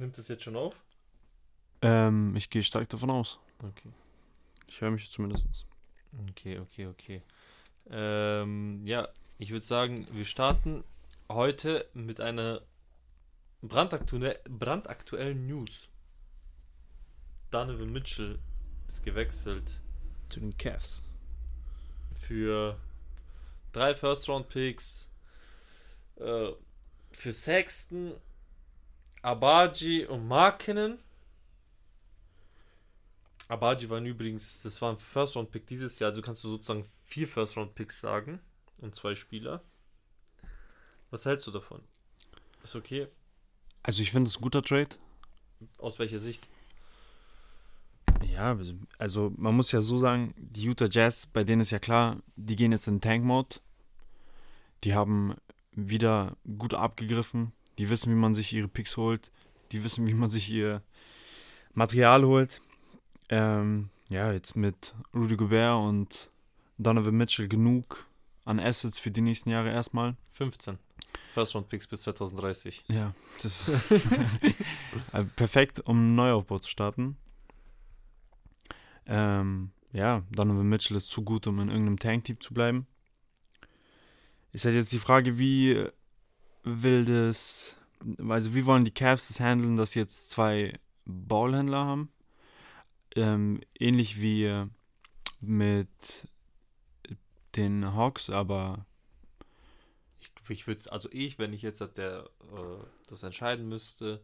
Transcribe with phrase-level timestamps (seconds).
[0.00, 0.74] Nimmt es jetzt schon auf?
[1.82, 3.38] Ähm, ich gehe stark davon aus.
[3.62, 3.90] Okay.
[4.66, 5.66] Ich höre mich zumindest.
[6.30, 7.22] Okay, okay, okay.
[7.90, 10.84] Ähm, ja, ich würde sagen, wir starten
[11.28, 12.62] heute mit einer
[13.60, 15.90] brandaktuelle, brandaktuellen News.
[17.50, 18.38] Donovan Mitchell
[18.88, 19.82] ist gewechselt
[20.30, 21.02] Zu den Cavs.
[22.14, 22.78] für
[23.72, 25.10] drei First-Round-Picks,
[26.16, 26.52] äh,
[27.12, 28.14] für Sexton,
[29.22, 30.98] Abaji und Markinen.
[33.48, 38.00] Abaji war übrigens, das war ein First-Round-Pick dieses Jahr, also kannst du sozusagen vier First-Round-Picks
[38.00, 38.40] sagen
[38.80, 39.62] und zwei Spieler.
[41.10, 41.82] Was hältst du davon?
[42.62, 43.08] Ist okay?
[43.82, 44.90] Also ich finde es ein guter Trade.
[45.78, 46.46] Aus welcher Sicht?
[48.22, 48.56] Ja,
[48.98, 52.56] also man muss ja so sagen, die Utah Jazz, bei denen ist ja klar, die
[52.56, 53.56] gehen jetzt in Tank-Mode.
[54.84, 55.36] Die haben
[55.72, 57.52] wieder gut abgegriffen.
[57.78, 59.30] Die wissen, wie man sich ihre Picks holt.
[59.72, 60.82] Die wissen, wie man sich ihr
[61.74, 62.60] Material holt.
[63.28, 66.30] Ähm, ja, jetzt mit Rudy Gobert und
[66.78, 68.06] Donovan Mitchell genug
[68.44, 70.16] an Assets für die nächsten Jahre erstmal.
[70.32, 70.78] 15.
[71.34, 72.84] First-Round-Picks bis 2030.
[72.88, 73.80] Ja, das ist
[75.12, 77.16] äh, perfekt, um einen Neuaufbau zu starten.
[79.06, 82.86] Ähm, ja, Donovan Mitchell ist zu gut, um in irgendeinem Tank-Team zu bleiben.
[84.52, 85.86] Ist halt jetzt die Frage, wie
[86.62, 87.76] will das,
[88.28, 92.12] also wie wollen die Cavs das handeln, dass sie jetzt zwei Ballhändler haben?
[93.16, 94.66] Ähm, ähnlich wie
[95.40, 96.28] mit
[97.56, 98.86] den Hawks, aber
[100.20, 104.20] Ich, ich würde, also ich, wenn ich jetzt der, äh, das entscheiden müsste,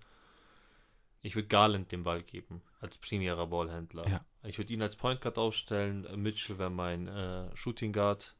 [1.22, 4.08] ich würde Garland den Ball geben, als primärer Ballhändler.
[4.08, 4.24] Ja.
[4.44, 8.36] Ich würde ihn als Point Guard aufstellen, äh, Mitchell wäre mein äh, Shooting Guard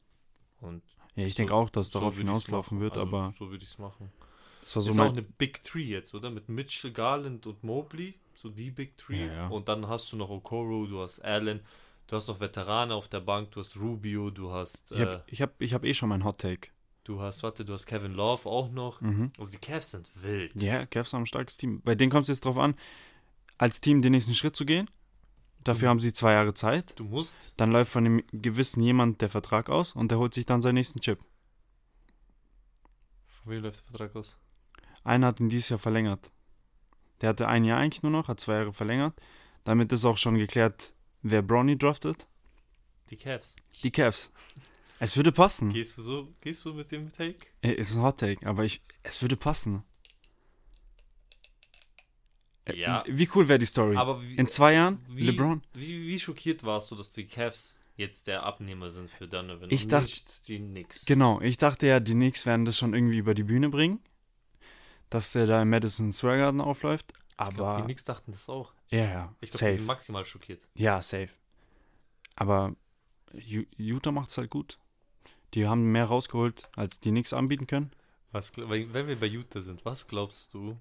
[0.61, 0.83] und
[1.17, 3.70] ja, ich So- denke auch, dass so darauf hinauslaufen wird, Also, aber so würde ich
[3.70, 4.11] es machen.
[4.62, 6.31] das war so ist auch eine Big Three jetzt, oder?
[6.31, 9.27] Mit Mitchell, Garland und Mobley, so die Big Three.
[9.27, 9.48] Ja, ja.
[9.48, 11.61] Und dann hast du noch Okoro, du hast Allen,
[12.06, 15.25] du hast noch Veteranen auf der Bank, du hast Rubio, du hast, ich äh, habe
[15.26, 16.69] ich hab, ich hab eh schon meinen Hot Take.
[17.05, 19.00] du hast, warte, du hast Kevin Love auch noch.
[19.00, 19.31] Mhm.
[19.38, 20.60] Also die Cavs sind wild.
[20.60, 21.81] Ja, Cavs haben ein starkes Team.
[21.82, 22.75] Bei denen kommt es jetzt drauf an,
[23.59, 24.91] als Team den nächsten Schritt zu gehen.
[25.66, 25.91] Dafür Mhm.
[25.91, 26.93] haben sie zwei Jahre Zeit.
[26.99, 30.47] Du musst, Dann läuft von dem gewissen jemand der Vertrag aus und der holt sich
[30.47, 31.19] dann seinen nächsten Chip.
[33.43, 34.37] von wem läuft der Vertrag aus?
[35.05, 36.31] Einer hat ihn dieses Jahr verlängert.
[37.21, 39.15] Der hatte ein Jahr eigentlich nur noch, hat zwei Jahre verlängert.
[39.65, 42.26] Damit ist auch schon geklärt, wer Brownie draftet.
[43.10, 43.55] Die Cavs.
[43.82, 44.32] Die Cavs.
[44.99, 45.72] Es würde passen.
[45.72, 47.47] Gehst du so, gehst du mit dem Take?
[47.62, 49.82] Äh, Ist ein Hot Take, aber ich, es würde passen.
[52.75, 53.04] Ja.
[53.06, 53.97] Wie cool wäre die Story?
[53.97, 55.62] Aber wie, In zwei Jahren, wie, LeBron?
[55.75, 59.84] Wie, wie schockiert warst du, dass die Cavs jetzt der Abnehmer sind für Donovan Ich
[59.84, 61.05] und dacht- nicht die Knicks?
[61.06, 64.00] Genau, ich dachte ja, die Knicks werden das schon irgendwie über die Bühne bringen.
[65.10, 67.12] Dass der da im Madison Square Garden aufläuft.
[67.12, 67.82] Ich glaube, die Aber.
[67.84, 68.72] Knicks dachten das auch.
[68.91, 69.34] Ja, ja.
[69.41, 70.66] Ich glaube, die sind maximal schockiert.
[70.75, 71.28] Ja, safe.
[72.34, 72.75] Aber
[73.76, 74.78] Utah macht's halt gut.
[75.55, 77.93] Die haben mehr rausgeholt, als die Knicks anbieten können.
[78.32, 80.76] Was, wenn wir bei Utah sind, was glaubst du,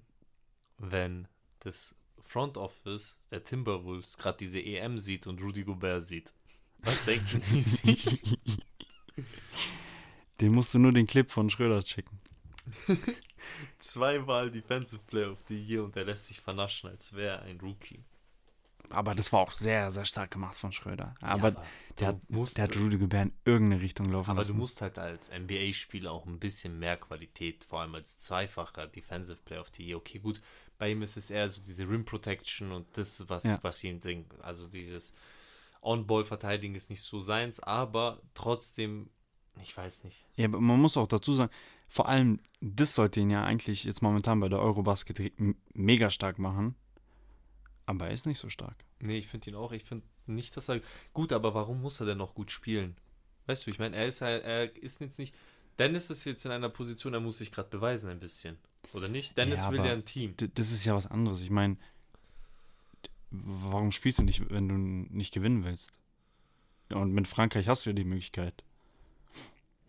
[0.78, 1.28] wenn
[1.66, 6.32] das Front Office der Timberwolves gerade diese EM sieht und Rudy Gobert sieht?
[6.78, 8.38] Was denken die sich?
[10.40, 12.20] Den musst du nur den Clip von Schröder checken.
[13.78, 17.58] Zweimal Defensive Player of the Year und der lässt sich vernaschen, als wäre er ein
[17.60, 18.04] Rookie.
[18.90, 21.14] Aber das war auch sehr, sehr stark gemacht von Schröder.
[21.20, 21.64] Aber, Ja,
[21.98, 24.58] der, du hat, musst, der hat Rudy Gobert in irgendeine Richtung laufen aber du lassen.
[24.58, 29.60] musst halt als NBA-Spieler auch ein bisschen mehr Qualität, vor allem als zweifacher Defensive Player
[29.62, 29.96] of the Year.
[29.96, 30.40] Okay, gut,
[30.78, 33.58] bei ihm ist es eher so diese Rim Protection und das, was, Ja.
[33.62, 34.34] was ihm denkt.
[34.40, 35.12] Also dieses
[35.82, 39.08] On-Ball-Verteidigen ist nicht so seins, aber trotzdem,
[39.62, 40.26] ich weiß nicht.
[40.36, 41.52] Ja, aber man muss auch dazu sagen,
[41.88, 45.32] vor allem das sollte ihn ja eigentlich jetzt momentan bei der Eurobasket
[45.74, 46.74] mega stark machen.
[47.86, 48.84] Aber er ist nicht so stark.
[48.98, 49.70] Nee, ich finde ihn auch.
[49.70, 50.80] Ich finde nicht, dass er.
[51.12, 52.96] Gut, aber warum muss er denn noch gut spielen?
[53.46, 55.34] Weißt du, ich meine, er ist ja, er ist jetzt nicht.
[55.78, 58.58] Dennis ist jetzt in einer Position, er muss sich gerade beweisen ein bisschen.
[58.92, 59.36] Oder nicht?
[59.36, 60.34] Dennis Ja, will ja ein Team.
[60.54, 61.40] Das ist ja was anderes.
[61.42, 61.76] Ich meine,
[63.30, 65.92] warum spielst du nicht, wenn du nicht gewinnen willst?
[66.90, 68.62] Und mit Frankreich hast du ja die Möglichkeit.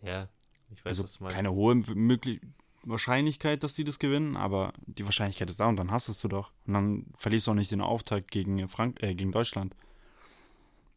[0.02, 0.28] Ja,
[0.70, 1.36] ich weiß, also was du meinst.
[1.36, 2.40] keine hohe möglich
[2.82, 6.28] Wahrscheinlichkeit, dass die das gewinnen, aber die Wahrscheinlichkeit ist da und dann hast es du
[6.28, 6.52] doch.
[6.66, 9.74] Und dann verlierst du auch nicht den Auftakt gegen, Frank äh, gegen Deutschland.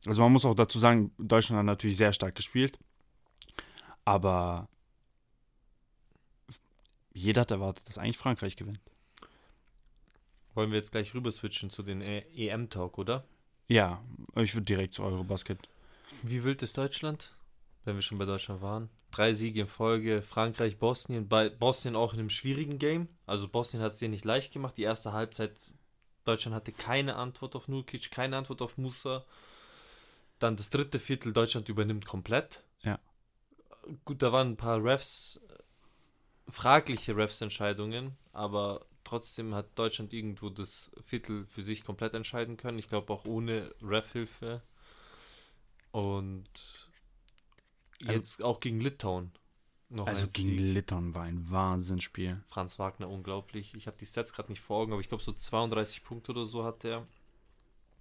[0.06, 2.80] Also man muss auch dazu sagen, Deutschland hat natürlich sehr stark gespielt,
[4.06, 4.68] aber
[7.14, 8.80] jeder hat erwartet, dass eigentlich Frankreich gewinnt.
[10.54, 13.24] Wollen wir jetzt gleich rüber switchen zu den E- EM-Talk, oder?
[13.68, 14.04] Ja,
[14.36, 15.60] ich würde direkt zu Eurobasket.
[16.24, 17.34] Wie wild ist Deutschland?
[17.84, 18.90] wenn wir schon bei Deutschland waren.
[19.12, 21.28] Drei Siege in Folge, Frankreich, Bosnien.
[21.28, 23.08] Bei Bosnien auch in einem schwierigen Game.
[23.26, 24.78] Also Bosnien hat es dir nicht leicht gemacht.
[24.78, 25.52] Die erste Halbzeit,
[26.24, 29.26] Deutschland hatte keine Antwort auf Nurkic, keine Antwort auf Musa.
[30.40, 32.64] Dann das dritte Viertel, Deutschland übernimmt komplett.
[32.84, 33.00] Ja.
[34.06, 35.42] Gut, da waren ein paar Refs,
[36.50, 42.80] fragliche Refs-Entscheidungen, aber trotzdem hat Deutschland irgendwo das Viertel für sich komplett entscheiden können.
[42.80, 44.62] Ich glaube auch ohne Ref-Hilfe.
[45.92, 46.50] Und
[48.02, 49.32] Also- jetzt auch gegen Litauen.
[49.90, 50.60] Noch Also gegen Sieg.
[50.60, 52.42] Litauen war ein Wahnsinnsspiel.
[52.48, 53.74] Franz Wagner unglaublich.
[53.74, 56.46] Ich habe die Stats gerade nicht vor Augen, aber ich glaube so 32 Punkte oder
[56.46, 57.06] so hat er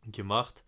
[0.06, 0.64] gemacht.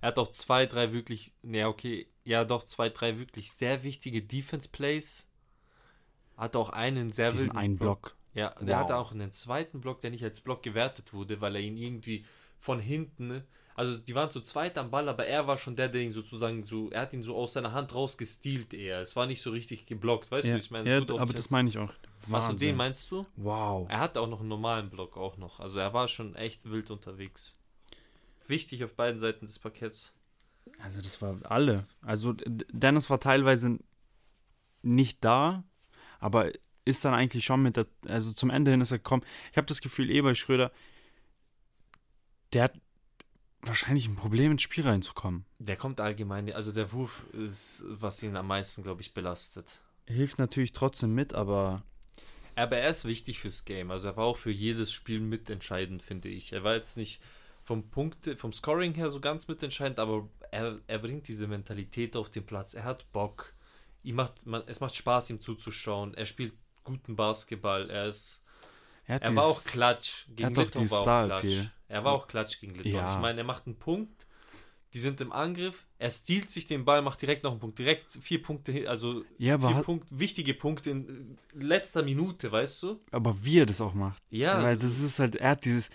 [0.00, 4.20] Er hat auch zwei, drei wirklich, ne okay, ja doch zwei, drei wirklich sehr wichtige
[4.22, 5.28] Defense Plays.
[6.36, 8.16] Hat auch einen sehr Diesen wilden einen Block.
[8.34, 8.82] Ja, der Wow.
[8.82, 12.24] hatte auch einen zweiten Block, der nicht als Block gewertet wurde, weil er ihn irgendwie
[12.58, 13.44] von hinten,
[13.76, 16.64] also die waren zu zweit am Ball, aber er war schon der, der ihn sozusagen
[16.64, 19.00] so, er hat ihn so aus seiner Hand rausgestealt eher.
[19.00, 21.68] Es war nicht so richtig geblockt, weißt Ja, du, ich meine, ja aber das meine
[21.68, 21.92] ich auch.
[22.32, 23.26] Hast du den meinst du?
[23.36, 23.86] Wow.
[23.90, 25.60] Er hatte auch noch einen normalen Block auch noch.
[25.60, 27.52] Also er war schon echt wild unterwegs.
[28.46, 30.12] Wichtig auf beiden Seiten des Parketts.
[30.82, 31.86] Also das war alle.
[32.00, 33.78] Also Dennis war teilweise
[34.82, 35.64] nicht da,
[36.24, 36.50] aber
[36.86, 39.24] ist dann eigentlich schon mit der, also zum Ende hin ist er gekommen.
[39.50, 40.72] Ich habe das Gefühl, eh bei Schröder,
[42.54, 42.80] der hat
[43.60, 45.44] wahrscheinlich ein Problem ins Spiel reinzukommen.
[45.58, 49.82] Der kommt allgemein, also der Wurf ist, was ihn am meisten, glaube ich, belastet.
[50.06, 51.82] Hilft natürlich trotzdem mit, aber
[52.56, 53.90] Aber er ist wichtig fürs Game.
[53.90, 56.52] Also er war auch für jedes Spiel mitentscheidend, finde ich.
[56.52, 57.20] Er war jetzt nicht
[57.62, 62.30] vom Punkte, vom Scoring her so ganz mitentscheidend, aber er, er bringt diese Mentalität auf
[62.30, 62.74] den Platz.
[62.74, 63.53] Er hat Bock.
[64.04, 66.14] Ihm macht, man, es macht Spaß, ihm zuzuschauen.
[66.14, 66.54] Er spielt
[66.84, 67.90] guten Basketball.
[67.90, 68.42] Er ist.
[69.06, 70.26] er, Er war auch klatsch.
[70.36, 71.70] Gegen die war auch klatsch.
[71.88, 72.94] Er war auch klatsch gegen Litauen.
[73.04, 73.14] Ja.
[73.14, 74.26] Ich meine, er macht einen Punkt.
[74.92, 75.84] Die sind im Angriff.
[75.98, 77.78] Er stiehlt sich den Ball, macht direkt noch einen Punkt.
[77.80, 82.82] Direkt vier Punkte, hin- also Ja, vier hat, Punkt, wichtige Punkte in letzter Minute, weißt
[82.84, 83.00] du?
[83.10, 84.22] aber wie er das auch macht.
[84.30, 85.90] Ja, Weil das ist halt, er hat dieses,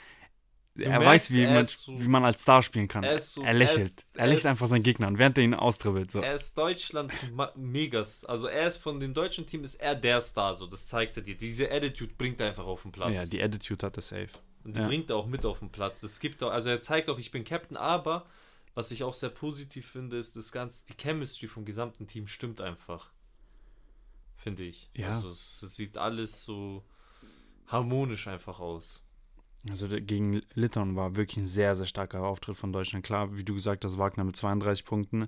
[0.75, 3.03] er merkst, weiß, wie er man, so- wie man als Star spielen kann.
[3.03, 4.05] Er so- er lächelt.
[4.13, 6.11] er er er lächelt einfach seinen Gegner an, während er ihn austribbelt.
[6.11, 6.21] So.
[6.21, 7.15] Er ist Deutschlands
[7.55, 8.25] Megas.
[8.25, 11.23] Also er ist von dem deutschen Team ist er der Star, so das zeigt er
[11.23, 11.35] dir.
[11.35, 13.13] Diese Attitude bringt er einfach auf den Platz.
[13.13, 14.29] Ja, die Attitude hat er safe.
[14.63, 14.87] Und die ja.
[14.87, 16.01] bringt er auch mit auf den Platz.
[16.01, 18.25] Das gibt auch, also er zeigt auch, ich bin Captain, aber
[18.75, 22.61] was ich auch sehr positiv finde, ist das ganze, die Chemistry vom gesamten Team stimmt
[22.61, 23.09] einfach.
[24.37, 24.89] Finde ich.
[24.95, 25.15] Ja.
[25.15, 26.83] Also es, es sieht alles so
[27.67, 29.01] harmonisch einfach aus.
[29.69, 33.05] Also gegen Litauen war wirklich ein sehr, sehr starker Auftritt von Deutschland.
[33.05, 35.27] Klar, wie du gesagt hast, Wagner mit 32 Punkten.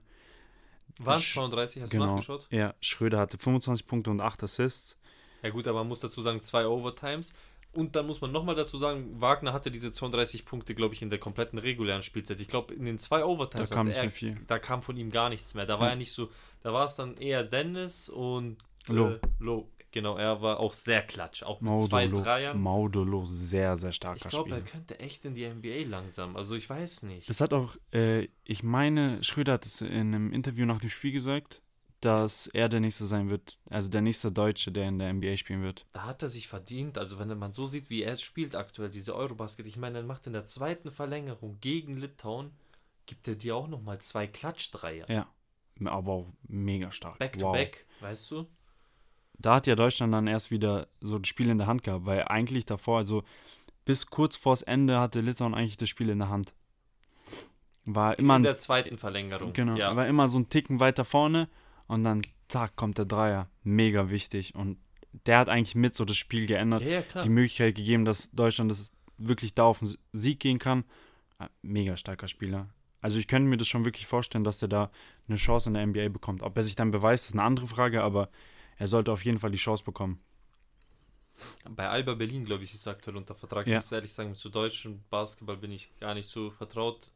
[1.00, 1.82] Waren es Sch- 32?
[1.82, 2.14] Hast du Genau.
[2.16, 2.48] nachgeschaut?
[2.50, 4.98] Ja, Schröder hatte 25 Punkte und 8 Assists.
[5.44, 7.34] Ja gut, aber man muss dazu sagen, zwei Overtimes.
[7.74, 11.10] Und dann muss man nochmal dazu sagen, Wagner hatte diese 32 Punkte, glaube ich, in
[11.10, 12.40] der kompletten regulären Spielzeit.
[12.42, 14.36] Ich glaube, in den zwei Overtimes Da kam nicht er, mehr viel.
[14.48, 15.66] da kam von ihm gar nichts mehr.
[15.66, 15.92] Da war Ja.
[15.94, 16.30] er nicht so,
[16.64, 18.58] da war es dann eher Dennis und.
[18.90, 19.68] Äh, Loh.
[19.92, 22.62] Genau, er war auch sehr klatsch, auch mit zwei Maudolo, Dreiern.
[22.62, 24.72] Maudolo, sehr, sehr Ich starker glaube, er Spieler.
[24.72, 26.36] könnte echt in die NBA langsam.
[26.38, 27.28] Also ich weiß nicht.
[27.30, 31.12] Das hat auch, äh, ich meine, Schröder hat es in einem Interview nach dem Spiel
[31.12, 31.62] gesagt,
[32.00, 35.62] dass er der Nächste sein wird, also der nächste Deutsche, der in der NBA spielen
[35.62, 35.86] wird.
[35.94, 36.98] da hat er sich verdient.
[36.98, 39.68] Also wenn man so sieht, wie er es spielt aktuell, diese Eurobasket.
[39.68, 42.52] Ich meine, er macht in der zweiten Verlängerung gegen Litauen,
[43.06, 45.10] gibt er dir auch nochmal zwei Klatschdreier.
[45.12, 45.28] Ja,
[45.86, 47.20] aber auch mega stark.
[47.20, 47.54] Back to wow.
[47.54, 48.48] back, weißt du?
[49.46, 52.24] Da hat ja Deutschland dann erst wieder so das Spiel in der Hand gehabt, weil
[52.26, 53.24] eigentlich davor, also
[53.86, 56.54] bis kurz vors Ende hatte Litauen eigentlich das Spiel in der Hand.
[57.86, 59.54] War immer in der zweiten Verlängerung.
[59.54, 59.96] genau, Ja.
[59.96, 61.50] war immer so ein Ticken weiter vorne
[61.88, 64.78] und dann zack kommt der Dreier, mega wichtig und
[65.26, 68.72] der hat eigentlich mit so das Spiel geändert, ja, ja, die Möglichkeit gegeben, dass Deutschland
[68.72, 70.84] das wirklich da auf den Sieg gehen kann.
[71.40, 72.70] Ah, Mega starker Spieler.
[73.02, 74.92] Also ich könnte mir das schon wirklich vorstellen, dass der da
[75.28, 76.44] eine Chance in der NBA bekommt.
[76.44, 78.30] Ob er sich dann beweist, ist eine andere Frage, aber
[78.82, 80.20] er sollte auf jeden Fall die Chance bekommen.
[81.70, 83.68] Bei Alba Berlin, glaube ich, ist er aktuell unter Vertrag.
[83.68, 83.78] Ich Ja.
[83.78, 87.12] muss ehrlich sagen, zu deutschem Basketball bin ich gar nicht so vertraut.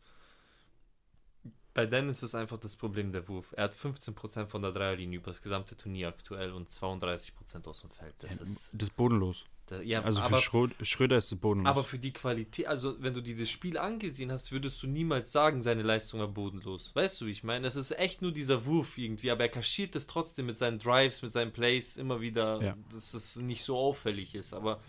[1.73, 3.51] Bei Dennis ist einfach das Problem der Wurf.
[3.57, 7.89] Er hat 15% von der Dreierlinie über das gesamte Turnier aktuell und 32% aus dem
[7.89, 8.13] Feld.
[8.19, 8.71] Das Ja, ist.
[8.73, 9.45] das ist bodenlos.
[9.67, 11.67] Da, ja, also für aber, Schrö Schröder ist es bodenlos.
[11.69, 15.31] aber für die Qualität, also wenn du dir das Spiel angesehen hast, würdest du niemals
[15.31, 16.91] sagen, seine Leistung war bodenlos.
[16.93, 17.65] Weißt du, wie ich meine?
[17.65, 21.23] Es ist echt nur dieser Wurf irgendwie, aber er kaschiert es trotzdem mit seinen Drives,
[21.23, 22.77] mit seinen Plays immer wieder, Ja.
[22.93, 24.53] dass es nicht so auffällig ist.
[24.53, 24.79] Aber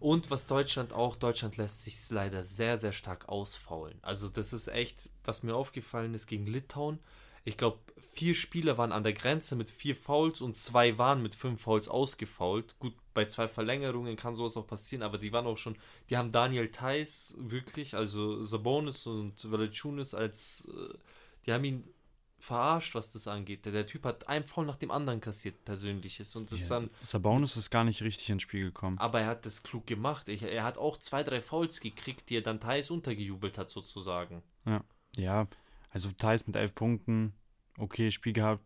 [0.00, 3.98] und was Deutschland auch, Deutschland lässt sich leider sehr, sehr stark ausfaulen.
[4.02, 6.98] Also das ist echt, was mir aufgefallen ist gegen Litauen.
[7.44, 7.78] Ich glaube,
[8.18, 11.88] vier Spieler waren an der Grenze mit vier Fouls und zwei waren mit fünf Fouls
[11.88, 12.76] ausgefault.
[12.80, 15.76] Gut, bei zwei Verlängerungen kann sowas auch passieren, aber die waren auch schon,
[16.10, 20.94] die haben Daniel Theiss wirklich, also Sabonis und Valanciunas als, äh,
[21.46, 21.84] die haben ihn
[22.40, 23.64] verarscht, was das angeht.
[23.64, 26.34] Der, der Typ hat ein Foul nach dem anderen kassiert, persönliches.
[26.36, 26.80] Und das Ja.
[26.80, 28.98] dann, Sabonis ist gar nicht richtig ins Spiel gekommen.
[28.98, 30.28] aber er hat das klug gemacht.
[30.28, 34.42] Ich, er hat auch zwei, drei Fouls gekriegt, die er dann teils untergejubelt hat, sozusagen.
[35.16, 35.46] Ja,
[35.90, 37.32] also Thais mit elf Punkten,
[37.78, 38.62] okay, Spiel gehabt.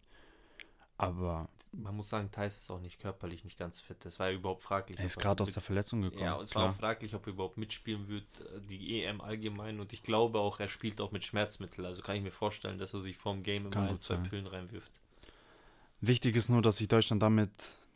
[0.99, 3.97] Aber Man muss sagen, Thais ist auch nicht körperlich nicht ganz fit.
[4.05, 4.99] Das war ja überhaupt fraglich.
[4.99, 6.23] er ist gerade aus der Verletzung gekommen.
[6.23, 9.81] Ja, und es war auch fraglich, ob er überhaupt mitspielen wird, äh, die EM allgemein.
[9.81, 11.87] Und ich glaube auch, er spielt auch mit Schmerzmitteln.
[11.87, 14.25] Also kann ich mir vorstellen, dass er sich vorm Game immer ein, zwei sein.
[14.25, 14.93] Pillen reinwirft.
[16.01, 17.51] Wichtig ist nur, dass sich Deutschland damit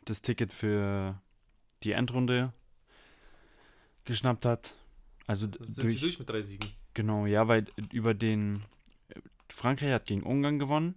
[0.05, 1.21] das Ticket für
[1.83, 2.53] die Endrunde
[4.05, 4.75] geschnappt hat.
[5.27, 6.69] Also Sind sie durch, durch mit drei Siegen?
[6.93, 8.63] genau, ja, weil über den
[9.49, 10.95] Frankreich hat gegen Ungarn gewonnen.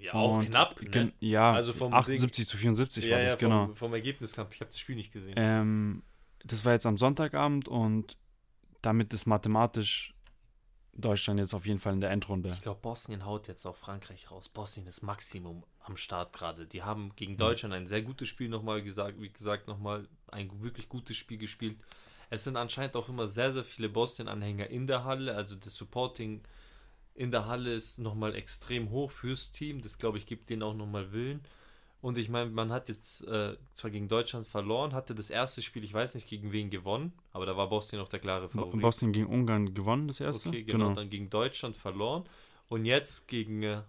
[0.00, 0.80] Ja, auch Und knapp.
[0.82, 1.12] Ne?
[1.20, 3.74] Ja, Also vom 78 zu 74 war das, vom, genau.
[3.74, 4.52] vom Ergebnis knapp.
[4.52, 5.34] Ich habe das Spiel nicht gesehen.
[5.36, 6.02] Ähm,
[6.44, 8.16] das war jetzt am Sonntagabend und
[8.82, 10.14] damit ist mathematisch
[10.94, 12.50] Deutschland jetzt auf jeden Fall in der Endrunde.
[12.50, 14.48] Ich glaube, Bosnien haut jetzt auch Frankreich raus.
[14.48, 16.66] Bosnien ist Maximum am Start gerade.
[16.66, 20.88] Die haben gegen Deutschland ein sehr gutes Spiel nochmal gesagt, wie gesagt, nochmal ein wirklich
[20.88, 21.78] gutes Spiel gespielt.
[22.28, 25.34] Es sind anscheinend auch immer sehr, sehr viele Bosnien-Anhänger in der Halle.
[25.34, 26.42] Also das Supporting
[27.20, 29.82] in der Halle ist nochmal extrem hoch fürs Team.
[29.82, 31.42] Das, glaube ich, gibt denen auch nochmal Willen.
[32.00, 35.84] Und ich meine, man hat jetzt äh, zwar gegen Deutschland verloren, hatte das erste Spiel,
[35.84, 38.80] ich weiß nicht gegen wen gewonnen, aber da war Bosnien noch der klare Favorit.
[38.80, 40.48] Bosnien gegen Ungarn gewonnen, das erste.
[40.48, 42.24] Okay, genau, Dann gegen Deutschland verloren
[42.70, 43.82] und jetzt gegen äh,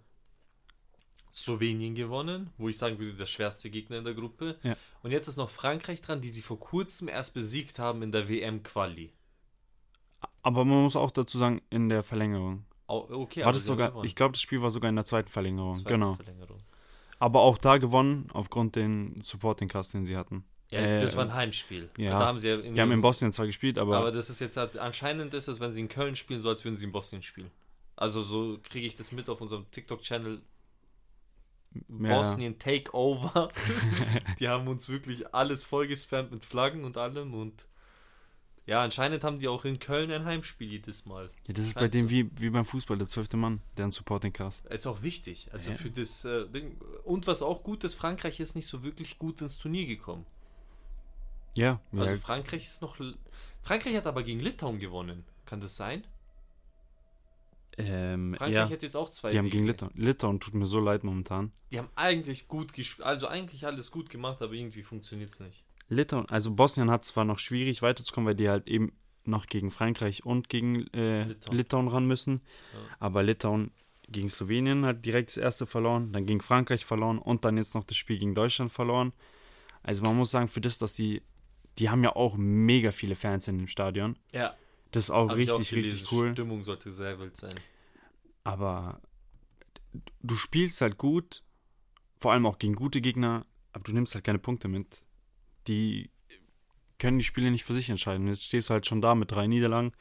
[1.31, 4.59] Slowenien gewonnen, wo ich sagen würde, der schwerste Gegner in der Gruppe.
[4.61, 4.75] Ja.
[5.03, 8.27] Und jetzt ist noch Frankreich dran, die sie vor kurzem erst besiegt haben in der
[8.27, 9.13] WM-Quali.
[10.41, 12.65] Aber man muss auch dazu sagen, in der Verlängerung.
[12.91, 15.75] Okay, war das sogar, ich glaube, das Spiel war sogar in der zweiten Verlängerung.
[15.75, 16.15] Zweite genau.
[16.15, 16.59] Verlängerung.
[17.19, 20.43] Aber auch da gewonnen, aufgrund den Supporting Cast, den sie hatten.
[20.69, 21.89] Ja, Äh, das war ein Heimspiel.
[21.97, 22.17] ja.
[22.17, 24.39] Da haben sie ja in Die haben in Bosnien zwar gespielt, aber, aber das ist
[24.39, 26.91] jetzt halt, anscheinend ist es, wenn sie in Köln spielen, so als würden sie in
[26.91, 27.51] Bosnien spielen.
[27.95, 30.41] Also so kriege ich das mit auf unserem TikTok-Channel
[31.73, 33.49] ja, Bosnien Takeover.
[34.39, 37.65] die haben uns wirklich alles vollgespammt mit Flaggen und allem und
[38.71, 41.29] ja, anscheinend haben die auch in Köln ein Heimspiel jedes Mal.
[41.45, 44.31] ja, das ist bei denen wie, wie beim Fußball, der zwölfte Mann, der einen Supporting
[44.31, 44.65] Cast.
[44.67, 45.49] Ist auch wichtig.
[45.51, 45.75] Also Ja.
[45.77, 46.79] für das äh, Ding.
[47.03, 50.25] Und was auch gut ist, Frankreich ist nicht so wirklich gut ins Turnier gekommen.
[51.53, 52.95] Ja, Also ja Frankreich ist noch.
[53.61, 55.25] Frankreich hat aber gegen Litauen gewonnen.
[55.45, 56.05] Kann das sein?
[57.77, 59.57] ähm, Frankreich ja, hat jetzt auch zwei die haben Siege.
[59.57, 59.91] gegen Litauen.
[59.95, 61.51] Litauen tut mir so leid momentan.
[61.71, 63.05] Die haben eigentlich gut gespielt.
[63.05, 65.63] Also eigentlich alles gut gemacht, aber irgendwie funktioniert es nicht.
[65.91, 68.93] Litauen, also Bosnien hat zwar noch schwierig weiterzukommen, weil die halt eben
[69.25, 71.57] noch gegen Frankreich und gegen äh, Litauen.
[71.57, 71.87] Litauen.
[71.89, 72.41] ran müssen.
[72.73, 72.79] Ja.
[72.99, 73.71] Aber Litauen
[74.07, 77.83] gegen Slowenien hat direkt das erste verloren, dann gegen Frankreich verloren und dann jetzt noch
[77.83, 79.11] das Spiel gegen Deutschland verloren.
[79.83, 81.21] Also man muss sagen, für das, dass die,
[81.77, 84.17] die haben ja auch mega viele Fans in dem Stadion.
[84.31, 84.55] Ja,
[84.91, 85.91] Das ist auch hab ich richtig, gelesen.
[85.91, 86.31] richtig cool.
[86.31, 87.55] Stimmung sollte sehr wild sein.
[88.43, 89.01] Aber
[90.21, 91.43] du spielst halt gut,
[92.19, 95.03] vor allem auch gegen gute Gegner, aber du nimmst halt keine Punkte mit.
[95.67, 96.09] Die
[96.99, 98.27] können die Spiele nicht für sich entscheiden.
[98.27, 99.91] Jetzt stehst du halt schon da mit drei Niederlagen.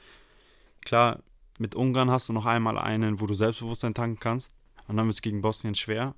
[0.82, 1.22] Klar,
[1.58, 4.54] mit Ungarn hast du noch einmal einen, wo du Selbstbewusstsein tanken kannst.
[4.88, 6.14] Und dann wird es gegen Bosnien schwer.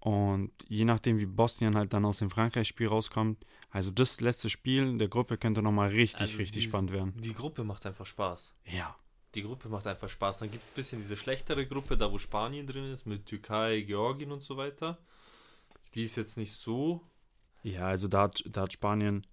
[0.00, 4.98] Und je nachdem, wie Bosnien halt dann aus dem Frankreich-Spiel rauskommt, also das letzte Spiel
[4.98, 7.14] der Gruppe könnte nochmal richtig, Also richtig die- spannend werden.
[7.20, 8.54] Die Gruppe macht einfach Spaß.
[8.66, 8.94] Ja.
[9.34, 10.40] Die Gruppe macht einfach Spaß.
[10.40, 13.80] Dann gibt es ein bisschen diese schlechtere Gruppe, da wo Spanien drin ist, mit Türkei,
[13.80, 14.98] Georgien und so weiter.
[15.94, 17.00] Die ist jetzt nicht so.
[17.64, 19.26] Ja, also da hat, da hat Spanien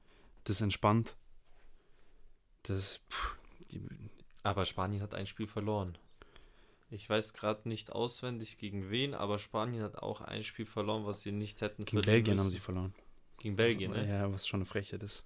[0.45, 1.17] das entspannt.
[2.63, 3.35] Das, pff,
[3.71, 3.81] die,
[4.41, 5.97] Aber Spanien hat ein Spiel verloren.
[6.89, 11.21] Ich weiß gerade nicht auswendig gegen wen, aber Spanien hat auch ein Spiel verloren, was
[11.21, 12.55] sie nicht hätten gegen Belgien haben müssen.
[12.55, 12.93] sie verloren.
[13.37, 14.07] Gegen Belgien, ne?
[14.07, 15.25] Ja, was schon eine Frechheit ist.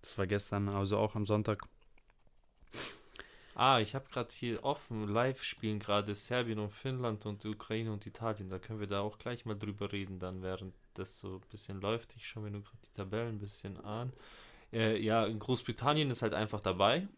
[0.00, 1.66] Das war gestern, also auch am Sonntag.
[3.54, 8.06] Ah, ich habe gerade hier offen, live spielen gerade Serbien und Finnland und Ukraine und
[8.06, 8.48] Italien.
[8.48, 11.80] Da können wir da auch gleich mal drüber reden, dann während das so ein bisschen
[11.80, 12.14] läuft.
[12.16, 14.12] Ich schaue mir nur gerade die Tabellen ein bisschen an.
[14.72, 17.08] Äh, ja, in Großbritannien ist halt einfach dabei.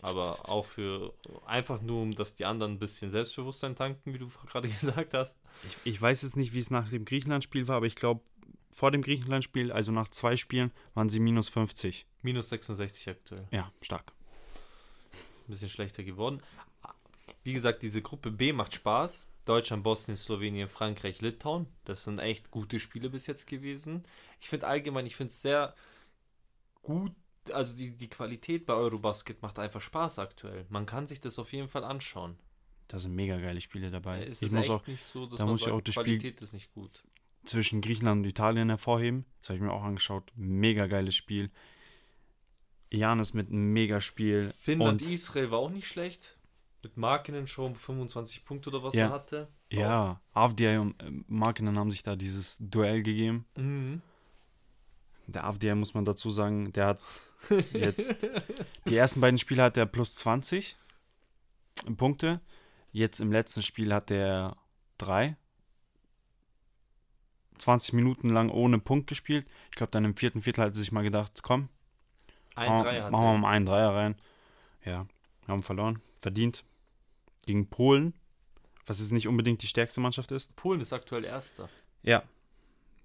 [0.00, 1.14] Aber auch für
[1.46, 5.38] einfach nur, um dass die anderen ein bisschen Selbstbewusstsein tanken, wie du gerade gesagt hast.
[5.84, 8.20] Ich, ich weiß jetzt nicht, wie es nach dem Griechenland-Spiel war, aber ich glaube,
[8.70, 12.06] vor dem Griechenland-Spiel, also nach zwei Spielen, waren sie minus 50.
[12.22, 13.46] Minus 66 aktuell.
[13.50, 14.12] Ja, stark.
[15.12, 16.42] ein bisschen schlechter geworden.
[17.44, 19.26] Wie gesagt, diese Gruppe B macht Spaß.
[19.44, 21.66] Deutschland, Bosnien, Slowenien, Frankreich, Litauen.
[21.84, 24.04] Das sind echt gute Spiele bis jetzt gewesen.
[24.40, 25.74] Ich finde allgemein, ich finde es sehr
[26.82, 27.12] gut.
[27.52, 30.64] Also die, die Qualität bei Eurobasket macht einfach Spaß aktuell.
[30.68, 32.36] Man kann sich das auf jeden Fall anschauen.
[32.86, 34.24] Da sind mega geile Spiele dabei.
[34.24, 35.94] Es ich ist muss auch nicht so, dass da man muss ich sagt, auch das
[35.94, 37.02] Spiel- Qualität ist nicht gut.
[37.44, 39.24] zwischen Griechenland und Italien hervorheben.
[39.40, 40.30] Das habe ich mir auch angeschaut.
[40.36, 41.50] Mega geiles Spiel.
[42.92, 44.54] Janis mit einem Megaspiel.
[44.60, 46.36] Finnland, Und- Israel war auch nicht schlecht.
[46.82, 49.06] Mit Markinen schon 25 Punkte oder was Ja.
[49.06, 49.48] er hatte.
[49.70, 53.46] Ja, Avdiay und äh, Markinen haben sich da dieses Duell gegeben.
[53.56, 54.02] Mhm.
[55.28, 57.00] Der Avdiay, muss man dazu sagen, der hat
[57.72, 58.16] jetzt
[58.86, 60.76] die ersten beiden Spiele hat er plus 20
[61.96, 62.40] Punkte.
[62.90, 64.56] Jetzt im letzten Spiel hat er
[64.98, 65.36] drei.
[67.58, 69.46] 20 Minuten lang ohne Punkt gespielt.
[69.70, 71.68] Ich glaube, dann im vierten Viertel hat er sich mal gedacht, komm,
[72.56, 74.16] Ein machen, wir mal einen Dreier rein.
[74.84, 75.06] Ja,
[75.46, 76.02] haben verloren.
[76.20, 76.64] Verdient.
[77.44, 78.14] Gegen Polen,
[78.86, 80.54] was jetzt nicht unbedingt die stärkste Mannschaft ist.
[80.56, 81.68] Polen ist aktuell Erster.
[82.02, 82.22] Ja,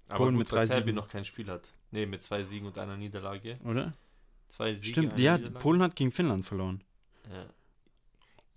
[0.08, 0.94] Aber Polen gut, mit drei Serbien Siegen.
[0.96, 1.68] noch kein Spiel hat.
[1.90, 3.58] Nee, mit zwei Siegen und einer Niederlage.
[3.64, 3.94] oder?
[4.48, 5.62] Zwei Siege, Stimmt, ja, Niederlage.
[5.62, 6.82] Polen hat gegen Finnland verloren.
[7.30, 7.46] Ja.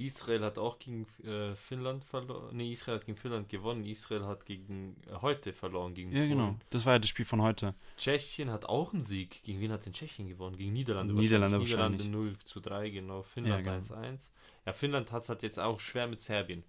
[0.05, 2.55] Israel hat auch gegen äh, Finnland verloren.
[2.55, 3.85] Nee, Israel hat gegen Finnland gewonnen.
[3.85, 6.55] Israel hat gegen äh, heute verloren gegen Ja, genau.
[6.69, 7.75] Das war ja das Spiel von heute.
[7.97, 9.41] Tschechien hat auch einen Sieg.
[9.43, 10.57] Gegen wen hat denn Tschechien gewonnen?
[10.57, 11.13] Gegen Niederlande.
[11.13, 12.01] Niederlande wahrscheinlich.
[12.03, 13.21] Niederlande 0 zu 3, genau.
[13.23, 14.29] Finnland Ja, 1-1.
[14.65, 16.63] Ja, Finnland hat es halt jetzt auch schwer mit Serbien.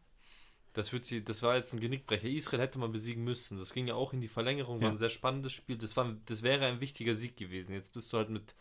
[0.75, 2.29] Das, wird sie, das war jetzt ein Genickbrecher.
[2.29, 3.59] Israel hätte man besiegen müssen.
[3.59, 4.77] Das ging ja auch in die Verlängerung.
[4.81, 4.91] War Ja.
[4.91, 5.77] ein sehr spannendes Spiel.
[5.77, 7.75] Das, war, das wäre ein wichtiger Sieg gewesen.
[7.75, 8.55] Jetzt bist du halt mit.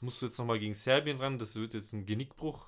[0.00, 1.38] Musst du jetzt nochmal gegen Serbien ran.
[1.38, 2.67] Das wird jetzt ein Genickbruch.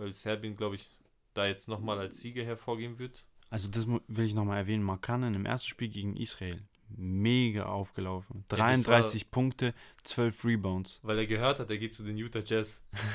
[0.00, 0.88] Weil Serbien, glaube ich,
[1.34, 3.24] da jetzt nochmal als Sieger hervorgehen wird.
[3.50, 4.82] Also das will ich nochmal erwähnen.
[4.82, 6.62] Markanen im ersten Spiel gegen Israel.
[6.96, 8.44] Mega aufgelaufen.
[8.48, 11.00] das 33 Punkte, 12 Rebounds.
[11.04, 12.82] Weil er gehört hat, er geht zu den Utah Jazz.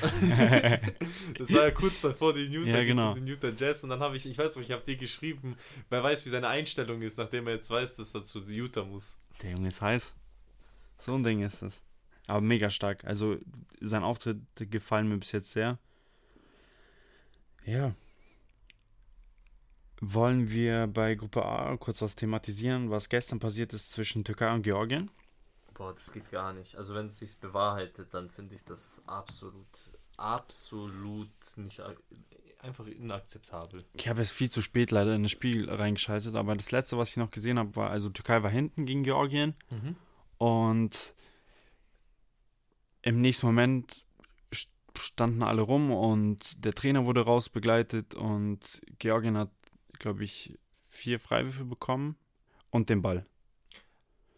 [1.38, 3.12] das war ja kurz davor die News, Ja, er geht genau.
[3.12, 3.82] zu den Utah Jazz.
[3.82, 5.56] Und dann habe ich, ich weiß noch, ich habe dir geschrieben,
[5.90, 9.18] wer weiß, wie seine Einstellung ist, nachdem er jetzt weiß, dass er zu Utah muss.
[9.42, 10.16] Der Junge ist heiß.
[10.98, 11.82] So ein Ding ist das.
[12.26, 13.04] Aber mega stark.
[13.04, 13.36] Also
[13.80, 15.78] sein Auftritt gefallen mir bis jetzt sehr.
[17.66, 17.94] Ja.
[20.00, 24.62] Wollen wir bei Gruppe A kurz was thematisieren, was gestern passiert ist zwischen Türkei und
[24.62, 25.10] Georgien?
[25.74, 26.76] Boah, das geht gar nicht.
[26.76, 29.66] Also wenn es sich bewahrheitet, dann finde ich, das ist absolut,
[30.16, 31.82] absolut nicht
[32.62, 33.82] einfach inakzeptabel.
[33.94, 37.10] Ich habe jetzt viel zu spät leider in das Spiel reingeschaltet, aber das letzte, was
[37.10, 39.54] ich noch gesehen habe, war, also Türkei war hinten gegen Georgien
[40.38, 41.14] und
[43.02, 44.05] im nächsten Moment
[44.98, 49.50] standen alle rum und der Trainer wurde rausbegleitet und Georgien hat,
[49.98, 52.16] glaube ich, vier Freiwürfe bekommen
[52.70, 53.26] und den Ball.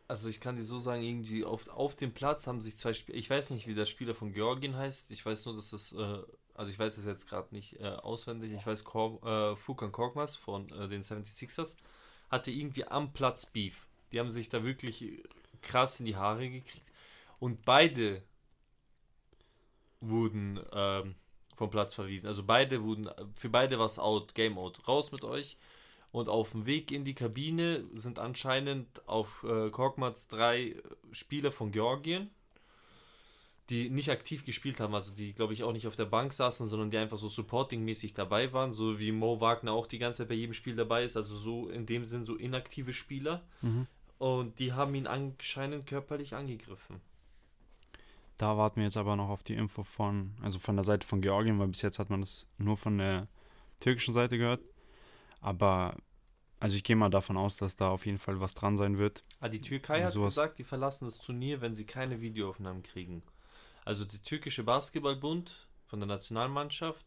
[0.09, 3.19] Also ich kann dir so sagen, irgendwie auf, auf dem Platz haben sich zwei Spieler,
[3.19, 6.19] ich weiß nicht, wie der Spieler von Georgien heißt, ich weiß nur, dass das, äh,
[6.55, 10.35] also ich weiß es jetzt gerade nicht äh, auswendig, ich weiß, Kor äh, Fukan Korkmaz
[10.35, 11.77] von äh, den 76ers
[12.31, 13.87] hatte irgendwie am Platz Beef.
[14.13, 15.23] Die haben sich da wirklich
[15.61, 16.87] krass in die Haare gekriegt
[17.39, 18.23] und beide
[20.01, 21.15] wurden ähm,
[21.57, 22.29] vom Platz verwiesen.
[22.29, 25.57] Also beide wurden, für beide war es out, Game out, raus mit euch.
[26.11, 30.77] Und auf dem Weg in die Kabine sind anscheinend auf äh, Korkmaz drei
[31.13, 32.31] Spieler von Georgien,
[33.69, 36.69] die nicht aktiv gespielt haben, also die, glaube ich, auch nicht auf der Bank saßen,
[36.69, 40.29] sondern die einfach so supportingmäßig dabei waren, so wie Mo Wagner auch die ganze Zeit
[40.29, 43.43] bei jedem Spiel dabei ist, also so in dem Sinn so inaktive Spieler.
[44.17, 47.01] Und die haben ihn anscheinend körperlich angegriffen.
[48.39, 51.21] Da warten wir jetzt aber noch auf die Info von, also von der Seite von
[51.21, 53.27] Georgien, weil bis jetzt hat man das nur von der
[53.81, 54.63] türkischen Seite gehört.
[55.41, 55.97] Aber,
[56.61, 59.25] also ich gehe mal davon aus, dass da auf jeden Fall was dran sein wird.
[59.41, 63.25] Ah, die Türkei Ja, hat gesagt, die verlassen das Turnier, wenn sie keine Videoaufnahmen kriegen.
[63.85, 67.05] Also der türkische Basketballbund von der Nationalmannschaft.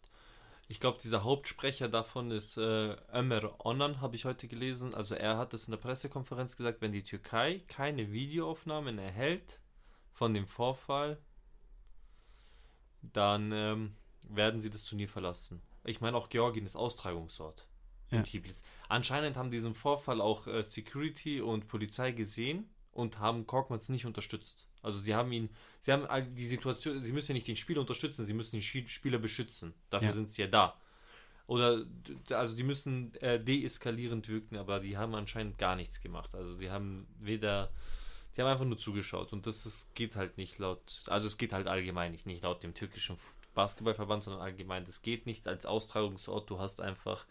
[0.67, 4.94] Ich glaube, dieser Hauptsprecher davon ist äh, Ömer Onan, habe ich heute gelesen.
[4.94, 9.61] Also er hat es in der Pressekonferenz gesagt, wenn die Türkei keine Videoaufnahmen erhält
[10.22, 11.18] von dem Vorfall,
[13.02, 15.64] dann ähm, werden sie das Turnier verlassen.
[15.84, 17.66] Ich meine, auch Georgien ist Austragungsort
[18.12, 18.24] in Ja.
[18.24, 18.64] Tiflis.
[18.88, 24.68] Anscheinend haben diesen Vorfall auch äh, Security und Polizei gesehen und haben Korkmaz nicht unterstützt.
[24.84, 26.06] Also sie haben ihn, sie haben
[26.36, 29.74] die Situation, sie müssen ja nicht den Spieler unterstützen, sie müssen den Spieler beschützen.
[29.90, 30.14] Dafür Ja.
[30.14, 30.80] sind sie ja da.
[31.48, 31.84] Oder,
[32.30, 36.36] also die müssen äh, deeskalierend wirken, aber die haben anscheinend gar nichts gemacht.
[36.36, 37.72] Also die haben weder,
[38.36, 41.54] die haben einfach nur zugeschaut und das ist, geht halt nicht laut, also es geht
[41.54, 43.17] halt allgemein nicht, nicht laut dem türkischen
[43.54, 47.26] Basketballverband, sondern allgemein, das geht nicht als Austragungsort, du hast einfach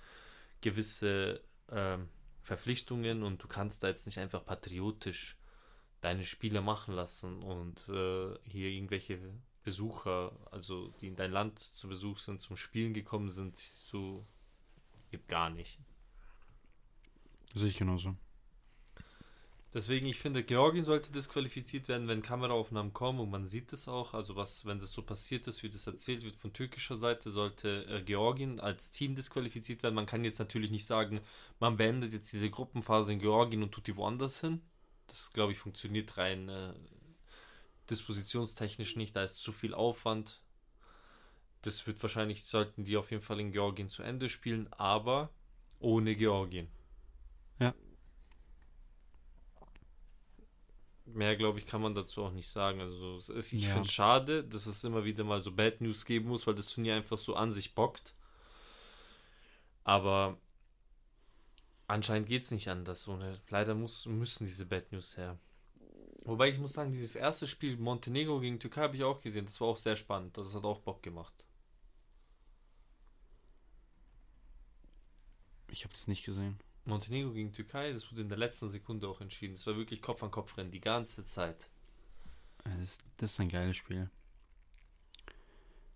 [0.60, 2.08] gewisse ähm,
[2.42, 5.36] Verpflichtungen und du kannst da jetzt nicht einfach patriotisch
[6.00, 9.18] deine Spiele machen lassen und äh, hier irgendwelche
[9.62, 14.26] Besucher, also die in dein Land zu Besuch sind, zum Spielen gekommen sind, so
[15.10, 15.78] geht gar nicht.
[17.54, 18.16] Sehe ich genauso.
[19.72, 24.14] Deswegen, ich finde, Georgien sollte disqualifiziert werden, wenn Kameraaufnahmen kommen und man sieht es auch.
[24.14, 27.86] Also was, wenn das so passiert ist, wie das erzählt wird von türkischer Seite, sollte
[27.86, 29.94] äh, Georgien als Team disqualifiziert werden.
[29.94, 31.20] Man kann jetzt natürlich nicht sagen,
[31.60, 34.60] man beendet jetzt diese Gruppenphase in Georgien und tut die woanders hin.
[35.06, 36.74] Das, glaube ich, funktioniert rein äh,
[37.90, 39.14] dispositionstechnisch nicht.
[39.14, 40.42] Da ist zu viel Aufwand.
[41.62, 45.30] das wird wahrscheinlich, sollten die auf jeden Fall in Georgien zu Ende spielen, aber
[45.78, 46.68] ohne Georgien.
[47.58, 47.74] Ja.
[51.14, 52.80] Mehr, glaube ich, kann man dazu auch nicht sagen.
[52.80, 53.68] Also es ist, ich Ja.
[53.70, 56.68] finde es schade, dass es immer wieder mal so Bad News geben muss, weil das
[56.72, 58.14] Turnier einfach so an sich bockt.
[59.84, 60.38] Aber
[61.88, 63.08] anscheinend geht es nicht anders.
[63.08, 63.38] Ohne.
[63.48, 65.38] Leider muss, müssen diese Bad News her.
[66.24, 69.46] Wobei ich muss sagen, dieses erste Spiel Montenegro gegen Türkei habe ich auch gesehen.
[69.46, 70.36] Das war auch sehr spannend.
[70.36, 71.44] Das hat auch Bock gemacht.
[75.68, 76.58] Ich habe es nicht gesehen.
[76.84, 79.54] Montenegro gegen Türkei, das wurde in der letzten Sekunde auch entschieden.
[79.54, 81.68] Das war wirklich Kopf an Kopf rennen die ganze Zeit.
[82.64, 84.10] Das, das ist ein geiles Spiel.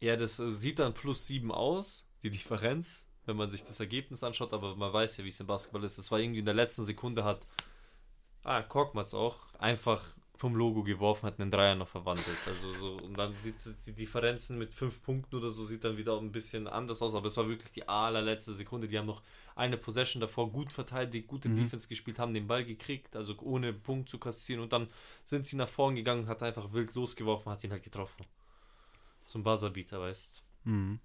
[0.01, 4.23] Ja, das äh, sieht dann plus 7 aus, die Differenz, wenn man sich das Ergebnis
[4.23, 5.99] anschaut, aber man weiß ja, wie es im Basketball ist.
[5.99, 7.47] Das war irgendwie in der letzten Sekunde hat,
[8.43, 12.37] ah, Korkmaz auch, einfach vom Logo geworfen, hat einen Dreier noch verwandelt.
[12.47, 13.55] Also so, und dann sieht
[13.87, 17.27] die Differenzen mit 5 Punkten oder so, sieht dann wieder ein bisschen anders aus, aber
[17.29, 18.89] es war wirklich die allerletzte Sekunde.
[18.89, 19.23] Die haben noch
[19.55, 21.57] eine Possession davor gut verteidigt, gute Mhm.
[21.57, 24.89] Defense gespielt, haben den Ball gekriegt, also ohne Punkt zu kassieren und dann
[25.25, 28.27] sind sie nach vorn gegangen, hat einfach wild losgeworfen, hat ihn halt getroffen.
[29.27, 30.99] Zum Buzzerbeater, weißt Mhm.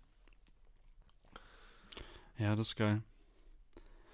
[2.37, 3.03] Ja, das ist geil.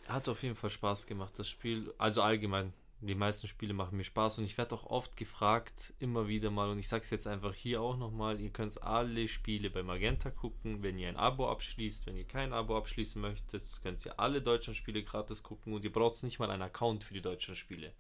[0.07, 1.93] Hat auf jeden Fall Spaß gemacht, das Spiel.
[1.97, 6.27] Also allgemein, die meisten Spiele machen mir Spaß und ich werde auch oft gefragt, immer
[6.27, 9.69] wieder mal, und ich sage es jetzt einfach hier auch nochmal, ihr könnt alle Spiele
[9.69, 14.05] bei Magenta gucken, wenn ihr ein Abo abschließt, wenn ihr kein Abo abschließen möchtet, könnt
[14.05, 17.21] ihr alle deutschen Spiele gratis gucken und ihr braucht nicht mal einen Account für die
[17.21, 17.93] deutschen Spiele.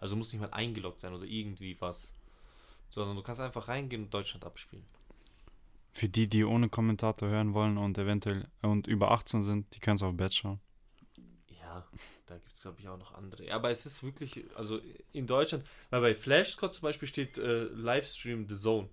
[0.00, 2.14] Also muss nicht mal eingeloggt sein oder irgendwie was.
[2.90, 4.84] Sondern du kannst einfach reingehen und Deutschland abspielen.
[5.92, 9.96] Für die, die ohne Kommentator hören wollen und eventuell und über 18 sind, die können
[9.96, 10.60] es auf Bett schauen.
[11.78, 11.86] Ja,
[12.26, 13.50] da gibt es, glaube ich, auch noch andere.
[13.52, 14.80] Aber es ist wirklich, also
[15.12, 18.88] in Deutschland, weil bei Flashscore zum Beispiel steht äh, Livestream The Zone.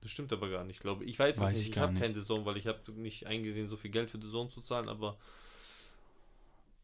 [0.00, 1.10] Das stimmt aber gar nicht, glaube ich.
[1.10, 1.62] Ich weiß es nicht.
[1.62, 4.20] ich Ich, habe kein The Zone, weil ich habe nicht eingesehen, so viel Geld für
[4.20, 5.16] The Zone zu zahlen, aber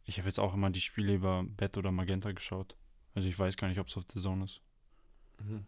[0.04, 2.76] Ich habe jetzt auch immer die Spiele über Bett oder Magenta geschaut.
[3.14, 4.60] Also ich weiß gar nicht, ob es auf der Zone ist.
[5.38, 5.66] mhm.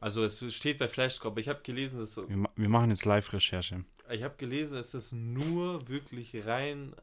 [0.00, 3.04] also es steht bei Flashscore, aber ich habe gelesen, dass Wir, ma- wir machen jetzt
[3.04, 3.84] Live-Recherche.
[4.10, 6.94] ich habe gelesen, es ist nur wirklich rein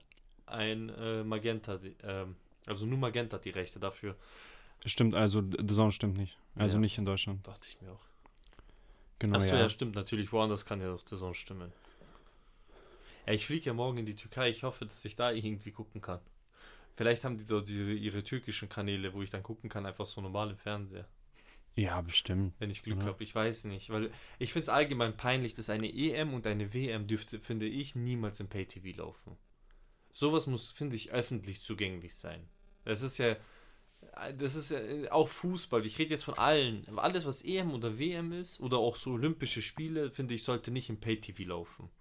[0.47, 4.15] ein äh, Magenta, die- ähm, also nur Magenta hat die Rechte dafür.
[4.85, 6.37] Stimmt, also The Zone stimmt nicht.
[6.55, 6.81] Also Ja.
[6.81, 7.45] nicht in Deutschland.
[7.47, 8.05] Dachte ich mir auch.
[9.19, 9.61] Genau, Achso, ja.
[9.61, 9.69] ja.
[9.69, 10.31] stimmt natürlich.
[10.31, 11.71] Woanders kann ja doch Sonne stimmen.
[13.25, 14.49] Ja, ich fliege ja morgen in die Türkei.
[14.49, 16.19] Ich hoffe, dass ich da irgendwie gucken kann.
[16.95, 20.21] Vielleicht haben die dort ihre, ihre türkischen Kanäle, wo ich dann gucken kann, einfach so
[20.21, 21.07] normal im Fernseher.
[21.75, 22.53] Ja, bestimmt.
[22.57, 23.21] Wenn ich Glück habe.
[23.23, 23.89] Ich weiß nicht.
[23.91, 27.95] Weil ich finde es allgemein peinlich, dass eine EM und eine WM dürfte, finde ich,
[27.95, 29.37] niemals im Pay-TV laufen.
[30.17, 32.49] Sowas muss, finde ich, öffentlich zugänglich sein.
[32.85, 33.35] Das ist ja.
[34.39, 35.85] Das ist ja äh, auch Fußball.
[35.85, 36.87] Ich rede jetzt von allen.
[36.97, 40.89] Alles, was EM oder WM ist, oder auch so Olympische Spiele, finde ich, sollte nicht
[40.89, 41.91] im Pay-TV laufen.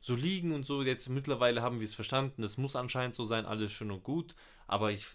[0.00, 2.42] So Ligen und so, jetzt mittlerweile haben wir es verstanden.
[2.42, 4.36] Das muss anscheinend so sein, alles schön und gut.
[4.68, 5.06] Aber ich,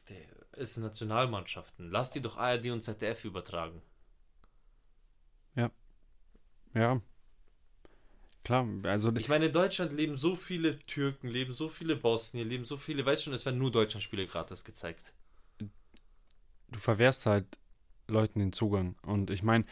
[0.52, 1.92] es sind Nationalmannschaften.
[1.92, 3.82] Lass die doch ARD und ZDF übertragen.
[6.76, 7.02] Ja.
[8.44, 12.66] Klar, also Ich meine, in Deutschland leben so viele Türken, leben so viele Bosnier, leben
[12.66, 15.14] so viele, weißt schon, es werden nur Deutschlandspiele gratis gezeigt.
[15.60, 17.46] du verwehrst halt
[18.08, 18.96] Leuten den Zugang.
[19.04, 19.66] Und ich meine,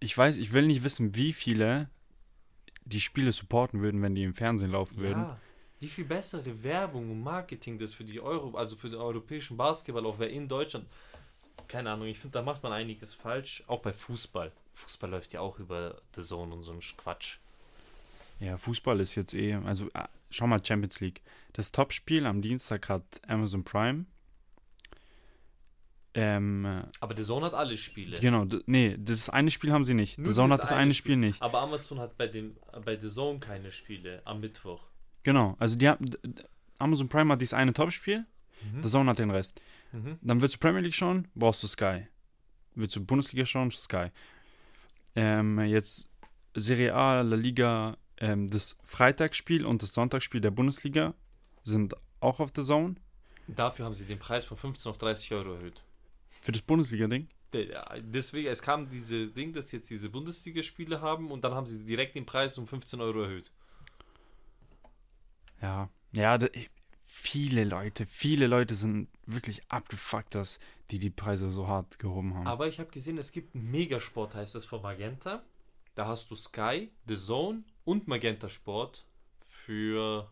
[0.00, 1.88] ich weiß, ich will nicht wissen, wie viele
[2.84, 5.22] die Spiele supporten würden, wenn die im Fernsehen laufen würden.
[5.22, 5.40] Ja,
[5.80, 10.04] wie viel bessere Werbung und Marketing das für die Euro, also für den europäischen Basketball
[10.06, 10.86] auch wäre in Deutschland.
[11.68, 14.52] Keine Ahnung, ich finde, da macht man einiges falsch, auch bei Fußball.
[14.74, 17.38] Fußball läuft ja auch über The Zone und so ein Quatsch.
[18.40, 21.22] Ja, Fußball ist jetzt eh, also ah, schau mal Champions League.
[21.52, 24.06] Das Topspiel am Dienstag hat Amazon Prime.
[26.16, 28.18] Ähm, äh, Aber The Zone hat alle Spiele.
[28.18, 30.18] genau, nee, das eine Spiel haben sie nicht.
[30.18, 31.42] Nur The Zone hat das eine eine Spiel nicht.
[31.42, 34.84] Aber Amazon hat bei, dem, bei The Zone keine Spiele am Mittwoch.
[35.24, 36.04] Genau, also die haben,
[36.78, 38.26] Amazon Prime hat dieses eine Topspiel,
[38.82, 39.60] The Zone hat den Rest.
[39.92, 40.18] Mhm.
[40.22, 42.06] Dann willst du Premier League schauen, brauchst du Sky.
[42.74, 44.08] Willst du Bundesliga schauen, Sky.
[45.16, 46.10] Ähm, jetzt
[46.54, 51.14] Serie A, La Liga, ähm, das Freitagsspiel und das Sonntagsspiel der Bundesliga
[51.62, 52.94] sind auch auf The Zone.
[53.46, 55.82] Dafür haben sie den Preis von 15 auf 30 Euro erhöht.
[56.40, 57.28] Für das Bundesliga-Ding.
[57.52, 61.84] Der- Deswegen, es kam diese Ding, dass jetzt diese Bundesligaspiele haben und dann haben sie
[61.84, 63.50] direkt den Preis um 15 Euro erhöht.
[65.60, 66.46] Ja, ja, da,
[67.04, 70.58] viele Leute, viele Leute sind wirklich abgefuckt, dass
[70.90, 72.46] die die Preise so hart gehoben haben.
[72.46, 75.42] Aber ich habe gesehen, es gibt einen Megasport, heißt das von Magenta.
[75.94, 79.06] Da hast du Sky, The Zone und Magenta Sport
[79.44, 80.30] für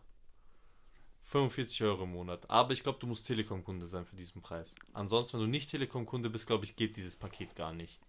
[1.23, 2.49] 45 Euro im Monat.
[2.49, 4.75] Aber ich glaube, du musst Telekom-Kunde sein für diesen Preis.
[4.93, 7.99] Ansonsten, wenn du nicht Telekom-Kunde bist, glaube ich, geht dieses Paket gar nicht.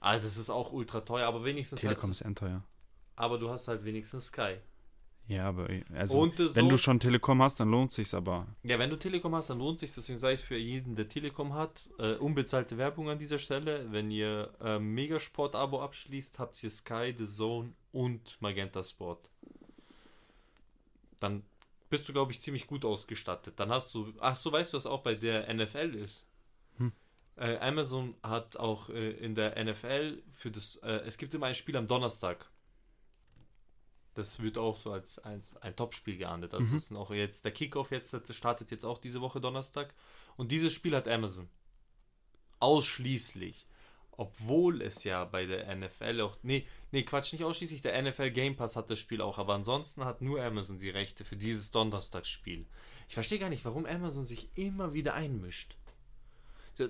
[0.00, 2.64] Also das ist auch ultra teuer, aber wenigstens Telekom hast ist endteuer.
[3.14, 4.56] aber du hast halt wenigstens Sky.
[5.28, 8.46] Ja, aber also, äh, wenn so- du schon Telekom hast, dann lohnt sich's aber.
[8.64, 11.54] Ja, wenn du Telekom hast, dann lohnt sich deswegen sei es für jeden, der Telekom
[11.54, 11.88] hat.
[11.98, 13.90] Äh, unbezahlte Werbung an dieser Stelle.
[13.92, 19.30] Wenn ihr äh, Megasport-Abo abschließt, habt ihr Sky, The Zone und Magenta Sport.
[21.20, 21.44] Dann
[21.88, 23.54] bist du, glaube ich, ziemlich gut ausgestattet.
[23.60, 24.12] Dann hast du.
[24.20, 26.26] Ach so, weißt du, was auch bei der NFL ist?
[26.78, 26.92] Hm.
[27.36, 30.76] Äh, Amazon hat auch äh, in der NFL für das.
[30.76, 32.50] Äh, es gibt immer ein Spiel am Donnerstag.
[34.14, 36.52] Das wird auch so als, als ein Topspiel geahndet.
[36.54, 36.74] Also Mhm.
[36.74, 39.94] das ist auch jetzt der Kickoff jetzt startet jetzt auch diese Woche Donnerstag
[40.36, 41.48] und dieses Spiel hat Amazon
[42.60, 43.66] ausschließlich,
[44.12, 48.56] obwohl es ja bei der NFL auch nee, nee, Quatsch, nicht ausschließlich der NFL Game
[48.56, 52.66] Pass hat das Spiel auch, aber ansonsten hat nur Amazon die Rechte für dieses Donnerstagsspiel.
[53.08, 55.76] Ich verstehe gar nicht, warum Amazon sich immer wieder einmischt.
[56.74, 56.88] So,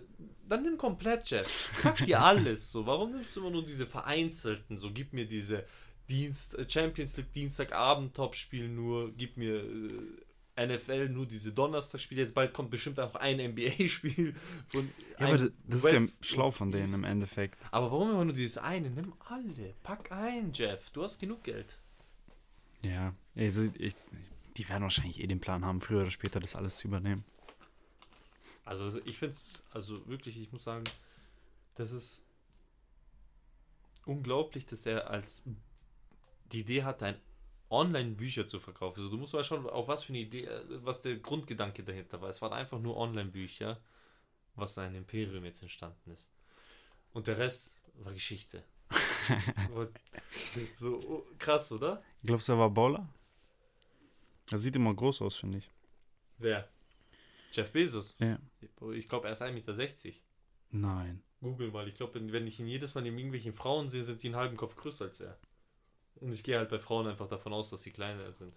[0.48, 1.70] dann nimm komplett, Jeff.
[1.82, 2.70] Pack dir alles.
[2.70, 4.78] So, warum nimmst du immer nur diese vereinzelten?
[4.78, 5.64] So, gib mir diese
[6.08, 9.62] Dienst, äh, Champions League Dienstagabend Topspiel nur, gib mir
[10.56, 12.20] äh, NFL nur diese Donnerstagsspiele.
[12.20, 14.34] Jetzt bald kommt bestimmt auch ein NBA-Spiel.
[15.18, 17.58] Ja, aber das, das ist West- ja schlau von denen im Endeffekt.
[17.70, 18.90] Aber warum immer nur dieses eine?
[18.90, 19.74] Nimm alle.
[19.82, 20.90] Pack ein, Jeff.
[20.90, 21.78] Du hast genug Geld.
[22.84, 23.94] Ja, also ich,
[24.56, 27.24] die werden wahrscheinlich eh den Plan haben, früher oder später das alles zu übernehmen.
[28.64, 30.84] Also ich finde es, also wirklich, ich muss sagen,
[31.76, 32.24] das ist
[34.04, 35.42] unglaublich, dass er als
[36.52, 37.20] die Idee hatte, ein
[37.70, 38.98] Online-Bücher zu verkaufen.
[38.98, 42.20] Also du musst mal schauen, auf was für eine Idee, äh, was der Grundgedanke dahinter
[42.20, 42.28] war.
[42.28, 43.80] Es waren einfach nur Online-Bücher,
[44.54, 46.30] was ein Imperium jetzt entstanden ist.
[47.12, 48.64] Und der Rest war Geschichte.
[50.74, 52.02] So oh, krass, oder?
[52.24, 53.08] Glaubst du, er war Bowler?
[54.50, 55.70] Er sieht immer groß aus, finde ich.
[56.38, 56.68] Wer?
[57.52, 58.16] Jeff Bezos.
[58.18, 58.38] Ja.
[58.94, 60.18] Ich glaube, er ist 1,60 Meter.
[60.70, 61.22] Nein.
[61.40, 61.86] Google mal.
[61.86, 64.36] Ich glaube, wenn, wenn ich ihn jedes Mal neben irgendwelchen Frauen sehe, sind die einen
[64.36, 65.38] halben Kopf größer als er.
[66.22, 68.54] Und ich gehe halt bei Frauen einfach davon aus, dass sie kleiner sind.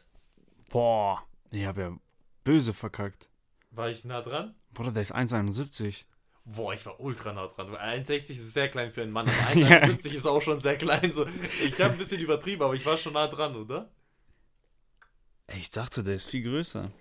[0.70, 1.24] Boah.
[1.50, 1.98] Ich habe ja
[2.44, 3.30] böse verkackt.
[3.72, 4.54] War ich nah dran?
[4.72, 6.06] Bruder, der ist 1,71.
[6.46, 7.72] Boah, ich war ultra nah dran.
[7.72, 9.80] Weil 1,60 ist sehr klein für einen Mann, aber Ja.
[9.80, 11.12] 1,71 ist auch schon sehr klein.
[11.12, 11.26] So.
[11.64, 13.90] Ich habe ein bisschen übertrieben, aber ich war schon nah dran, oder?
[15.48, 16.92] Ich dachte, der ist viel größer.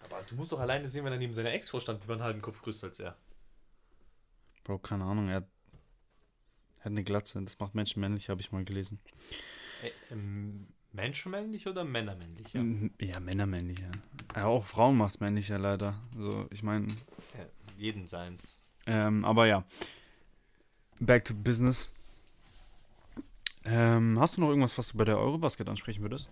[0.00, 2.24] Aber du musst doch alleine sehen, wenn er neben seiner Ex vorstand, die war einen
[2.24, 3.16] halben Kopf größer als er.
[4.64, 5.53] Bro, keine Ahnung, er hat, er
[6.84, 7.40] hat eine Glatze.
[7.42, 8.98] Das macht Menschen männlich, habe ich mal gelesen.
[9.82, 12.52] Ä ähm, menschenmännlich oder männermännlich?
[12.52, 12.62] Ja.
[13.20, 13.90] Männermännlicher.
[14.36, 16.00] Ja, auch Frauen macht es männlicher leider.
[16.16, 18.62] Also, ich meine, Ja, jeden seins.
[18.86, 19.64] ähm, aber ja.
[21.00, 21.90] Back to business.
[23.64, 26.30] Ähm, hast du noch irgendwas, was du bei der Eurobasket ansprechen würdest?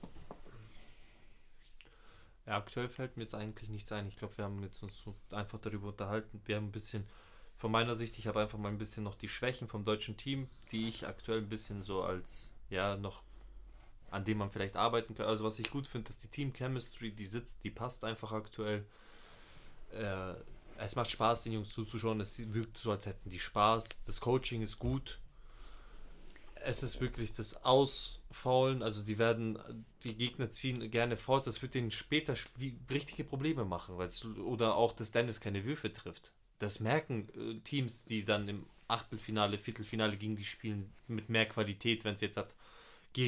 [2.46, 4.06] Ja, aktuell fällt mir jetzt eigentlich nichts ein.
[4.08, 6.40] Ich glaube, wir haben jetzt uns so einfach darüber unterhalten.
[6.44, 7.04] Wir haben ein bisschen,
[7.62, 10.48] von meiner Sicht, ich habe einfach mal ein bisschen noch die Schwächen vom deutschen Team,
[10.72, 13.22] die ich aktuell ein bisschen so als, ja, noch,
[14.10, 15.26] an dem man vielleicht arbeiten kann.
[15.26, 18.84] Also was ich gut finde, ist die Team Chemistry, die sitzt, die passt einfach aktuell.
[19.92, 20.34] Äh,
[20.76, 22.20] es macht Spaß, den Jungs zuzuschauen.
[22.20, 24.06] Es wirkt so, als hätten die Spaß.
[24.06, 25.20] Das Coaching ist gut.
[26.64, 29.56] Es ist wirklich das Ausfaulen, also die werden,
[30.02, 32.34] die Gegner ziehen gerne Fouls, das wird denen später
[32.90, 33.94] richtige Probleme machen,
[34.44, 36.32] oder auch, dass Dennis keine Würfe trifft.
[36.62, 42.04] Das merken äh, Teams, die dann im Achtelfinale, Viertelfinale gegen die spielen, mit mehr Qualität,
[42.04, 42.54] wenn es jetzt hat,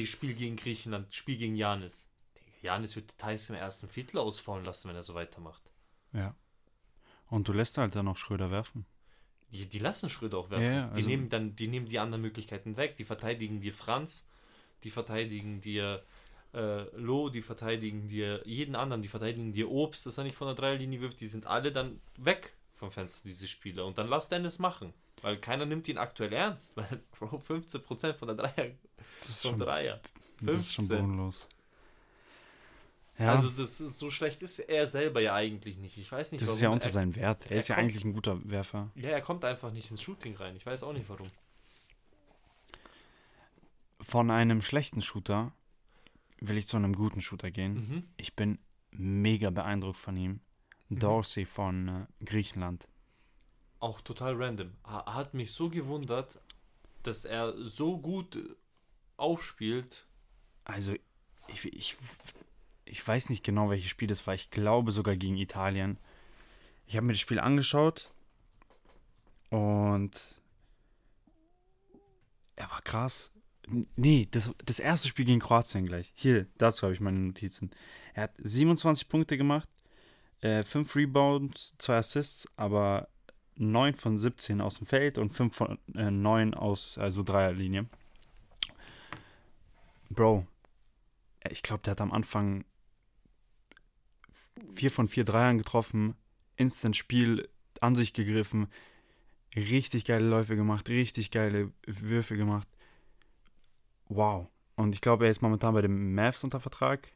[0.05, 2.07] Spiel gegen Griechenland, Spiel gegen Janis.
[2.61, 5.61] Janis wird Tyson im ersten Viertel ausfallen lassen, wenn er so weitermacht.
[6.13, 6.33] Ja.
[7.29, 8.85] Und du lässt halt dann noch Schröder werfen.
[9.51, 10.65] Die, die lassen Schröder auch werfen.
[10.65, 12.95] Ja, ja, die also- nehmen dann, die nehmen die anderen Möglichkeiten weg.
[12.95, 14.25] Die verteidigen dir Franz,
[14.85, 16.05] die verteidigen dir
[16.53, 20.47] äh, Loh, die verteidigen dir jeden anderen, die verteidigen dir Obst, dass er nicht von
[20.47, 21.19] der Dreierlinie wirft.
[21.19, 23.85] Die sind alle dann weg vom Fenster, diese Spieler.
[23.85, 24.93] Und dann lass Dennis machen.
[25.21, 26.75] Weil keiner nimmt ihn aktuell ernst.
[26.77, 28.71] Weil, Bro, 15% von der Dreier,
[29.21, 29.99] Das ist schon, Dreier.
[30.41, 30.99] das ist schon 15.
[31.07, 31.47] bodenlos.
[33.17, 35.97] Ja, Also das ist, so schlecht ist er selber ja eigentlich nicht.
[35.97, 36.55] Ich weiß nicht, das warum.
[36.57, 37.45] ist ja unter er, seinem Wert.
[37.45, 38.91] Er er ist ja kommt- eigentlich ein guter Werfer.
[38.95, 40.57] ja, er kommt einfach nicht ins Shooting rein.
[40.57, 41.27] Ich weiß auch nicht warum.
[44.01, 45.53] Von einem schlechten Shooter
[46.41, 47.75] will ich zu einem guten Shooter gehen.
[47.75, 48.03] Mhm.
[48.17, 48.59] Ich bin
[48.91, 50.41] mega beeindruckt von ihm.
[50.89, 52.87] Dorsey von äh, Griechenland.
[53.79, 54.71] auch total random.
[54.85, 56.39] Ha- Hat mich so gewundert,
[57.03, 58.37] dass er so gut
[59.17, 60.05] aufspielt.
[60.63, 60.93] Also,
[61.47, 61.97] ich, ich,
[62.85, 64.33] ich weiß nicht genau, welches Spiel das war.
[64.33, 65.97] Ich glaube sogar gegen Italien.
[66.87, 68.11] Ich habe mir das Spiel angeschaut
[69.49, 70.11] und
[72.55, 73.31] er war krass.
[73.95, 76.11] Nee, das, das erste Spiel gegen Kroatien gleich.
[76.15, 77.71] Hier, dazu habe ich meine Notizen.
[78.13, 79.67] Er hat 27 Punkte gemacht,
[80.41, 83.07] äh, 5 Rebounds, 2 Assists, aber
[83.57, 87.85] 9 von 17 aus dem Feld und 5 von äh, 9 aus also Dreierlinie.
[90.09, 90.45] Bro,
[91.49, 92.65] ich glaube, der hat am Anfang
[94.73, 96.15] vier von vier Dreiern getroffen,
[96.55, 97.49] Instant Spiel
[97.81, 98.67] an sich gegriffen,
[99.55, 102.67] richtig geile Läufe gemacht, richtig geile Würfe gemacht.
[104.07, 104.47] Wow.
[104.75, 107.11] Und ich glaube, er ist momentan bei den Mavs unter Vertrag.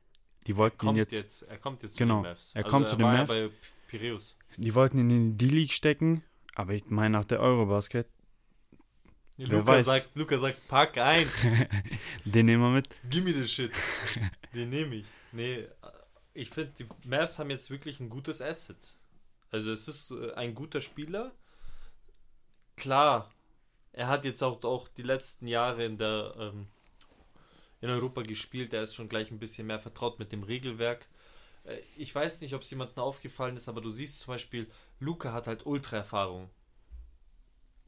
[0.47, 2.51] Die wollten ihn jetzt, jetzt, Er kommt jetzt Genau, zu den Mavs.
[2.53, 3.29] er kommt zu den war ja Mavs.
[3.41, 3.49] bei
[3.87, 4.35] Piraeus.
[4.57, 6.23] die wollten ihn in die D-League stecken,
[6.55, 8.07] aber ich meine nach der Eurobasket,
[9.37, 9.85] Wer Luca, weiß.
[9.85, 11.25] sagt, Luca sagt, pack ein.
[12.25, 12.89] den nehmen wir mit.
[13.09, 13.71] Gimme the shit.
[14.53, 15.05] Den nehme ich.
[15.31, 15.65] Nee,
[16.33, 18.97] ich finde, die Mavs haben jetzt wirklich ein gutes Asset.
[19.51, 21.31] Also es ist äh, ein guter Spieler.
[22.75, 23.31] Klar,
[23.93, 26.67] er hat jetzt auch, auch die letzten Jahre in der ähm,
[27.81, 28.73] in Europa gespielt.
[28.73, 31.07] Er ist schon gleich ein bisschen mehr vertraut mit dem Regelwerk.
[31.63, 35.33] Äh, Ich weiß nicht, ob es jemandem aufgefallen ist, aber du siehst zum Beispiel, Luca
[35.33, 36.49] hat halt Ultra-Erfahrung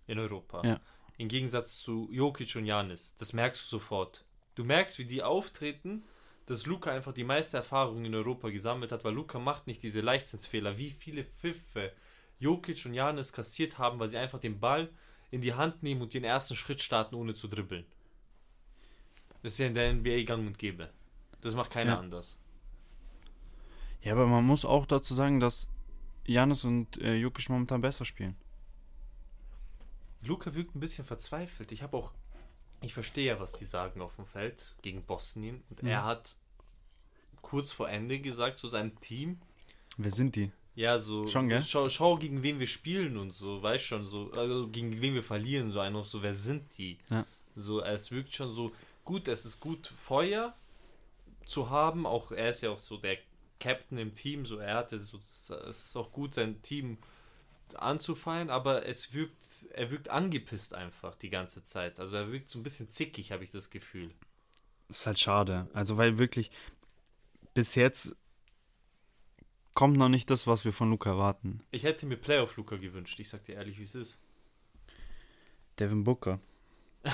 [0.08, 0.66] in Europa.
[0.66, 0.80] Ja.
[1.18, 3.16] Im Gegensatz zu Jokic und Janis.
[3.18, 4.26] Das merkst du sofort.
[4.56, 6.04] Du merkst, wie die auftreten,
[6.46, 10.02] dass Luca einfach die meiste Erfahrung in Europa gesammelt hat, weil Luca macht nicht diese
[10.02, 10.78] Leichtsinnsfehler.
[10.78, 11.92] Wie viele Pfiffe
[12.40, 14.90] Jokic und Janis kassiert haben, weil sie einfach den Ball
[15.30, 17.86] in die Hand nehmen und den ersten Schritt starten, ohne zu dribbeln.
[19.44, 20.90] Das ist ja in der NBA gang und gäbe.
[21.42, 22.00] Das macht keiner Ja.
[22.00, 22.38] anders.
[24.04, 25.68] Ja, aber man muss auch dazu sagen, dass
[26.26, 28.36] Janis und äh, Jokic momentan besser spielen.
[30.24, 31.72] Luca wirkt ein bisschen verzweifelt.
[31.72, 32.12] Ich habe auch,
[32.82, 35.64] ich verstehe ja, was die sagen auf dem Feld gegen Bosnien.
[35.70, 35.90] Und Mhm.
[35.90, 36.36] er hat
[37.42, 39.40] kurz vor Ende gesagt zu seinem Team,
[39.98, 40.52] Wer sind die?
[40.76, 41.64] ja, so, Schon, gell?
[41.64, 45.24] Schau, schau, gegen wen wir spielen und so, weißt schon, so, also gegen wen wir
[45.24, 46.98] verlieren, so einfach so, wer sind die?
[47.10, 47.26] Ja.
[47.56, 48.72] So, es wirkt schon so,
[49.04, 50.56] gut, es ist gut, Feuer
[51.46, 53.18] zu haben, auch er ist ja auch so der
[53.60, 56.98] Captain im Team, so, er hatte so, es ist auch gut, sein Team
[57.76, 59.42] anzufallen, aber es wirkt,
[59.74, 62.00] er wirkt angepisst einfach die ganze Zeit.
[62.00, 64.12] Also er wirkt so ein bisschen zickig, habe ich das Gefühl.
[64.90, 65.68] ist halt schade.
[65.74, 66.52] Also, weil wirklich
[67.54, 68.16] bis jetzt
[69.74, 71.64] kommt noch nicht das, was wir von Luca erwarten.
[71.72, 74.20] Ich hätte mir Playoff Luca gewünscht, ich sag dir ehrlich, wie es ist.
[75.80, 76.40] Devin Booker.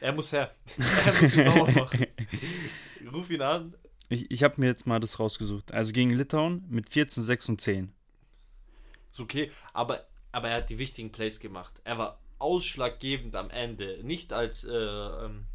[0.00, 0.54] Er muss her.
[1.06, 2.06] er muss ihn sauer machen.
[3.12, 3.74] Ruf ihn an.
[4.08, 5.72] Ich, ich habe mir jetzt mal das rausgesucht.
[5.72, 7.92] Also gegen Litauen mit 14, 6 und 10.
[9.12, 11.72] Ist okay, aber, aber er hat die wichtigen Plays gemacht.
[11.84, 14.00] Er war ausschlaggebend am Ende.
[14.02, 15.46] Nicht als äh, ähm,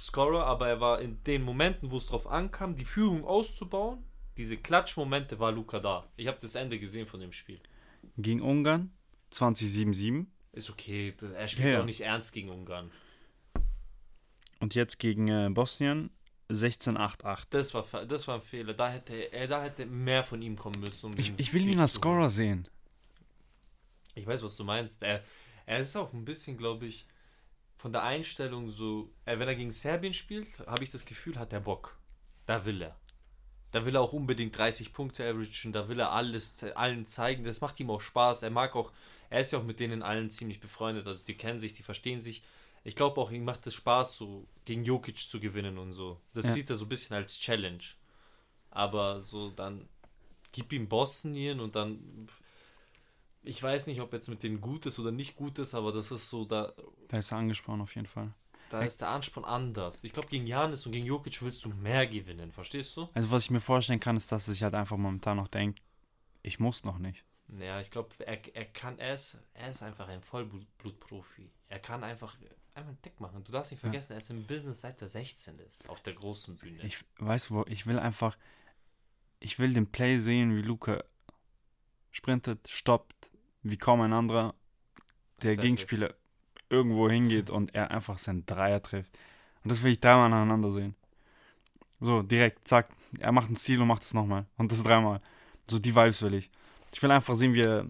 [0.00, 4.02] Scorer, aber er war in den Momenten, wo es drauf ankam, die Führung auszubauen.
[4.36, 6.08] Diese Klatschmomente war Luca da.
[6.16, 7.60] Ich habe das Ende gesehen von dem Spiel.
[8.16, 8.92] Gegen Ungarn
[9.30, 10.32] 20, 7, 7.
[10.52, 11.80] Ist okay, er spielt ja.
[11.80, 12.90] auch nicht ernst gegen Ungarn.
[14.60, 16.10] Und jetzt gegen äh, Bosnien
[16.48, 17.54] 16, 8, 8.
[17.54, 18.74] Das war, das war ein Fehler.
[18.74, 21.06] Da hätte, er, da hätte mehr von ihm kommen müssen.
[21.06, 21.94] Um Ich, ich will Sieg ihn als.
[21.94, 22.66] Scorer sehen.
[24.14, 25.02] Ich weiß, was du meinst.
[25.02, 25.22] Er,
[25.66, 27.06] er ist auch ein bisschen, glaube ich,
[27.76, 31.52] von der Einstellung so, äh, wenn er gegen Serbien spielt, habe ich das Gefühl, hat
[31.52, 31.96] er Bock.
[32.46, 32.96] Da will er.
[33.70, 37.44] Da will er auch unbedingt 30 Punkte averagen, da will er alles allen zeigen.
[37.44, 38.42] Das macht ihm auch Spaß.
[38.42, 38.90] Er mag auch,
[39.28, 41.06] er ist ja auch mit denen allen ziemlich befreundet.
[41.06, 42.42] Also die kennen sich, die verstehen sich.
[42.88, 46.18] Ich glaube auch, ihm macht es Spaß, so gegen Jokic zu gewinnen und so.
[46.32, 46.52] Das Ja.
[46.54, 47.84] sieht er so ein bisschen als Challenge.
[48.70, 49.88] Aber so dann
[50.52, 52.28] gib ihm Bosnien und dann
[53.42, 56.10] ich weiß nicht, ob jetzt mit denen gut ist oder nicht gut ist, aber das
[56.10, 56.72] ist so, da,
[57.08, 58.32] Da ist er angesprochen auf jeden Fall.
[58.70, 60.02] da ist der Ansporn anders.
[60.04, 63.08] Ich glaube, gegen Janis und gegen Jokic willst du mehr gewinnen, verstehst du?
[63.12, 65.82] Also was ich mir vorstellen kann, ist, dass er sich halt einfach momentan noch denkt,
[66.42, 67.24] ich muss noch nicht.
[67.58, 71.50] Ja, ich glaube, er, er kann, er ist, er ist einfach ein Vollblutprofi.
[71.68, 72.36] Er kann einfach,
[72.78, 73.44] einfach einen Deck machen.
[73.44, 73.90] Du darfst nicht Ja.
[73.90, 76.82] vergessen, er ist im Business seit er 16 ist, auf der großen Bühne.
[76.82, 78.36] Ich weiß wo, ich will einfach,
[79.40, 81.02] ich will den Play sehen, wie Luca
[82.10, 83.30] sprintet, stoppt,
[83.62, 84.54] wie kaum ein anderer,
[85.42, 85.56] der.
[85.56, 86.14] Gegenspieler
[86.70, 89.16] irgendwo hingeht und er einfach seinen Dreier trifft.
[89.64, 90.94] Und das will ich dreimal nacheinander sehen.
[92.00, 94.46] So, direkt, zack, er macht einen Stil und macht es nochmal.
[94.56, 95.20] Und das dreimal.
[95.68, 96.50] So, die Vibes will ich.
[96.92, 97.86] Ich will einfach sehen, wie er.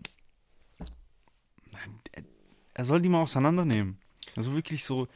[2.13, 2.23] Er-
[2.75, 3.99] Er soll die mal auseinandernehmen.
[4.37, 5.09] Also wirklich so.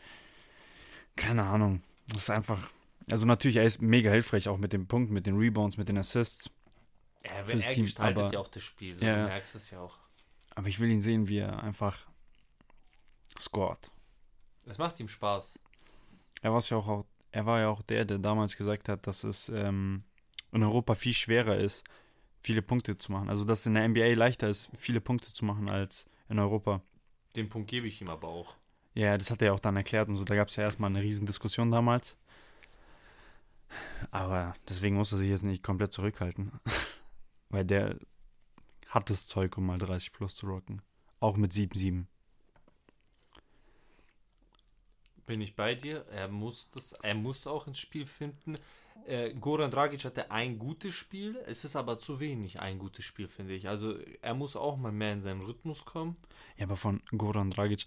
[1.16, 1.82] Keine Ahnung.
[2.08, 2.68] Das ist einfach.
[3.10, 5.98] Also natürlich, er ist mega hilfreich, auch mit dem Punkt, mit den Rebounds, mit den
[5.98, 6.48] Assists.
[7.22, 9.26] er, fürs er Team, gestaltet aber- ja auch das Spiel, so, Ja, du ja.
[9.26, 9.98] merkst es ja auch.
[10.54, 12.06] Aber ich will ihn sehen, wie er einfach
[13.38, 13.90] scored.
[14.66, 15.58] Es macht ihm Spaß.
[16.42, 19.24] Er, war's ja auch, auch, er war ja auch der, der damals gesagt hat, dass
[19.24, 20.04] es ähm,
[20.52, 21.82] in Europa viel schwerer ist,
[22.42, 23.28] viele Punkte zu machen.
[23.28, 26.82] Also dass es in der NBA leichter ist, viele Punkte zu machen als in Europa.
[27.36, 28.54] Den Punkt gebe ich ihm aber auch.
[28.94, 30.24] Ja, das hat er ja auch dann erklärt und so.
[30.24, 32.16] Da gab es ja erstmal eine riesen Diskussion damals.
[34.10, 36.52] Aber deswegen muss er sich jetzt nicht komplett zurückhalten.
[37.48, 37.96] Weil der
[38.88, 40.82] hat das Zeug, um mal 30 plus zu rocken.
[41.20, 42.04] Auch mit 7-7.
[45.24, 46.04] Bin ich bei dir.
[46.10, 48.58] Er muss das, er muss auch ins Spiel finden.
[49.06, 51.38] Äh, Goran Dragic hatte ein gutes Spiel.
[51.46, 53.68] Es ist aber zu wenig ein gutes Spiel, finde ich.
[53.68, 56.16] Also er muss auch mal mehr in seinen Rhythmus kommen.
[56.56, 57.86] Ja, aber von Goran Dragic.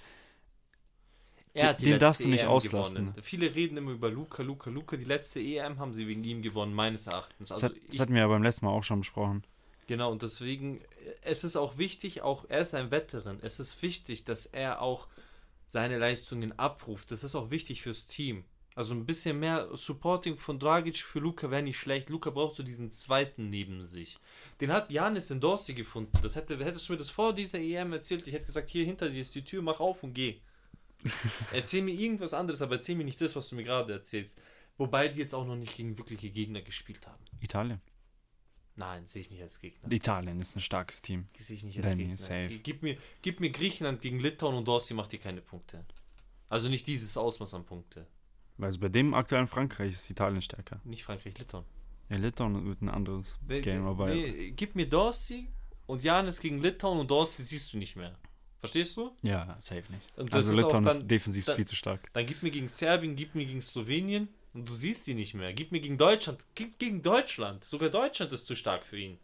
[1.55, 2.95] Er Den letzte darfst du nicht EM auslassen.
[2.95, 3.13] gewonnen.
[3.23, 4.97] Viele reden immer über Luca, Luca, Luca.
[4.97, 7.49] Die letzte EM haben sie wegen ihm gewonnen, meines Erachtens.
[7.49, 9.43] Das, Also hat, das hatten wir ja beim letzten Mal auch schon besprochen.
[9.87, 10.81] Genau, und deswegen,
[11.21, 15.07] es ist auch wichtig, auch er ist ein Veteran, es ist wichtig, dass er auch
[15.67, 17.11] seine Leistungen abruft.
[17.11, 18.43] Das ist auch wichtig fürs Team.
[18.75, 22.09] Also ein bisschen mehr Supporting von Dragic für Luca wäre nicht schlecht.
[22.09, 24.17] Luca braucht so diesen zweiten neben sich.
[24.59, 26.11] Den hat Janis in Dorsey gefunden.
[26.21, 29.09] Das hätte, hättest du mir das vor dieser EM erzählt, ich hätte gesagt, hier hinter
[29.09, 30.39] dir ist die Tür, mach auf und geh.
[31.53, 34.39] erzähl mir irgendwas anderes, aber erzähl mir nicht das, was du mir gerade erzählst.
[34.77, 37.23] Wobei die jetzt auch noch nicht gegen wirkliche Gegner gespielt haben.
[37.39, 37.81] Italien.
[38.75, 39.89] Nein, sehe ich nicht als Gegner.
[39.89, 41.29] Italien ist ein starkes Team.
[41.37, 42.17] Sehe ich nicht als Danny, Gegner.
[42.17, 42.59] safe.
[42.61, 45.85] Gib mir, gib mir Griechenland gegen Litauen und Dorsey macht dir keine Punkte.
[46.49, 48.05] Also nicht dieses Ausmaß an Punkte.
[48.57, 50.81] Weil also bei dem aktuellen Frankreich ist Italien stärker.
[50.83, 51.65] Nicht Frankreich, Litauen.
[52.09, 55.47] Ja, Litauen wird ein anderes Nee, Game, aber nee, gib mir Dorsey
[55.85, 58.17] und Janis gegen Litauen und Dorsey siehst du nicht mehr.
[58.65, 59.11] Verstehst du?
[59.21, 60.05] ja, safe nicht.
[60.33, 62.11] Also ist Litauen dann- ist defensiv dann- viel zu stark.
[62.13, 65.53] Dann gib mir gegen Serbien, gib mir gegen Slowenien und du siehst die nicht mehr.
[65.53, 67.63] Gib mir gegen Deutschland, gib gegen Deutschland.
[67.63, 69.17] Sogar Deutschland ist zu stark für ihn.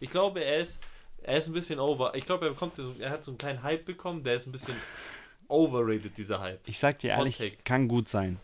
[0.00, 0.82] Ich glaube, er ist,
[1.22, 2.14] er ist ein bisschen over.
[2.14, 4.76] Ich glaube, er bekommt, er hat so einen kleinen Hype bekommen, der ist ein bisschen
[5.48, 6.60] overrated, dieser Hype.
[6.66, 8.38] Ich sag dir ehrlich, kann gut sein.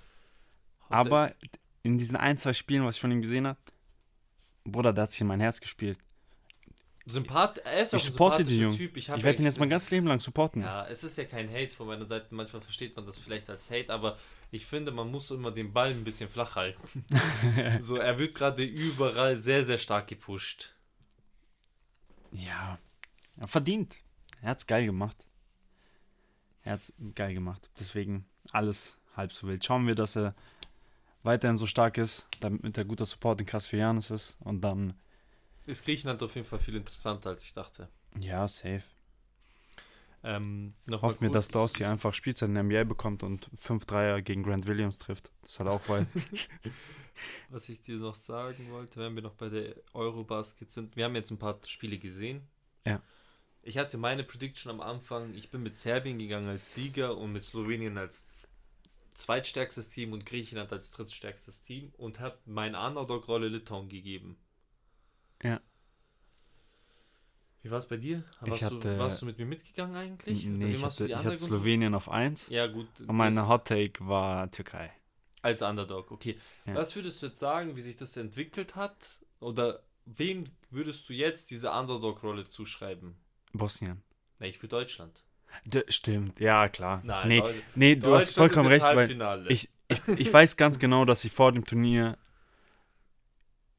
[0.84, 1.34] Hot Aber
[1.82, 3.58] in diesen ein, zwei Spielen, was ich von ihm gesehen habe,
[4.64, 5.98] Bruder, der hat sich in mein Herz gespielt.
[7.06, 8.76] Sympath er ist auch Ich ein supporte sympathischer den.
[8.76, 8.96] Typ.
[8.96, 10.62] Ich, Ich werde ihn jetzt mein es ganzes Leben lang supporten.
[10.62, 12.34] Ja, es ist ja kein Hate von meiner Seite.
[12.34, 14.18] Manchmal versteht man das vielleicht als Hate, aber
[14.50, 17.04] ich finde, man muss immer den Ball ein bisschen flach halten.
[17.80, 20.74] so, er wird gerade überall sehr, sehr stark gepusht.
[22.32, 22.78] Ja,
[23.36, 23.96] ja verdient.
[24.42, 25.26] Er hat's geil gemacht.
[26.62, 27.70] Er hat's geil gemacht.
[27.78, 29.64] Deswegen alles halb so wild.
[29.64, 30.34] Schauen wir, dass er
[31.22, 34.36] weiterhin so stark ist, damit er guter Support in krass für Janis ist.
[34.40, 34.94] Und dann,
[35.70, 37.88] Ist Griechenland auf jeden Fall viel interessanter, als ich dachte.
[38.18, 38.82] ja, safe.
[40.24, 44.42] Ähm, Hoffen wir, dass Dorsey einfach Spielzeit in der NBA bekommt und 5 Dreier gegen
[44.42, 45.30] Grant Williams trifft.
[45.42, 46.08] Das hat auch weit.
[47.50, 50.96] Was ich dir noch sagen wollte, wenn wir noch bei der Eurobasket sind.
[50.96, 52.42] Wir haben jetzt ein paar Spiele gesehen.
[52.84, 53.00] Ja.
[53.62, 55.34] Ich hatte meine Prediction am Anfang.
[55.34, 58.48] Ich bin mit Serbien gegangen als Sieger und mit Slowenien als
[59.14, 64.36] zweitstärkstes Team und Griechenland als drittstärkstes Team und habe meine Underdog-Rolle Litauen gegeben.
[65.42, 65.60] Ja.
[67.62, 68.24] Wie war es bei dir?
[68.44, 70.46] Ich Warst, hatte- du, warst du mit mir mitgegangen eigentlich?
[70.46, 72.88] Nee, ich hatte, ich hatte Slowenien auf 1 Ja, gut.
[73.06, 74.90] und meine das- Hot Take war Türkei.
[75.42, 76.38] Als Underdog, okay.
[76.66, 76.74] Ja.
[76.74, 79.20] Was würdest du jetzt sagen, wie sich das entwickelt hat?
[79.40, 83.16] Oder wem würdest du jetzt diese Underdog-Rolle zuschreiben?
[83.52, 84.02] Bosnien.
[84.38, 85.24] Na, ich für Deutschland.
[85.64, 87.00] D stimmt, ja, klar.
[87.04, 89.10] Nein, nee, Deu- nee, du hast vollkommen recht, weil
[89.48, 92.16] ich, ich, ich weiß ganz genau, dass ich vor dem Turnier.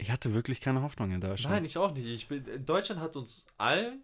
[0.01, 1.53] Ich hatte wirklich keine Hoffnung in Deutschland.
[1.53, 2.07] Nein, ich auch nicht.
[2.07, 4.01] Ich bin, Deutschland hat uns allen,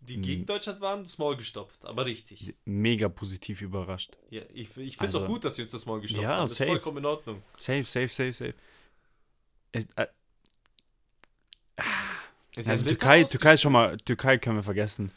[0.00, 0.22] die Mhm.
[0.22, 1.84] gegen Deutschland waren, das Maul gestopft.
[1.84, 2.52] Aber richtig.
[2.64, 4.16] Mega positiv überrascht.
[4.30, 6.30] Ja, ich ich finde es Also- auch gut, dass sie uns das Maul gestopft Ja,
[6.30, 6.42] haben.
[6.42, 6.70] Das ist safe.
[6.70, 7.42] vollkommen in Ordnung.
[7.56, 8.54] Safe, safe, safe, safe.
[9.72, 10.06] Äh, äh,
[12.56, 15.12] Ist also Türkei, Türkei ist schon mal, Türkei können wir vergessen.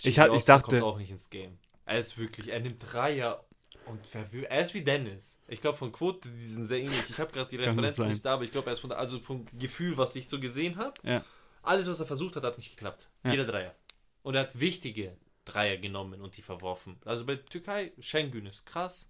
[0.00, 1.58] Ich ich Austin dachte- kommt auch nicht ins Game.
[1.86, 3.44] Er ist wirklich, er nimmt Dreier
[3.86, 4.50] und verwirrt.
[4.50, 5.38] Er ist wie Dennis.
[5.48, 7.10] Ich glaube, von Quote, die sind sehr ähnlich.
[7.10, 8.10] Ich habe gerade die Referenzen sein.
[8.10, 10.38] nicht da, aber ich glaube, er ist von der, also vom Gefühl, was ich so
[10.40, 10.94] gesehen habe.
[11.02, 11.24] Ja.
[11.62, 13.10] Alles, was er versucht hat, hat nicht geklappt.
[13.24, 13.32] Ja.
[13.32, 13.74] Jeder Dreier.
[14.22, 16.96] Und er hat wichtige Dreier genommen und die verworfen.
[17.04, 19.08] Also bei Türkei, Schengen ist krass.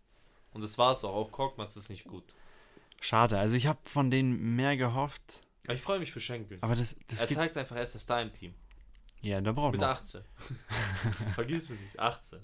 [0.53, 1.15] Und das war's auch.
[1.15, 2.25] Auch Korkmaz ist nicht gut.
[3.01, 5.43] Schade, also ich habe von denen mehr gehofft.
[5.65, 6.59] Aber ich freue mich für Schengen.
[6.61, 8.55] Aber das, das Er zeigt einfach, er ist der Star im Team.
[9.23, 9.91] Ja, da braucht Mit man.
[9.91, 10.23] 18.
[11.35, 12.41] Vergiss es nicht, 18.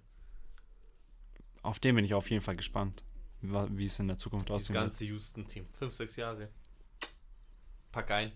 [1.63, 3.03] Auf den bin ich auf jeden Fall gespannt,
[3.41, 4.85] wie es in der Zukunft Das aussehen wird.
[4.85, 5.67] ganze Houston-Team.
[5.79, 6.49] Fünf, sechs Jahre.
[7.93, 8.33] Pack ein.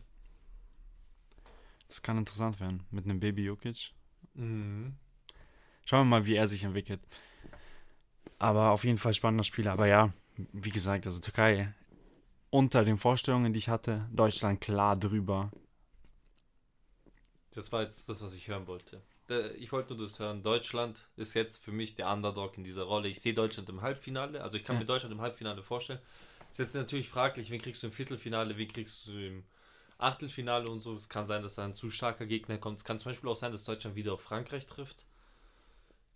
[1.89, 2.85] Das kann interessant werden.
[2.91, 3.93] Mit einem Baby Jokic.
[4.35, 4.97] Mhm.
[5.85, 7.01] Schauen wir mal, wie er sich entwickelt.
[8.39, 9.69] Aber auf jeden Fall spannender Spiel.
[9.69, 10.13] Aber ja,
[10.53, 11.75] wie gesagt, also Türkei
[12.51, 15.51] unter den Vorstellungen, die ich hatte, Deutschland klar drüber.
[17.51, 19.03] Das war jetzt das, was ich hören wollte.
[19.33, 20.43] Der- Ich wollte nur das hören.
[20.43, 23.09] Deutschland ist jetzt für mich der Underdog in dieser Rolle.
[23.09, 24.43] Ich sehe Deutschland im Halbfinale.
[24.43, 24.81] Also ich kann Ja.
[24.81, 26.01] mir Deutschland im Halbfinale vorstellen.
[26.51, 29.45] Ist jetzt natürlich fraglich, wen kriegst du im Viertelfinale, wen kriegst du im
[29.99, 30.95] Achtelfinale und so.
[30.95, 32.79] Es kann sein, dass da ein zu starker Gegner kommt.
[32.79, 35.07] Es kann zum Beispiel auch sein, dass Deutschland wieder auf Frankreich trifft.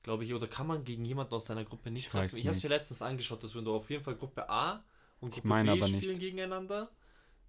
[0.03, 0.35] Glaube ich.
[0.35, 2.37] Oder kann man gegen jemanden aus seiner Gruppe nicht Ich treffen?
[2.37, 4.85] Ich habe es mir letztens angeschaut, dass wir auf jeden Fall Gruppe A
[5.21, 5.97] und Gruppe B aber nicht.
[6.05, 6.91] spielen gegeneinander.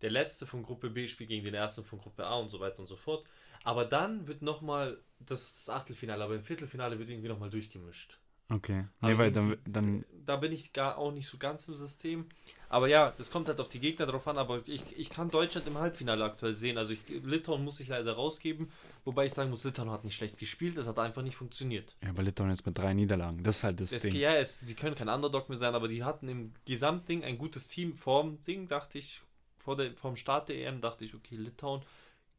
[0.02, 2.80] Der letzte von Gruppe B spielt gegen den ersten von Gruppe A und so weiter
[2.80, 3.26] und so fort.
[3.64, 8.20] Aber dann wird nochmal, das ist das Achtelfinale, aber im Viertelfinale wird irgendwie nochmal durchgemischt.
[8.50, 8.86] Okay.
[9.02, 12.28] Aber Nee, weil dann, dann Da bin ich gar auch nicht so ganz im System.
[12.70, 14.38] Aber ja, es kommt halt auf die Gegner drauf an.
[14.38, 16.78] Aber ich, ich kann Deutschland im Halbfinale aktuell sehen.
[16.78, 18.72] Also ich, Litauen muss ich leider rausgeben.
[19.04, 20.78] Wobei ich sagen muss, Litauen hat nicht schlecht gespielt.
[20.78, 21.98] Es hat einfach nicht funktioniert.
[22.02, 23.44] Ja, aber Litauen jetzt mit drei Niederlagen.
[23.44, 24.16] Das ist halt das Es, Ding.
[24.16, 27.68] ja, es, die können kein Underdog mehr sein, aber die hatten im Gesamtding ein gutes
[27.68, 27.94] Team.
[27.96, 29.22] Vorm Ding dachte ich,
[29.58, 31.82] vor der, vorm Start der EM dachte ich, okay, Litauen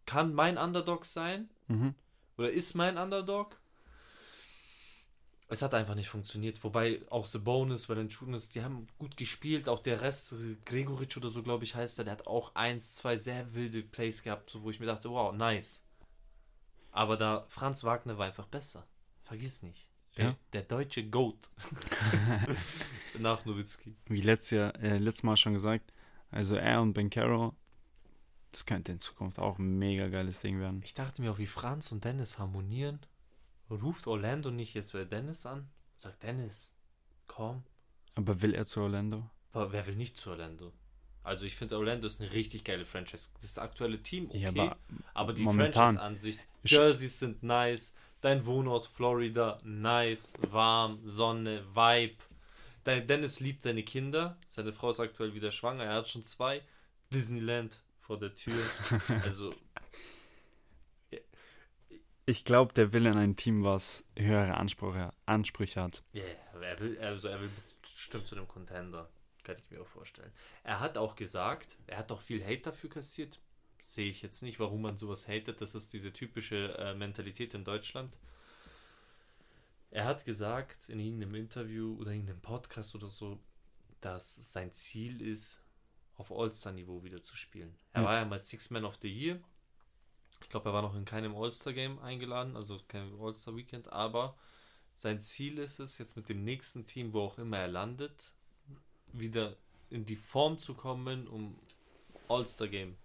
[0.07, 1.95] kann mein Underdog sein Mhm.
[2.39, 3.59] Oder ist mein Underdog.
[5.51, 6.63] Es hat einfach nicht funktioniert.
[6.63, 9.69] Wobei auch The Bonus, Valanciunas, die haben gut gespielt.
[9.69, 10.35] Auch der Rest,
[10.67, 14.23] Gregoritsch oder so, glaube ich, heißt er, der hat auch eins, zwei sehr wilde Plays
[14.23, 15.85] gehabt, wo ich mir dachte, wow, nice.
[16.93, 18.87] Aber da Franz Wagner war einfach besser.
[19.25, 19.89] Vergiss nicht.
[20.19, 20.37] Der, Ja.
[20.53, 21.51] der deutsche Goat.
[23.19, 23.97] Nach Nowitzki.
[24.07, 25.93] Wie letztes Jahr, äh, letztes Mal schon gesagt,
[26.31, 27.53] also er und Ben Carroll,
[28.53, 30.81] das könnte in Zukunft auch ein mega geiles Ding werden.
[30.85, 32.99] Ich dachte mir auch, wie Franz und Dennis harmonieren.
[33.71, 35.69] Ruft Orlando nicht jetzt bei Dennis an?
[35.97, 36.75] Sagt Dennis,
[37.27, 37.63] komm.
[38.15, 39.29] Aber will er zu Orlando?
[39.53, 40.73] Aber wer will nicht zu Orlando?
[41.23, 43.29] Also ich finde Orlando ist eine richtig geile Franchise.
[43.41, 44.39] Das aktuelle Team, okay.
[44.39, 44.77] Ja, aber,
[45.13, 47.95] aber die momentan- Franchise an sich, Ich- Jerseys sind nice.
[48.21, 52.17] Dein Wohnort Florida, nice, warm, Sonne, Vibe.
[52.85, 54.37] Dein Dennis liebt seine Kinder.
[54.49, 55.85] Seine Frau ist aktuell wieder schwanger.
[55.85, 56.63] Er hat schon zwei.
[57.13, 58.55] Disneyland vor der Tür.
[59.23, 59.55] Also
[62.25, 66.03] Ich glaube, der will in ein Team, was höhere Ansprüche, Ansprüche hat.
[66.13, 67.51] Ja, yeah, er will, also er will
[67.81, 69.09] bestimmt zu einem Contender.
[69.45, 70.31] Kann ich mir auch vorstellen.
[70.63, 73.39] Er hat auch gesagt, er hat auch viel Hate dafür kassiert.
[73.83, 75.63] Sehe ich jetzt nicht, warum man sowas hatet.
[75.63, 78.15] Das ist diese typische äh, Mentalität in Deutschland.
[79.91, 83.39] Er hat gesagt in irgendeinem Interview oder irgendeinem Podcast oder so,
[84.03, 85.63] dass sein Ziel ist,
[86.19, 87.75] auf All-Star-Niveau wieder zu spielen.
[87.93, 88.09] Er Ja.
[88.09, 89.41] war ja mal Six Man of the Year.
[90.43, 94.37] Ich glaube, er war noch in keinem All-Star-Game eingeladen, also kein All-Star-Weekend, aber
[94.99, 98.35] sein Ziel ist es, jetzt mit dem nächsten Team, wo auch immer er landet,
[99.13, 99.57] wieder
[99.91, 101.59] in die Form zu kommen, um
[102.29, 102.97] All-Star-Game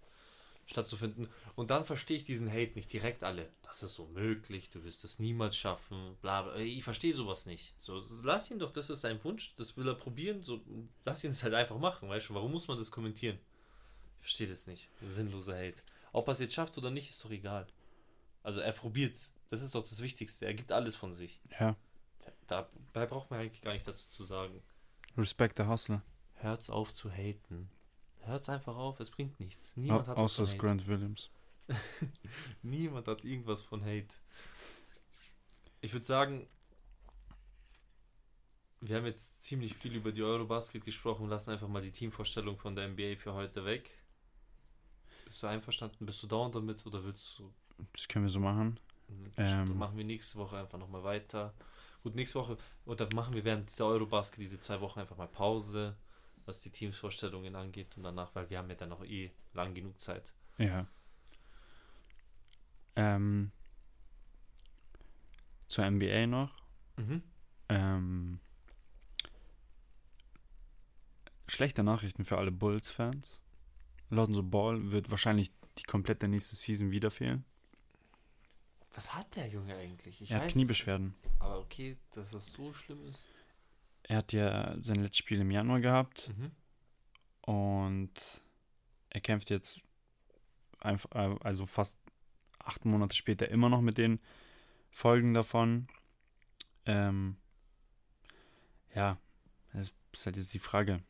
[0.66, 1.28] stattzufinden.
[1.56, 3.50] Und dann verstehe ich diesen Hate nicht direkt alle.
[3.62, 6.56] Das ist unmöglich, du wirst es niemals schaffen, bla bla.
[6.56, 7.74] Ich verstehe sowas nicht.
[7.80, 10.60] So, lass ihn doch, das ist sein Wunsch, das will er probieren, so,
[11.04, 13.38] lass ihn es halt einfach machen, weißt du, warum muss man das kommentieren?
[14.18, 14.88] Ich verstehe das nicht.
[15.02, 15.82] Sinnloser Hate.
[16.12, 17.66] Ob er es jetzt schafft oder nicht, ist doch egal.
[18.42, 19.34] Also er probiert's.
[19.50, 20.46] Das ist doch das Wichtigste.
[20.46, 21.40] Er gibt alles von sich.
[21.60, 21.76] Ja.
[22.46, 24.62] Dabei braucht man eigentlich gar nicht dazu zu sagen.
[25.16, 26.02] Respect der Hustler.
[26.34, 27.70] Hört's auf zu haten.
[28.26, 29.72] Hört's einfach auf, es bringt nichts.
[29.76, 30.56] Au Niemand hat außer Hate.
[30.56, 31.30] Grant Williams.
[32.62, 34.14] Niemand hat irgendwas von Hate.
[35.80, 36.46] Ich würde sagen,
[38.80, 41.28] wir haben jetzt ziemlich viel über die Eurobasket gesprochen.
[41.28, 43.90] Lassen einfach mal die Teamvorstellung von der NBA für heute weg.
[45.24, 46.04] Bist du einverstanden?
[46.04, 47.52] Bist du down damit oder willst du
[47.94, 48.78] Das können wir so machen.
[49.36, 49.78] Dann Ähm.
[49.78, 51.54] machen wir nächste Woche einfach nochmal weiter.
[52.02, 55.28] Gut, nächste Woche, und dann machen wir während dieser Eurobasket diese zwei Wochen einfach mal
[55.28, 55.96] Pause,
[56.46, 60.00] was die Teamsvorstellungen angeht und danach, weil wir haben ja dann noch eh lang genug
[60.00, 60.32] Zeit.
[60.58, 60.86] Ja.
[62.96, 63.50] Ähm,
[65.68, 66.54] zur NBA noch.
[66.96, 67.22] Mhm.
[67.68, 68.40] Ähm,
[71.48, 73.40] schlechte Nachrichten für alle Bulls-Fans.
[74.10, 77.44] Lonzo Ball wird wahrscheinlich die komplette nächste Season wieder fehlen.
[78.94, 80.20] Was hat der Junge eigentlich?
[80.20, 81.14] Ich er hat Kniebeschwerden.
[81.22, 83.24] es, aber okay, dass das so schlimm ist.
[84.04, 86.50] Er hat ja sein letztes Spiel im Januar gehabt Mhm.
[87.42, 88.12] und
[89.10, 89.80] er kämpft jetzt
[90.80, 91.10] einfach,
[91.42, 91.98] also fast
[92.64, 94.20] acht Monate später immer noch mit den
[94.90, 95.86] Folgen davon.
[96.86, 97.36] Ähm,
[98.94, 99.18] ja,
[99.72, 101.02] das ist halt jetzt die Frage.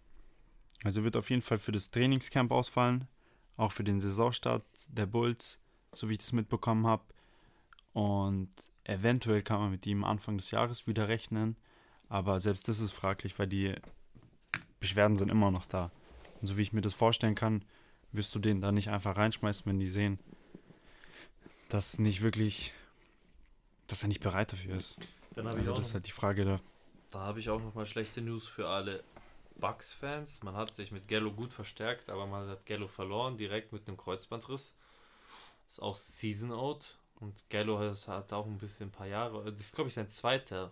[0.85, 3.09] Also wird auf jeden Fall für das Trainingscamp ausfallen,
[3.57, 5.59] auch für den Saisonstart der Bulls,
[5.93, 7.05] so wie ich das mitbekommen habe.
[7.93, 8.51] Und
[8.85, 11.57] eventuell kann man mit ihm Anfang des Jahres wieder rechnen,
[12.15, 13.75] aber selbst das ist fraglich, weil die
[14.79, 15.91] Beschwerden sind immer noch da.
[16.41, 17.65] Und so wie ich mir das vorstellen kann,
[18.13, 20.21] wirst du den da nicht einfach reinschmeißen, wenn die sehen,
[21.71, 22.73] dass nicht wirklich,
[23.89, 24.97] dass er nicht bereit dafür ist.
[25.35, 26.61] Dann habe ich Also auch das ist halt die Frage da.
[27.11, 29.03] da habe ich auch noch mal schlechte News für alle
[29.57, 30.45] Bucks-Fans.
[30.45, 33.97] Man hat sich mit Gallo gut verstärkt, aber man hat Gallo verloren, direkt mit einem
[33.97, 34.77] Kreuzbandriss.
[35.69, 36.97] Ist auch Season Out.
[37.19, 39.51] Und Gallo hat, hat auch ein bisschen ein paar Jahre.
[39.51, 40.71] Das ist, glaube ich, sein zweiter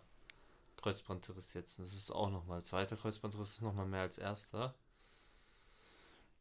[0.83, 1.79] Kreuzbandriss jetzt.
[1.79, 2.63] Das ist auch nochmal.
[2.63, 4.75] Zweiter Kreuzbandriss ist nochmal mehr als erster.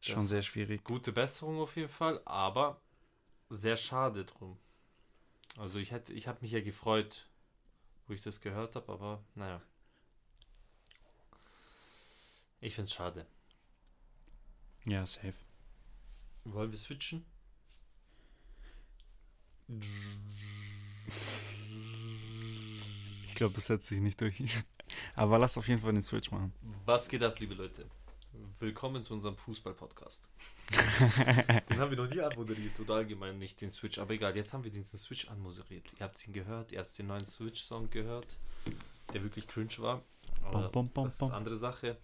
[0.00, 0.84] Schon Das sehr ist schwierig.
[0.84, 2.80] Gute Besserung auf jeden Fall, aber
[3.48, 4.58] sehr schade drum.
[5.56, 7.28] Also ich hätte, ich habe mich ja gefreut,
[8.06, 9.62] wo ich das gehört habe, aber naja.
[12.60, 13.26] Ich finde es schade.
[14.84, 15.34] Ja, safe.
[16.44, 17.24] Wollen wir switchen?
[23.32, 24.42] Ich glaube, das setzt sich nicht durch.
[25.14, 26.52] Aber lass auf jeden Fall den Switch machen.
[26.84, 27.86] Was geht ab, liebe Leute?
[28.60, 30.28] Willkommen zu unserem Fußball-Podcast.
[31.70, 33.98] den haben wir noch nie anmoderiert oder allgemein nicht, den Switch.
[33.98, 35.86] Aber egal, jetzt haben wir diesen Switch anmoderiert.
[35.98, 38.26] Ihr habt ihn gehört, ihr habt den neuen Switch-Song gehört,
[39.14, 40.02] der wirklich cringe war.
[40.42, 41.96] Aber Bom, bom, bom, das ist eine andere Sache.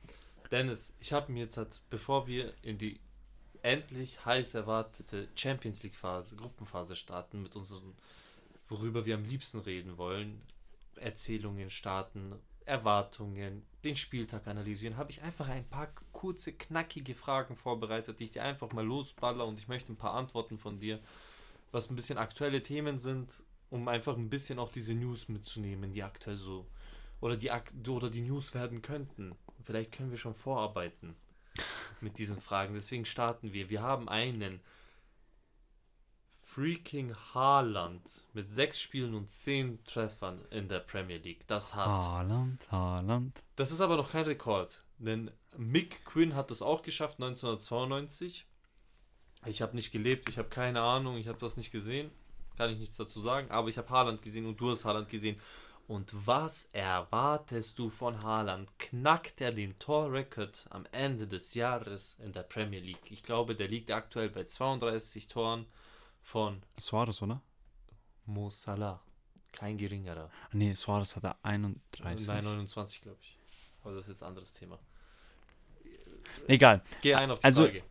[0.50, 3.00] Dennis, ich habe mir jetzt, halt, bevor wir in die
[3.60, 7.94] endlich heiß erwartete Champions League-Phase, Gruppenphase starten, mit unseren,
[8.70, 10.40] worüber wir am liebsten reden wollen,
[10.98, 12.34] Erzählungen starten,
[12.64, 18.32] Erwartungen, den Spieltag analysieren, habe ich einfach ein paar kurze, knackige Fragen vorbereitet, die ich
[18.32, 21.00] dir einfach mal losballer und ich möchte ein paar Antworten von dir,
[21.72, 23.30] was ein bisschen aktuelle Themen sind,
[23.70, 26.66] um einfach ein bisschen auch diese News mitzunehmen, die aktuell so
[27.20, 27.50] oder die
[27.88, 29.34] oder die News werden könnten.
[29.64, 31.16] Vielleicht können wir schon vorarbeiten
[32.00, 32.74] mit diesen Fragen.
[32.74, 33.70] Deswegen starten wir.
[33.70, 34.60] Wir haben einen
[36.58, 41.46] freaking Haaland mit sechs Spielen und zehn Treffern in der Premier League.
[41.46, 43.44] Das hat Haaland, Haaland.
[43.54, 48.44] das ist aber noch kein Rekord, denn Mick Quinn hat das auch geschafft 1992.
[49.46, 52.10] Ich habe nicht gelebt, ich habe keine Ahnung, ich habe das nicht gesehen,
[52.56, 55.40] kann ich nichts dazu sagen, aber ich habe Haaland gesehen und du hast Haaland gesehen.
[55.86, 58.68] Und was erwartest du von Haaland?
[58.80, 63.10] Knackt er den Torrekord am Ende des Jahres in der Premier League?
[63.10, 65.64] Ich glaube, der liegt aktuell bei 32 Toren
[66.28, 67.40] von Suarez, oder?
[68.26, 69.02] Mo Salah.
[69.50, 70.30] Kein geringerer.
[70.44, 72.26] Ah, Nee, Suarez hat er 31.
[72.26, 73.38] Nein, 29, glaube ich.
[73.82, 74.78] Aber das ist jetzt ein anderes Thema.
[76.46, 76.82] Egal.
[77.00, 77.82] Geh ein auf die Also- Frage.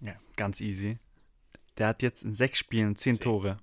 [0.00, 0.98] Ja, ganz easy.
[1.78, 3.22] Der hat jetzt in sechs Spielen zehn Zehn.
[3.22, 3.58] Tore.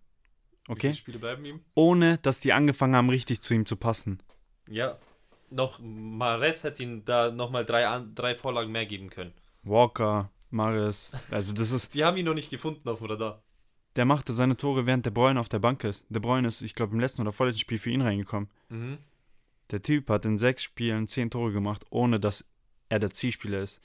[0.70, 0.94] Okay?
[0.94, 1.62] Spiele bleiben ihm?
[1.76, 4.22] Ohne, dass die angefangen haben, richtig zu ihm zu passen.
[4.70, 4.98] Ja.
[5.50, 9.34] Noch, Mares hätte ihn da nochmal drei, drei Vorlagen mehr geben können.
[9.64, 11.12] Walker, Maris.
[11.32, 13.44] Also das ist, Die haben ihn noch nicht gefunden auf dem Radar.
[13.98, 16.06] Der machte seine Tore, während De Bruyne auf der Bank ist.
[16.10, 18.50] De Bruyne ist, ich glaube, im letzten oder vorletzten Spiel für ihn reingekommen.
[18.70, 19.00] Mhm.
[19.72, 22.46] Der Typ hat in sechs Spielen zehn Tore gemacht, ohne dass
[22.90, 23.82] er der Zielspieler ist.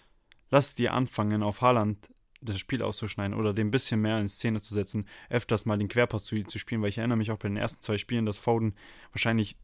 [0.50, 2.10] Lass die anfangen, auf Haaland
[2.42, 5.88] das Spiel auszuschneiden oder dem ein bisschen mehr in Szene zu setzen, öfters mal den
[5.88, 8.36] Querpass zu, zu spielen, weil ich erinnere mich auch bei den ersten zwei Spielen, dass
[8.36, 8.74] Foden
[9.12, 9.56] wahrscheinlich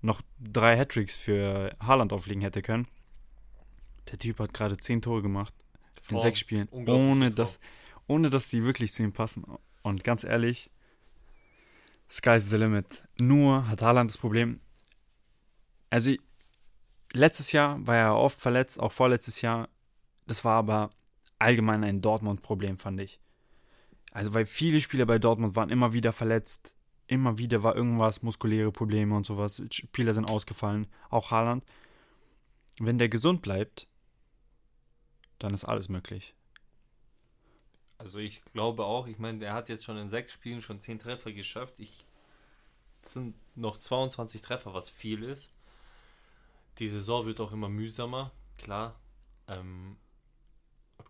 [0.00, 2.88] noch drei Hattricks für Haaland auflegen hätte können.
[4.10, 5.54] Der Typ hat gerade zehn Tore gemacht
[6.10, 7.58] in sechs Spielen, ohne Form.
[8.06, 9.44] Ohne dass die wirklich zu ihm passen.
[9.82, 10.70] Und ganz ehrlich,
[12.10, 13.04] sky's the limit.
[13.18, 14.60] Nur hat Haaland das Problem,
[15.92, 16.10] also
[17.12, 19.68] letztes Jahr war er oft verletzt, auch vorletztes Jahr.
[20.26, 20.90] Das war aber
[21.38, 23.20] allgemein ein Dortmund-Problem, fand ich.
[24.10, 26.74] Also, weil viele Spieler bei Dortmund waren immer wieder verletzt.
[27.06, 29.62] Immer wieder war irgendwas, muskuläre Probleme und sowas.
[29.70, 31.62] Spieler sind ausgefallen, auch Haaland.
[32.78, 33.86] Wenn der gesund bleibt,
[35.38, 36.34] dann ist alles möglich.
[38.02, 40.98] Also ich glaube auch, ich meine, der hat jetzt schon in sechs Spielen schon zehn
[40.98, 41.78] Treffer geschafft.
[41.78, 42.04] Ich
[43.02, 45.50] es sind noch 22 Treffer, was viel ist.
[46.78, 48.98] Die Saison wird auch immer mühsamer, klar.
[49.48, 49.96] Ähm,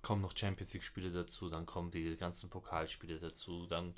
[0.00, 3.94] kommen noch Champions League-Spiele dazu, dann kommen die ganzen Pokalspiele dazu, dann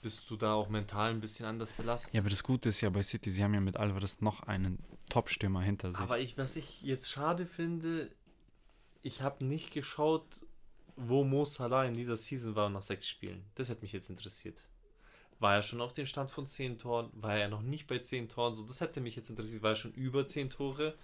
[0.00, 2.14] bist du da auch mental ein bisschen anders belastet.
[2.14, 4.78] Ja, aber das Gute ist ja bei City, sie haben ja mit Alvarez noch einen
[5.10, 6.00] Top-Stürmer hinter sich.
[6.00, 8.10] Aber ich, was ich jetzt schade finde,
[9.02, 10.46] ich habe nicht geschaut,
[10.96, 13.44] wo Mo Salah in dieser Season war nach sechs Spielen.
[13.54, 14.64] Das hat mich jetzt interessiert.
[15.40, 17.10] War er schon auf dem Stand von zehn Toren?
[17.12, 18.54] War er noch nicht bei zehn Toren?
[18.54, 19.62] So, das hätte mich jetzt interessiert.
[19.62, 20.94] War er schon über zehn Tore?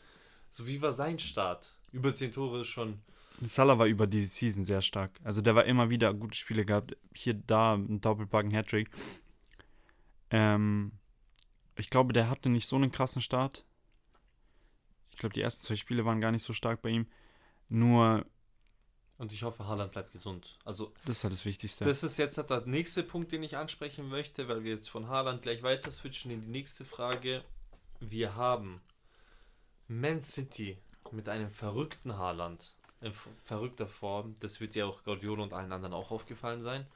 [0.51, 1.76] So, wie war sein Start?
[1.93, 3.01] Über zehn Tore schon.
[3.43, 5.18] Salah war über die Season sehr stark.
[5.24, 6.97] Also der war immer wieder gute Spiele gehabt.
[7.14, 8.91] Hier, da, ein Doppelpack, ein Hattrick.
[10.30, 10.93] Ähm,
[11.76, 13.64] ich glaube, der hatte nicht so einen krassen Start.
[15.11, 17.07] Ich glaube, die ersten zwei Spiele waren gar nicht so stark bei ihm.
[17.68, 18.26] Nur,
[19.20, 20.56] Und ich hoffe, Haaland bleibt gesund.
[20.64, 21.84] Also, das ist halt das Wichtigste.
[21.84, 25.42] das ist jetzt der nächste Punkt, den ich ansprechen möchte, weil wir jetzt von Haaland
[25.42, 27.44] gleich weiter switchen in die nächste Frage.
[28.00, 28.80] Wir haben
[29.88, 30.78] Man City
[31.10, 33.12] mit einem verrückten Haaland in
[33.44, 34.36] verrückter Form.
[34.40, 36.86] Das wird ja auch Guardiola und allen anderen auch aufgefallen sein.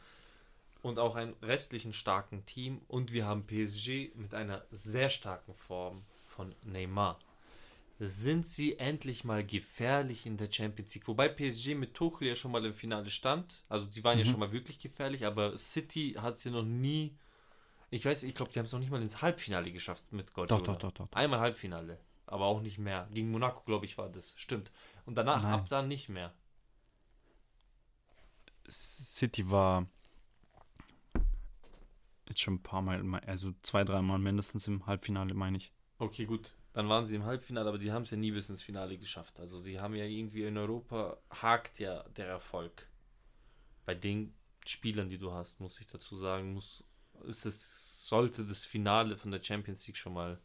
[0.80, 2.80] Und auch einen restlichen starken Team.
[2.88, 7.18] Und wir haben PSG mit einer sehr starken Form von Neymar.
[8.00, 11.06] Sind sie endlich mal gefährlich in der Champions League?
[11.08, 13.64] Wobei PSG mit Tuchel ja schon mal im Finale stand.
[13.68, 14.30] Also die waren ja Mhm.
[14.30, 17.16] schon mal wirklich gefährlich, aber City hat sie noch nie.
[17.90, 20.66] Ich weiß, ich glaube, die haben es noch nicht mal ins Halbfinale geschafft mit Guardiola.
[20.66, 21.16] doch, doch, doch, doch.
[21.18, 23.08] Einmal Halbfinale, aber auch nicht mehr.
[23.12, 24.34] Gegen Monaco, glaube ich, war das.
[24.36, 24.72] Stimmt.
[25.06, 25.52] Und danach, Nein.
[25.52, 26.34] ab dann nicht mehr.
[28.68, 29.86] City war
[32.28, 35.72] jetzt schon ein paar Mal, also zwei, dreimal mindestens im Halbfinale, meine ich.
[36.00, 36.54] Okay, gut.
[36.74, 39.38] Dann waren sie im Halbfinale, aber die haben es ja nie bis ins Finale geschafft.
[39.38, 42.88] Also sie haben ja irgendwie in Europa hakt ja der Erfolg.
[43.86, 44.34] Bei den
[44.66, 46.84] Spielern, die du hast, muss ich dazu sagen, muss
[47.22, 50.40] ist es sollte das Finale von der Champions League schon mal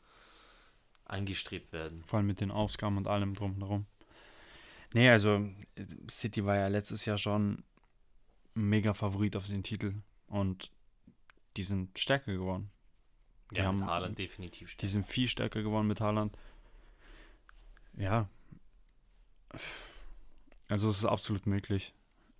[1.05, 2.03] angestrebt werden.
[2.05, 3.86] Vor allem mit den Ausgaben und allem drum und herum.
[4.93, 5.49] Nee, also
[6.09, 7.63] City war ja letztes Jahr schon
[8.53, 9.95] mega Favorit auf den Titel
[10.27, 10.71] und
[11.57, 12.71] die sind stärker geworden.
[13.52, 14.88] Die Ja, mit haben- Haaland definitiv Die stärker.
[14.91, 16.38] sind viel stärker geworden mit Haaland.
[17.97, 18.30] Ja.
[20.68, 21.93] Also es ist absolut möglich.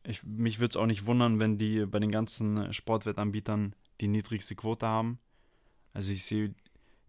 [0.04, 4.56] Ich, mich würde es auch nicht wundern, wenn die bei den ganzen Sportwettanbietern die niedrigste
[4.56, 5.20] Quote haben.
[5.94, 6.54] Also ich sehe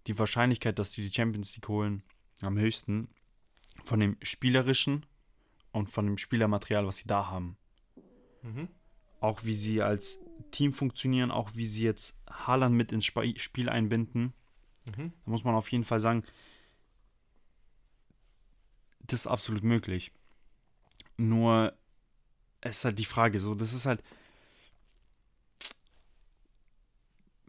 [0.07, 2.03] die Wahrscheinlichkeit, dass die die Champions League holen,
[2.41, 3.09] am höchsten
[3.85, 5.07] von dem spielerischen
[5.73, 7.57] und von dem Spielermaterial, was sie da haben.
[8.43, 8.69] Mhm.
[9.21, 10.19] Auch wie sie als
[10.51, 14.33] Team funktionieren, auch wie sie jetzt Haaland mit ins Sp Spiel einbinden.
[14.97, 15.13] Mhm.
[15.25, 16.25] Da muss man auf jeden Fall sagen,
[19.01, 20.13] das ist absolut möglich.
[21.17, 21.75] Nur,
[22.61, 24.03] es ist halt die Frage, so, das ist halt.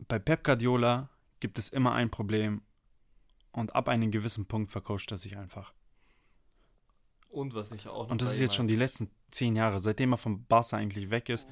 [0.07, 2.61] Bei Pep Guardiola gibt es immer ein Problem
[3.51, 5.73] und ab einem gewissen Punkt vercoacht er sich einfach.
[7.29, 10.13] Und was ich auch noch Und das ist jetzt schon die letzten zehn Jahre, seitdem
[10.13, 11.47] er von Barca eigentlich weg ist.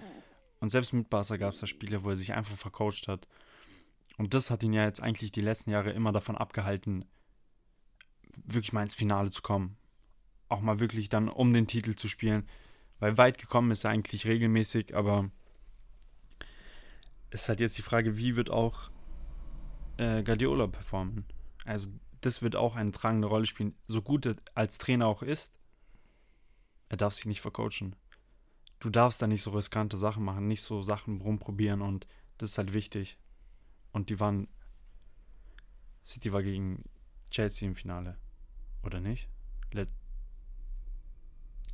[0.60, 3.28] Und selbst mit Barca gab es da Spiele, wo er sich einfach vercoacht hat.
[4.18, 7.06] Und das hat ihn ja jetzt eigentlich die letzten Jahre immer davon abgehalten,
[8.46, 9.78] wirklich mal ins Finale zu kommen.
[10.50, 12.48] Auch mal wirklich dann um den Titel zu spielen.
[13.00, 15.32] Weil weit gekommen ist er eigentlich regelmäßig, aber
[17.30, 18.90] es ist halt jetzt die Frage, wie wird auch
[19.98, 21.26] äh, Guardiola performen?
[21.64, 21.88] Also
[22.22, 23.74] das wird auch eine tragende Rolle spielen.
[23.88, 25.54] So gut er als Trainer auch ist,
[26.90, 27.96] er darf sich nicht vercoachen.
[28.80, 32.08] Du darfst da nicht so riskante Sachen machen, nicht so Sachen rumprobieren und
[32.38, 33.18] das ist halt wichtig.
[33.92, 34.48] Und die waren.
[36.06, 36.84] City war gegen
[37.30, 38.18] Chelsea im Finale.
[38.84, 39.30] Oder nicht?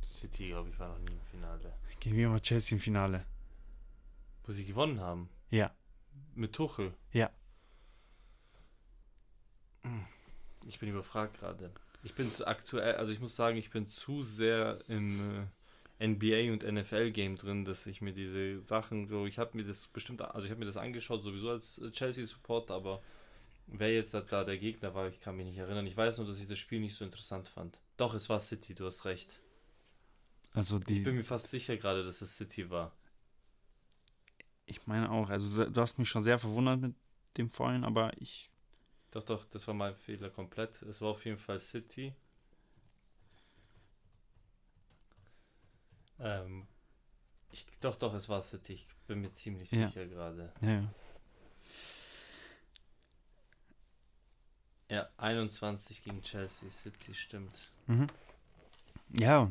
[0.06, 1.72] City, glaube ich, war noch nie im Finale.
[2.00, 3.24] Gegen wen war Chelsea im Finale?
[4.44, 5.28] Wo sie gewonnen haben.
[5.50, 5.70] Ja.
[6.34, 6.94] Mit Tuchel.
[7.12, 7.30] Ja.
[10.66, 11.70] Ich bin überfragt gerade.
[12.02, 15.46] Ich bin zu aktuell, also ich muss sagen, ich bin zu sehr im äh,
[16.00, 20.22] NBA und NFL-Game drin, dass ich mir diese Sachen so, ich habe mir das bestimmt,
[20.22, 23.02] also ich habe mir das angeschaut, sowieso als äh, Chelsea-Supporter, aber
[23.66, 25.86] wer jetzt da der Gegner war, ich kann mich nicht erinnern.
[25.86, 27.80] Ich weiß nur, dass ich das Spiel nicht so interessant fand.
[27.96, 29.40] Doch, es war City, du hast recht.
[30.52, 31.16] Also Ich bin die.
[31.16, 32.92] mir fast sicher gerade, dass es City war.
[34.66, 36.94] Ich meine auch, also du, du hast mich schon sehr verwundert mit
[37.36, 38.50] dem vorhin, aber ich.
[39.10, 40.80] Doch, doch, das war mein Fehler komplett.
[40.82, 42.14] Es war auf jeden Fall City.
[46.20, 46.66] Ähm,
[47.52, 48.74] ich, doch, doch, es war City.
[48.74, 49.88] Ich bin mir ziemlich Ja.
[49.88, 50.52] sicher gerade.
[50.60, 50.94] Ja, ja.
[54.88, 57.70] Ja, 21 gegen Chelsea City, stimmt.
[57.86, 58.06] Mhm.
[59.18, 59.50] Ja,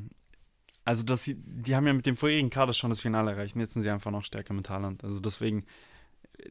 [0.85, 3.55] also das, die haben ja mit dem vorherigen Kader schon das Finale erreicht.
[3.55, 5.03] Jetzt sind sie einfach noch stärker mit Haaland.
[5.03, 5.65] Also deswegen,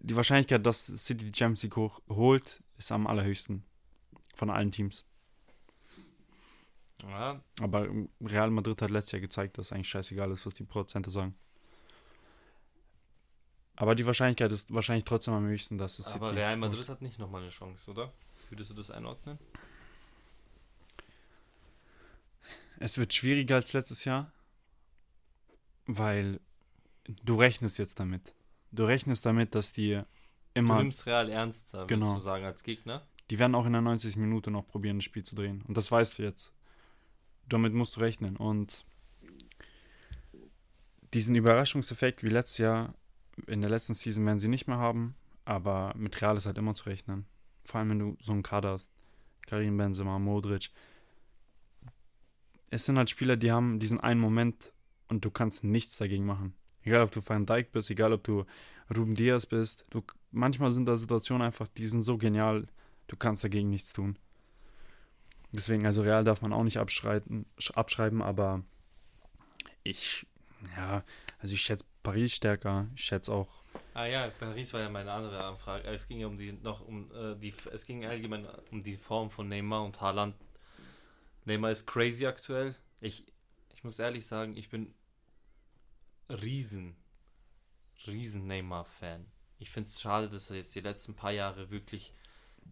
[0.00, 3.64] die Wahrscheinlichkeit, dass City die Champions League hoch, holt, ist am allerhöchsten
[4.34, 5.04] von allen Teams.
[7.02, 7.86] Ja, Aber
[8.24, 11.34] Real Madrid hat letztes Jahr gezeigt, dass eigentlich scheißegal ist, was die Prozente sagen.
[13.76, 16.56] Aber die Wahrscheinlichkeit ist wahrscheinlich trotzdem am höchsten, dass es aber Real.
[16.56, 18.12] Madrid hat nicht nochmal eine Chance, oder?
[18.48, 19.38] Würdest du das einordnen?
[22.78, 24.30] Es wird schwieriger als letztes Jahr,
[25.86, 26.40] weil
[27.24, 28.34] du rechnest jetzt damit.
[28.72, 32.14] Du rechnest damit, dass die Du immer, nimmst Real ernster, würdest Genau.
[32.14, 33.06] du sagen, als Gegner?
[33.30, 34.16] die werden auch in der 90.
[34.16, 35.62] Minute noch probieren, das Spiel zu drehen.
[35.66, 36.52] Und das weißt du jetzt.
[37.48, 38.36] Damit musst du rechnen.
[38.36, 38.84] Und
[41.12, 42.94] diesen Überraschungseffekt wie letztes Jahr,
[43.46, 45.14] in der letzten Season werden sie nicht mehr haben,
[45.44, 47.26] aber mit Real ist halt immer zu rechnen.
[47.64, 48.90] Vor allem, wenn du so einen Kader hast.
[49.46, 50.70] Karim Benzema, Modric.
[52.70, 54.72] Es sind halt Spieler, die haben diesen einen Moment
[55.08, 56.54] und du kannst nichts dagegen machen.
[56.82, 58.44] Egal, ob du Van Dijk bist, egal, ob du
[58.94, 59.86] Ruben Diaz bist.
[59.90, 62.66] Du, manchmal sind da Situationen einfach, die sind so genial,
[63.06, 64.18] du kannst dagegen nichts tun.
[65.54, 68.64] Deswegen, also Real darf man auch nicht abschreiten, sch- abschreiben, aber
[69.82, 70.26] ich,
[70.76, 71.04] ja,
[71.38, 72.88] also ich schätze Paris stärker.
[72.96, 73.62] Ich schätze auch,
[73.94, 75.86] Ah ja, Paris war ja meine andere Anfrage.
[75.88, 79.30] Es ging ja um die noch um äh, die es ging allgemein um die Form
[79.30, 80.34] von Neymar und Haaland.
[81.44, 82.74] Neymar ist crazy aktuell.
[83.00, 83.24] Ich
[83.72, 84.92] ich muss ehrlich sagen, ich bin
[86.28, 86.96] riesen
[88.06, 89.26] riesen Neymar Fan.
[89.58, 92.12] Ich finde es schade, dass er jetzt die letzten paar Jahre wirklich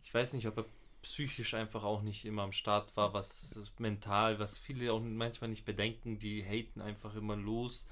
[0.02, 0.64] ich weiß nicht, ob er
[1.02, 5.64] psychisch einfach auch nicht immer am Start war, was mental, was viele auch manchmal nicht
[5.64, 7.86] bedenken, die haten einfach immer los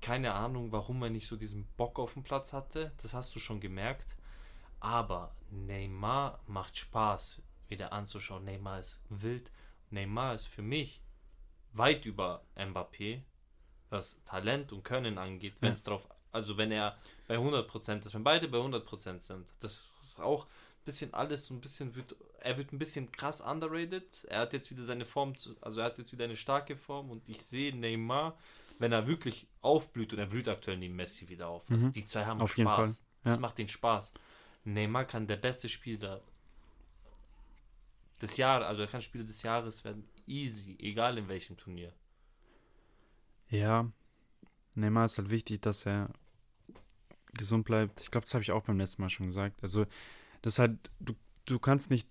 [0.00, 2.92] keine Ahnung, warum er nicht so diesen Bock auf dem Platz hatte.
[3.02, 4.16] Das hast du schon gemerkt.
[4.80, 8.44] Aber Neymar macht Spaß, wieder anzuschauen.
[8.44, 9.50] Neymar ist wild.
[9.90, 11.02] Neymar ist für mich
[11.72, 13.22] weit über Mbappé,
[13.90, 16.96] was Talent und Können angeht, wenn es drauf, also wenn er
[17.28, 19.46] bei 100% ist, wenn beide bei 100% sind.
[19.60, 20.46] Das ist auch,
[20.84, 24.24] bisschen alles so ein bisschen wird, er wird ein bisschen krass underrated.
[24.28, 27.10] Er hat jetzt wieder seine Form, zu, also er hat jetzt wieder eine starke Form
[27.10, 28.36] und ich sehe Neymar,
[28.78, 31.70] wenn er wirklich aufblüht und er blüht aktuell neben Messi wieder auf.
[31.70, 31.92] Also Mhm.
[31.92, 32.56] die zwei haben Auf Spaß.
[32.58, 32.86] jeden Fall,
[33.24, 33.40] Das ja.
[33.40, 34.14] macht den Spaß.
[34.64, 36.22] Neymar kann der beste Spieler
[38.20, 40.08] des Jahres, also er kann Spieler des Jahres werden.
[40.26, 41.92] Easy, egal in welchem Turnier.
[43.48, 43.90] Ja,
[44.74, 46.10] Neymar ist halt wichtig, dass er
[47.34, 48.00] gesund bleibt.
[48.02, 49.62] Ich glaube, das habe ich auch beim letzten Mal schon gesagt.
[49.62, 49.86] Also,
[50.42, 51.14] das ist halt, du,
[51.46, 52.08] du kannst nicht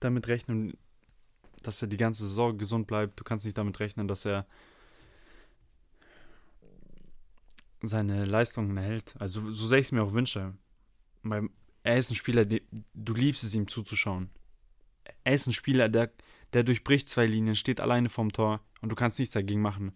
[0.00, 0.76] damit rechnen,
[1.62, 3.18] dass er die ganze Saison gesund bleibt.
[3.20, 4.46] Du kannst nicht damit rechnen, dass er
[7.82, 9.14] seine Leistungen erhält.
[9.18, 10.54] Also, so sehr ich es mir auch wünsche.
[11.22, 11.48] Weil
[11.84, 12.62] er ist ein Spieler, die,
[12.94, 14.30] du liebst es ihm zuzuschauen.
[15.24, 16.10] Er ist ein Spieler, der,
[16.52, 19.92] der durchbricht zwei Linien, steht alleine vorm Tor und du kannst nichts dagegen machen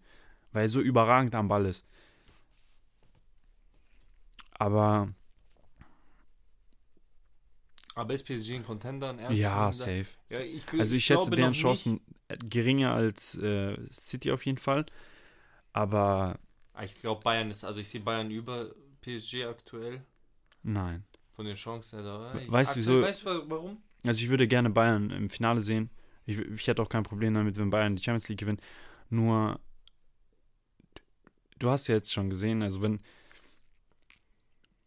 [0.57, 1.85] weil er so überragend am Ball ist.
[4.53, 5.13] Aber
[7.97, 9.11] Aber ist PSG ein Contender?
[9.11, 9.73] Ein ja, Contender?
[9.73, 10.07] safe.
[10.31, 14.59] Ja, ich, Also ich, schätze glaube deren Chancen äh, geringer als äh, City auf jeden
[14.59, 14.87] Fall.
[15.73, 16.41] Aber Nicht.
[16.75, 18.71] Ah, Ich glaube, Bayern ist, also ich sehe Bayern über
[19.01, 20.03] PSG aktuell.
[20.63, 21.05] nein.
[21.35, 22.01] Von den Chancen.
[22.03, 22.41] her.
[22.43, 23.79] Ich- Weißt du, wieso- Weißt du warum?
[24.07, 25.91] Also ich würde gerne Bayern im Finale sehen.
[26.27, 28.61] Ich, ich hätte auch kein Problem damit, wenn Bayern die Champions League gewinnt.
[29.11, 29.61] Nur,
[31.59, 33.01] du hast ja jetzt schon gesehen, also wenn,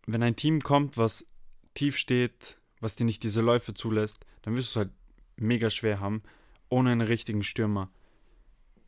[0.07, 1.25] wenn ein Team kommt, was
[1.73, 4.93] tief steht, was dir nicht diese Läufe zulässt, dann wirst du es halt
[5.35, 6.21] mega schwer haben,
[6.69, 7.89] ohne einen richtigen Stürmer.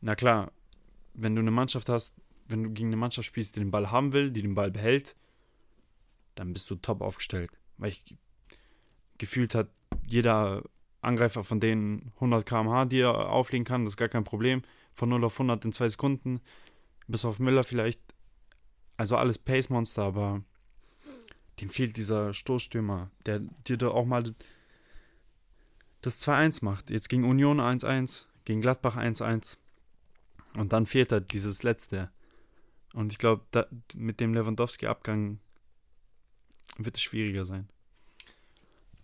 [0.00, 0.52] Na klar,
[1.14, 2.14] wenn du eine Mannschaft hast,
[2.48, 5.14] wenn du gegen eine Mannschaft spielst, die den Ball haben will, die den Ball behält,
[6.34, 7.50] dann bist du top aufgestellt.
[7.76, 8.16] Weil ich
[9.18, 9.70] gefühlt hat
[10.06, 10.62] jeder
[11.00, 14.62] Angreifer von denen 100 km/h, die er auflegen kann, das ist gar kein Problem.
[14.94, 16.40] Von 0 auf 100 in zwei Sekunden,
[17.08, 18.00] bis auf Müller vielleicht.
[18.96, 20.42] Also alles Pace-Monster, aber
[21.62, 24.34] dem fehlt dieser Stoßstürmer, der dir da auch mal
[26.00, 26.90] das 2-1 macht.
[26.90, 29.58] Jetzt gegen Union 1-1, gegen Gladbach 1-1.
[30.54, 32.10] Und dann fehlt halt dieses Letzte.
[32.92, 33.44] Und ich glaube,
[33.94, 35.38] mit dem Lewandowski-Abgang
[36.78, 37.68] wird es schwieriger sein.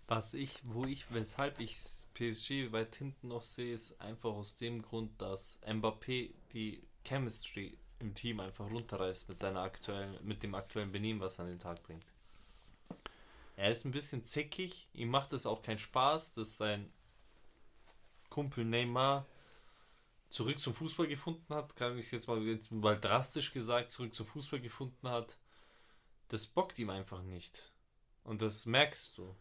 [0.09, 1.77] Was ich, wo ich, weshalb ich
[2.15, 8.15] PSG weit hinten noch sehe, ist einfach aus dem Grund, dass Mbappé die Chemistry im
[8.15, 11.83] Team einfach runterreißt mit seiner aktuellen, mit dem aktuellen Benehmen, was er an den Tag
[11.83, 12.05] bringt.
[13.59, 16.93] Er ist ein bisschen zickig, ihm macht es auch keinen Spaß, dass sein
[18.31, 19.27] Kumpel Neymar
[20.29, 24.27] zurück zum Fußball gefunden hat, kann ich jetzt mal, jetzt mal drastisch gesagt, zurück zum
[24.27, 25.37] Fußball gefunden hat.
[26.29, 27.73] Das bockt ihm einfach nicht.
[28.23, 29.35] Und das merkst du.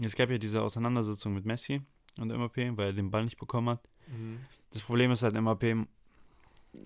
[0.00, 1.82] Es gab ja diese Auseinandersetzung mit Messi
[2.20, 3.88] und MAP, weil er den Ball nicht bekommen hat.
[4.70, 5.88] Das Problem ist halt, MAP,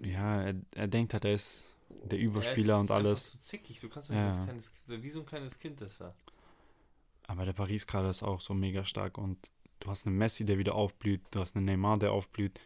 [0.03, 3.31] ja, er, er denkt halt, er ist der Überspieler er ist und alles.
[3.33, 3.81] Zu zickig.
[3.81, 4.29] Du kannst doch Ja.
[4.29, 4.73] nicht als kleines,
[5.03, 6.15] wie so ein kleines Kind ist er.
[7.27, 10.59] Aber der Paris gerade ist auch so mega stark und du hast einen Messi, der
[10.59, 12.59] wieder aufblüht, du hast einen Neymar, der aufblüht.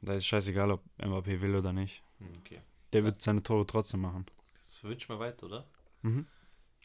[0.00, 2.02] Und da ist scheißegal, ob MAP will oder nicht.
[2.18, 2.60] Hm, Okay.
[2.92, 4.26] Der wird seine Tore trotzdem machen.
[4.60, 5.66] Switch mal weiter, oder?
[6.02, 6.26] Mhm.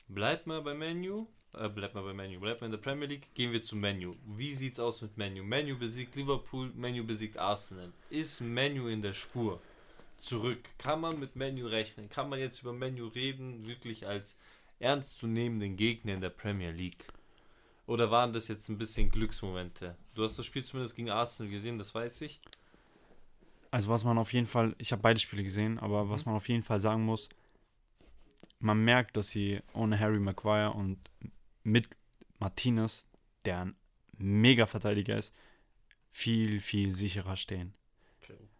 [0.07, 1.27] Bleibt mal bei Menu.
[1.53, 2.39] Äh, bleibt mal bei Menu.
[2.39, 3.33] Bleibt mal in der Premier League.
[3.33, 4.15] Gehen wir zu Menu.
[4.25, 5.43] Wie sieht's aus mit Menu?
[5.43, 7.91] Menu besiegt Liverpool, Menu besiegt Arsenal.
[8.09, 9.59] Ist Menu in der Spur?
[10.17, 10.69] Zurück.
[10.77, 12.09] Kann man mit Menu rechnen?
[12.09, 14.35] Kann man jetzt über Menu reden, wirklich als
[14.79, 17.05] ernstzunehmenden Gegner in der Premier League?
[17.85, 19.95] Oder waren das jetzt ein bisschen Glücksmomente?
[20.13, 22.41] Du hast das Spiel zumindest gegen Arsenal gesehen, das weiß ich.
[23.71, 26.49] Also was man auf jeden Fall, ich habe beide Spiele gesehen, aber was man auf
[26.49, 27.29] jeden Fall sagen muss,
[28.59, 30.97] man merkt, dass sie ohne Harry Maguire und
[31.63, 31.97] mit
[32.39, 33.07] Martinez,
[33.45, 33.75] der ein
[34.17, 35.33] Mega-Verteidiger ist,
[36.11, 37.73] viel, viel sicherer stehen.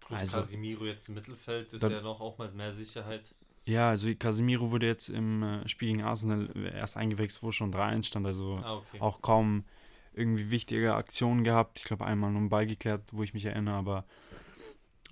[0.08, 3.36] Plus Also- Casimiro jetzt im Mittelfeld ist Da- ja noch auch mal mehr Sicherheit.
[3.66, 8.08] Ja, also Casemiro wurde jetzt im äh, Spiel gegen Arsenal erst eingewechselt, wo schon 3-1
[8.08, 9.02] stand, also Ah, okay.
[9.02, 9.66] auch kaum
[10.14, 11.80] irgendwie wichtige Aktionen gehabt.
[11.80, 14.06] Ich glaube, einmal nur einen Ball geklärt, wo ich mich erinnere, aber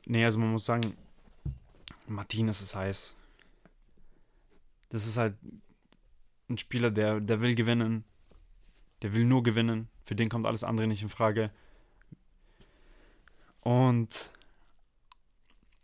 [0.06, 0.96] nee, also man muss sagen,
[2.08, 3.18] Martinez ist heiß.
[4.90, 5.36] Das ist halt
[6.50, 8.06] ein Spieler, der, der will gewinnen.
[9.02, 9.90] Der will nur gewinnen.
[10.02, 11.52] Für den kommt alles andere nicht in Frage.
[13.62, 14.32] Und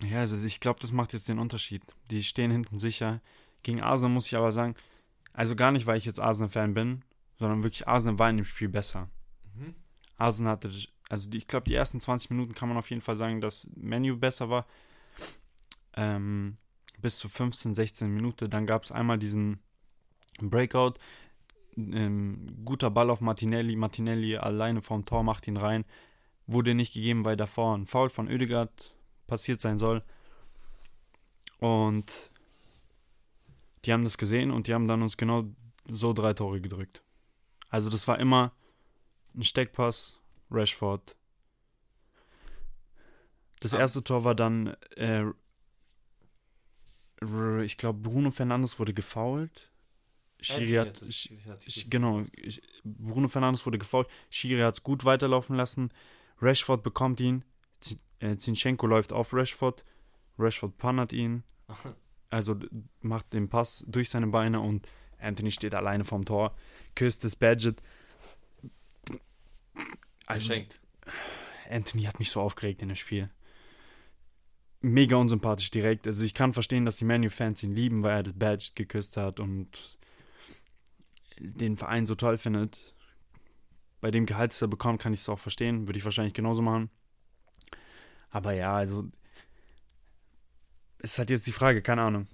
[0.03, 1.83] ja, also ich glaube, das macht jetzt den Unterschied.
[2.09, 3.21] Die stehen hinten sicher.
[3.63, 4.75] Gegen Arsenal muss ich aber sagen,
[5.33, 7.03] also gar nicht, weil ich jetzt Arsenal-Fan bin,
[7.37, 9.09] sondern wirklich Arsenal war in dem Spiel besser.
[9.55, 9.75] Mhm.
[10.17, 10.71] Arsenal hatte,
[11.09, 13.67] also die, ich glaube, die ersten 20 Minuten kann man auf jeden Fall sagen, dass
[13.75, 14.65] Menu besser war.
[15.93, 16.57] Ähm,
[16.97, 18.49] bis zu 15, 16 Minuten.
[18.49, 19.59] Dann gab es einmal diesen
[20.39, 20.93] Breakout.
[21.77, 23.75] Ähm, guter Ball auf Martinelli.
[23.75, 25.85] Martinelli alleine vorm Tor macht ihn rein.
[26.47, 28.93] Wurde nicht gegeben, weil davor ein Foul von Oedegaard
[29.31, 30.03] passiert sein soll.
[31.59, 32.11] Und
[33.85, 35.45] die haben das gesehen und die haben dann uns genau
[35.89, 37.01] so drei Tore gedrückt.
[37.69, 38.51] Also das war immer
[39.33, 40.19] ein Steckpass,
[40.51, 41.15] Rashford.
[43.61, 43.79] Das Ah.
[43.79, 45.25] erste Tor war dann, äh,
[47.63, 49.71] ich glaube, Bruno Fernandes wurde gefoult.
[50.41, 51.31] Schiri hat, Sch-
[51.67, 52.25] Sch- genau,
[52.83, 54.07] Bruno Fernandes wurde gefoult.
[54.31, 55.93] Schiri hat es gut weiterlaufen lassen.
[56.41, 57.45] Rashford bekommt ihn.
[58.21, 59.83] Äh, Zinchenko läuft auf Rashford.
[60.37, 61.43] Rashford pannert ihn.
[62.33, 62.57] Also
[63.01, 64.87] macht den Pass durch seine Beine und
[65.19, 66.55] Anthony steht alleine vorm Tor,
[66.95, 67.81] küsst das Badget.
[70.27, 70.79] Also Geschenkt.
[71.69, 73.29] Anthony hat mich so aufgeregt in dem Spiel.
[74.79, 76.07] Mega unsympathisch direkt.
[76.07, 79.41] Also ich kann verstehen, dass die Manu-Fans ihn lieben, weil er das Badge geküsst hat
[79.41, 79.97] und
[81.37, 82.95] den Verein so toll findet.
[83.99, 85.85] Bei dem Gehalt, das er bekommt, kann ich es auch verstehen.
[85.89, 86.89] Würde ich wahrscheinlich genauso machen.
[88.31, 89.09] Aber ja, also
[90.99, 92.27] es hat jetzt die Frage, keine Ahnung.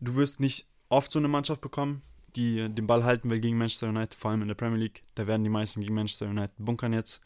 [0.00, 2.02] Du wirst nicht oft so eine Mannschaft bekommen,
[2.36, 5.02] die den Ball halten will gegen Manchester United, vor allem in der Premier League.
[5.14, 7.20] Da werden die meisten gegen Manchester United bunkern jetzt.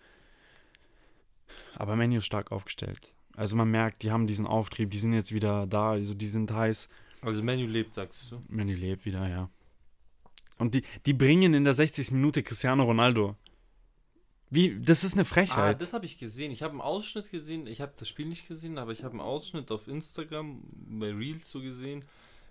[1.74, 3.12] Aber Manu ist stark aufgestellt.
[3.34, 6.52] Also man merkt, die haben diesen Auftrieb, die sind jetzt wieder da, also die sind
[6.52, 6.88] heiß.
[7.22, 8.42] Also Menu lebt, sagst du.
[8.48, 9.48] Manu lebt wieder, ja.
[10.58, 12.12] Und die, die bringen in der 60.
[12.12, 13.36] Minute Cristiano Ronaldo.
[14.54, 15.80] Wie, das ist eine Ah, Frechheit.
[15.80, 16.52] das habe ich gesehen.
[16.52, 17.66] Ich habe einen Ausschnitt gesehen.
[17.66, 20.60] Ich habe das Spiel nicht gesehen, aber ich habe einen Ausschnitt auf Instagram
[21.00, 22.04] bei Reels so gesehen,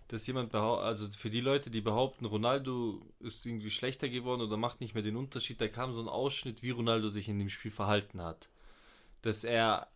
[0.08, 4.58] dass jemand behauptet, also für die Leute, die behaupten, Ronaldo ist irgendwie schlechter geworden oder
[4.58, 7.50] macht nicht mehr den Unterschied, da kam so ein Ausschnitt, wie Ronaldo sich in dem
[7.50, 8.50] Spiel verhalten hat.
[9.22, 9.88] Dass er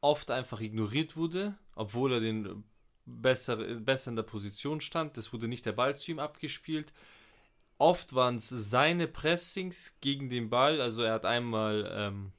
[0.00, 2.64] oft einfach ignoriert wurde, obwohl er den
[3.06, 5.16] besser, besser in der Position stand.
[5.16, 6.92] Das wurde nicht der Ball zu ihm abgespielt.
[7.82, 10.80] Oft waren es seine Pressings gegen den Ball.
[10.80, 12.32] Also er hat einmal ähm,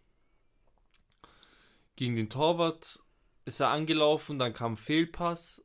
[1.98, 3.04] gegen den Torwart
[3.44, 5.62] ist er angelaufen, dann kam Fehlpass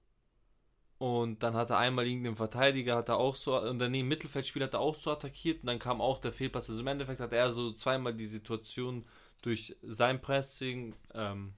[0.99, 4.65] und dann hat er einmal irgendeinen Verteidiger, hat er auch so, und dann im Mittelfeldspiel
[4.65, 6.69] hat er auch so attackiert und dann kam auch der Fehlpass.
[6.69, 9.07] Also im Endeffekt hat er so zweimal die Situation
[9.43, 11.55] durch sein Pressing ähm,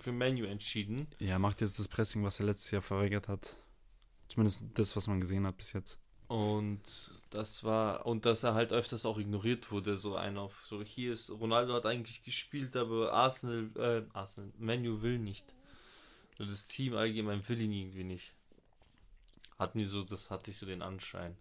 [0.00, 1.06] für Menu entschieden.
[1.18, 3.58] Ja, macht jetzt das Pressing, was er letztes Jahr verweigert hat.
[4.28, 6.00] Zumindest das, was man gesehen hat bis jetzt.
[6.28, 6.80] Und
[7.30, 11.12] das war, und dass er halt öfters auch ignoriert wurde, so ein auf, so hier
[11.12, 15.52] ist, Ronaldo hat eigentlich gespielt, aber Arsenal, äh, Arsenal, Menu will nicht.
[16.38, 18.34] Nur das Team allgemein will ihn irgendwie nicht.
[19.58, 21.36] Hat mir so, das hatte ich so den Anschein.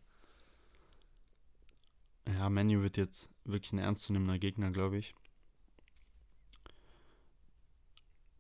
[2.27, 5.13] Ja, Manu wird jetzt wirklich ein ernstzunehmender Gegner, glaube ich.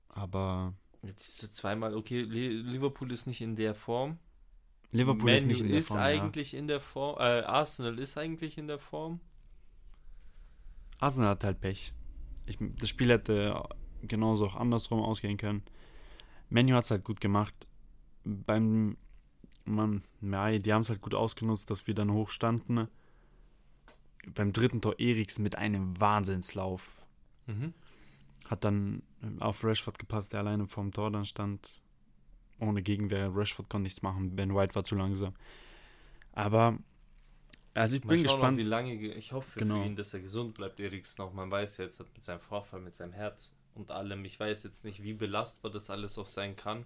[0.09, 4.19] Aber Jetzt ist zweimal, okay, Liverpool ist nicht in der Form.
[4.93, 5.99] Liverpool ist Manu nicht in der ist Form.
[5.99, 6.05] Ja.
[6.05, 9.19] eigentlich in der Form, äh, Arsenal ist eigentlich in der Form.
[10.99, 11.93] Arsenal hat halt Pech.
[12.45, 13.67] Ich, das Spiel hätte
[14.03, 15.63] genauso auch andersrum ausgehen können.
[16.49, 17.53] Menu hat es halt gut gemacht.
[18.23, 18.95] Beim,
[19.65, 22.87] man, ja, die haben es halt gut ausgenutzt, dass wir dann hoch standen.
[24.35, 27.05] Beim dritten Tor Eriksen mit einem Wahnsinnslauf.
[27.47, 27.73] Mhm.
[28.47, 29.01] Hat dann
[29.39, 31.81] auf Rashford gepasst, der alleine vorm Tor dann stand.
[32.59, 33.29] Ohne Gegenwehr.
[33.33, 34.35] Rashford konnte nichts machen.
[34.35, 35.33] Ben White war zu langsam.
[36.33, 36.77] Aber,
[37.73, 38.57] also ich Mal bin gespannt.
[38.57, 39.79] Noch, wie lange, ge- ich hoffe Genau.
[39.81, 41.33] für ihn, dass er gesund bleibt, Eriksen auch.
[41.33, 44.85] Man weiß jetzt hat mit seinem Vorfall, mit seinem Herz und allem, ich weiß jetzt
[44.85, 46.85] nicht, wie belastbar das alles auch sein kann.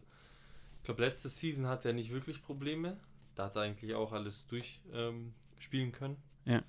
[0.79, 2.97] Ich glaube, letzte Season hat er nicht wirklich Probleme.
[3.35, 5.33] Da hat er eigentlich auch alles durchspielen
[5.73, 6.17] ähm, können.
[6.45, 6.63] Ja.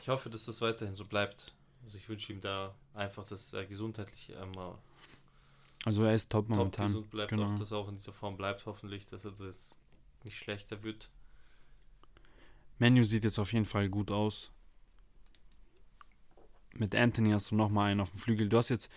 [0.00, 1.54] Ich hoffe, dass das weiterhin so bleibt.
[1.84, 4.78] Also ich wünsche ihm da einfach, dass er gesundheitlich immer
[5.88, 6.86] Also er ist top top momentan.
[6.88, 7.54] gesund bleibt, genau.
[7.54, 9.74] auch, dass er auch in dieser Form bleibt, hoffentlich, dass er das
[10.22, 11.08] nicht schlechter wird.
[12.78, 14.50] Menu sieht jetzt auf jeden Fall gut aus.
[16.74, 18.50] Mit Anthony hast du noch mal einen auf dem Flügel.
[18.50, 18.90] Du hast jetzt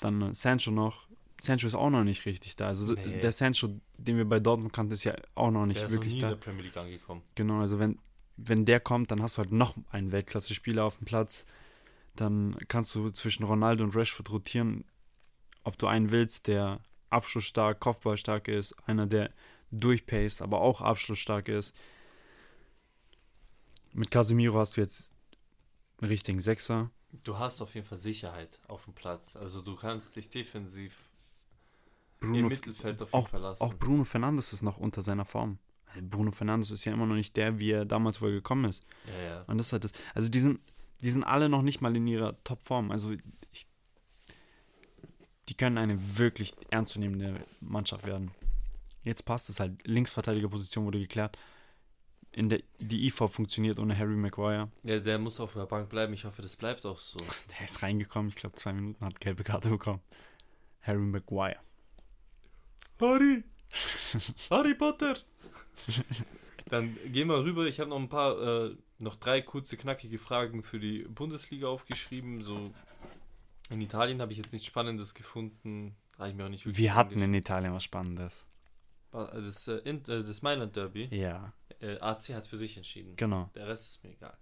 [0.00, 1.08] dann äh, Sancho noch.
[1.40, 2.68] Sancho ist auch noch nicht richtig da.
[2.68, 3.20] Also Nee.
[3.20, 5.96] der Sancho, den wir bei Dortmund kannten, ist ja auch noch nicht Der ist noch
[5.96, 6.28] wirklich nie in da.
[6.28, 7.22] der Premier League angekommen.
[7.36, 7.98] Genau, also wenn,
[8.36, 11.46] wenn der kommt, dann hast du halt noch einen Weltklasse-Spieler auf dem Platz.
[12.16, 14.84] Dann kannst du zwischen Ronaldo und Rashford rotieren,
[15.66, 19.32] ob du einen willst, der abschlussstark, Kopfballstark ist, einer, der
[19.70, 21.74] durchpaced, aber auch abschlussstark ist.
[23.92, 25.12] Mit Casemiro hast du jetzt
[26.00, 26.90] einen richtigen Sechser.
[27.24, 29.36] Du hast auf jeden Fall Sicherheit auf dem Platz.
[29.36, 31.08] Also du kannst dich defensiv
[32.20, 33.62] im Bruno, Mittelfeld auf jeden auch, Fall lassen.
[33.62, 35.58] auch Bruno Fernandes ist noch unter seiner Form.
[36.02, 38.84] Bruno Fernandes ist ja immer noch nicht der, wie er damals wohl gekommen ist.
[39.06, 39.42] ja, ja.
[39.46, 39.92] Und das halt das.
[40.14, 40.60] Also die sind,
[41.00, 42.90] die sind alle noch nicht mal in ihrer Topform.
[42.90, 43.12] Also
[43.52, 43.66] ich,
[45.48, 48.30] die können eine wirklich ernstzunehmende Mannschaft werden.
[49.04, 49.86] Jetzt passt es halt.
[49.86, 51.38] Linksverteidigerposition wurde geklärt.
[52.32, 54.68] In der, die IV funktioniert ohne Harry Maguire.
[54.82, 56.12] ja, der muss auf der Bank bleiben.
[56.12, 57.18] Ich hoffe, das bleibt auch so.
[57.58, 60.00] Der ist reingekommen, ich glaube zwei Minuten, hat gelbe Karte bekommen.
[60.82, 61.56] Harry Maguire.
[63.00, 63.44] Harry!
[64.50, 65.16] Harry Potter!
[66.68, 67.66] Dann gehen wir rüber.
[67.66, 72.42] Ich habe noch ein paar äh, noch drei kurze, knackige Fragen für die Bundesliga aufgeschrieben.
[72.42, 72.72] So
[73.70, 75.96] in Italien habe ich jetzt nichts Spannendes gefunden.
[76.18, 78.46] Habe ich mir auch nicht Wir hatten in Italien was Spannendes.
[79.12, 81.08] Das, äh, in, äh, das Mailand Derby.
[81.10, 81.52] Ja.
[81.80, 83.16] Äh, AC hat für sich entschieden.
[83.16, 83.50] Genau.
[83.54, 84.36] Der Rest ist mir egal.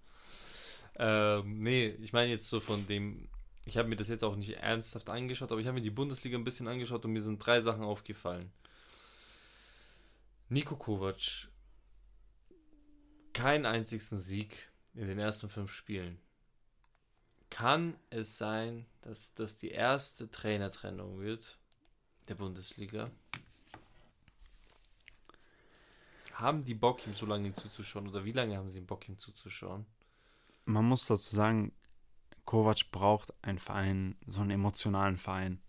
[0.96, 3.28] Ähm, nee, ich meine jetzt so von dem.
[3.64, 6.36] Ich habe mir das jetzt auch nicht ernsthaft angeschaut, aber ich habe mir die Bundesliga
[6.36, 8.52] ein bisschen angeschaut und mir sind drei Sachen aufgefallen.
[10.50, 11.48] Nico Kovac,
[13.32, 16.18] keinen einzigen Sieg in den ersten fünf Spielen.
[17.54, 21.56] Kann es sein, dass das die erste Trainertrennung wird
[22.26, 23.12] der Bundesliga?
[26.32, 28.08] Haben die Bock, ihm so lange zuzuschauen?
[28.08, 29.86] Oder wie lange haben sie Bock, ihm zuzuschauen?
[30.64, 31.70] Man muss dazu sagen,
[32.44, 35.60] Kovac braucht einen Verein, so einen emotionalen Verein.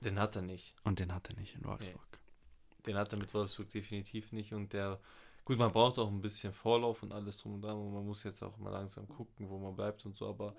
[0.00, 0.74] Den hat er nicht.
[0.82, 2.08] Und den hat er nicht in Wolfsburg.
[2.10, 2.82] Nee.
[2.86, 4.52] Den hat er mit Wolfsburg definitiv nicht.
[4.52, 4.98] Und der,
[5.44, 7.76] gut, man braucht auch ein bisschen Vorlauf und alles drum und dran.
[7.76, 10.28] Und man muss jetzt auch mal langsam gucken, wo man bleibt und so.
[10.28, 10.56] Aber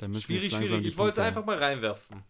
[0.00, 0.86] schwierig, schwierig.
[0.86, 2.22] Ich wollte es einfach mal reinwerfen.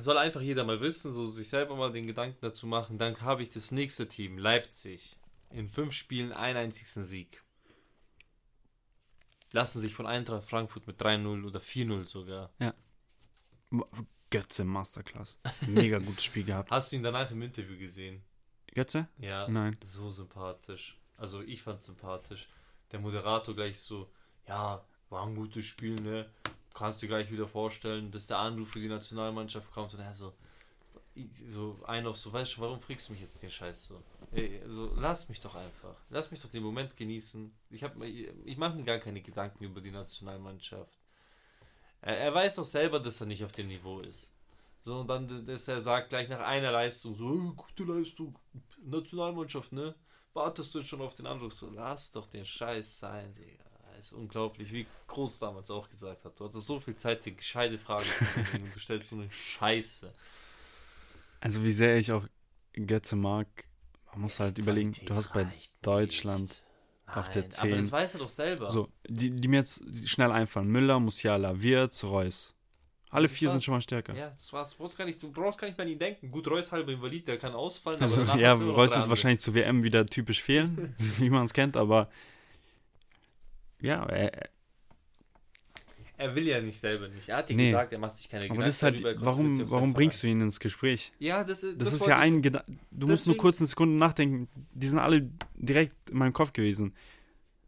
[0.00, 2.98] Soll einfach jeder mal wissen, so sich selber mal den Gedanken dazu machen.
[2.98, 5.16] Dann habe ich das nächste Team, Leipzig.
[5.50, 7.42] In fünf Spielen einen einzigen Sieg.
[9.52, 12.50] Lassen sich von Eintracht Frankfurt mit 3-0 oder 4-0 sogar.
[12.60, 12.74] Ja.
[14.30, 15.38] Götze Masterclass.
[15.66, 16.70] Mega gutes Spiel gehabt.
[16.70, 18.22] Hast du ihn danach im Interview gesehen?
[18.74, 19.08] Götze?
[19.18, 19.48] Ja.
[19.48, 19.76] Nein.
[19.82, 20.98] So sympathisch.
[21.16, 22.48] Also ich fand sympathisch.
[22.92, 24.10] Der Moderator gleich so,
[24.46, 26.30] ja, war ein gutes Spiel, ne?
[26.78, 30.32] Kannst du gleich wieder vorstellen, dass der Anruf für die Nationalmannschaft kommt und er so,
[31.46, 34.02] so ein auf so, weißt du, warum frickst du mich jetzt den Scheiß so?
[34.30, 35.96] Ey, so, lass mich doch einfach.
[36.10, 37.52] Lass mich doch den Moment genießen.
[37.70, 40.96] Ich, hab, ich, ich mache mir gar keine Gedanken über die Nationalmannschaft.
[42.00, 44.32] Er, er, weiß doch selber, dass er nicht auf dem Niveau ist.
[44.82, 48.38] So, und dann, dass er sagt gleich nach einer Leistung, so, oh, gute Leistung,
[48.84, 49.94] Nationalmannschaft, ne?
[50.34, 51.52] Wartest du jetzt schon auf den Anruf?
[51.52, 53.67] So, lass doch den Scheiß sein, Digga
[53.98, 56.38] ist unglaublich, wie Groß damals auch gesagt hat.
[56.38, 59.30] Du hattest so viel Zeit, dir gescheite Fragen zu stellen und du stellst so eine
[59.30, 60.12] Scheiße.
[61.40, 62.26] Also wie sehr ich auch
[62.74, 63.46] Götze mag,
[64.12, 65.46] man muss halt überlegen, du hast bei
[65.82, 66.62] Deutschland
[67.06, 67.72] Nein, auf der 10.
[67.72, 68.70] Aber das weiß er doch selber.
[68.70, 70.68] So, die, die mir jetzt schnell einfallen.
[70.68, 72.54] Müller, Musiala, Wirtz, Reus.
[73.10, 74.14] Alle vier sind schon mal stärker.
[74.14, 74.70] Ja, das war's.
[74.70, 76.30] Du brauchst gar nicht, du brauchst gar nicht mehr an ihn denken.
[76.30, 78.00] Gut, Reus halber Invalid, der kann ausfallen.
[78.00, 82.10] Also, ja, Reus wird wahrscheinlich zur WM wieder typisch fehlen, wie man es kennt, aber
[83.80, 84.50] ja, er,
[86.18, 87.28] er will ja nicht selber nicht.
[87.28, 87.70] Er hat dir nee.
[87.70, 88.60] gesagt, er macht sich keine Gedanken.
[88.60, 91.12] Aber das ist halt, darüber, warum, warum bringst du ihn ins Gespräch?
[91.20, 92.72] Ja, das, das, das ist ja ein Gedanke.
[92.90, 94.48] Du musst nur kurz eine Sekunde nachdenken.
[94.74, 96.92] Die sind alle direkt in meinem Kopf gewesen.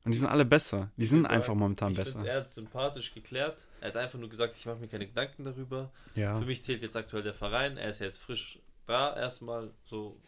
[0.04, 0.90] Und die sind alle besser.
[0.96, 2.18] Die sind einfach momentan besser.
[2.18, 3.68] Find, er hat sympathisch geklärt.
[3.80, 5.92] Er hat einfach nur gesagt, ich mache mir keine Gedanken darüber.
[6.16, 6.36] Ja.
[6.36, 7.76] Für mich zählt jetzt aktuell der Verein.
[7.76, 9.70] Er ist ja jetzt frisch da erstmal.
[9.84, 10.20] So.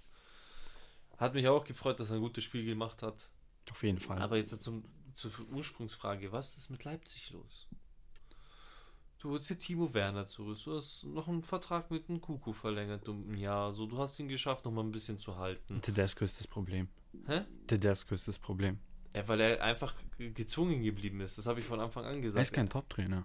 [1.17, 3.31] Hat mich auch gefreut, dass er ein gutes Spiel gemacht hat.
[3.71, 4.19] Auf jeden Fall.
[4.19, 4.85] Aber jetzt zum
[5.15, 7.69] zur Ursprungsfrage, was ist mit Leipzig los?
[9.19, 10.59] Du holst dir Timo Werner zurück.
[10.65, 13.73] Du hast noch einen Vertrag mit dem Kuku verlängert um ein Jahr.
[13.73, 15.81] So, du hast ihn geschafft, noch mal ein bisschen zu halten.
[15.81, 16.89] Tedesco ist das Problem.
[17.29, 17.43] Hä?
[17.69, 18.81] Tedesco ist das Problem.
[19.15, 21.39] Ja, weil er einfach gezwungen geblieben ist.
[21.39, 22.41] Das habe ich von Anfang an gesagt.
[22.41, 23.25] Er ist kein Top-Trainer.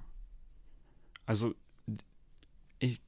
[1.25, 1.55] Also,
[2.77, 3.01] ich.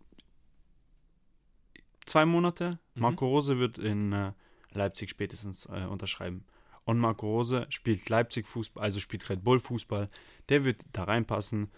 [2.07, 2.79] Zwei Monate.
[2.95, 3.01] Mhm.
[3.03, 4.33] Marco Rose wird in äh,
[4.71, 6.43] Leipzig spätestens äh, unterschreiben
[6.89, 10.09] und Marco Rose spielt Leipzig Fußball, also spielt Red Bull Fußball.
[10.49, 11.69] Der wird da reinpassen.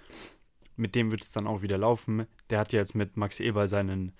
[0.77, 2.25] Mit dem wird es dann auch wieder laufen.
[2.49, 4.13] Der hat jetzt mit Max Eber seinen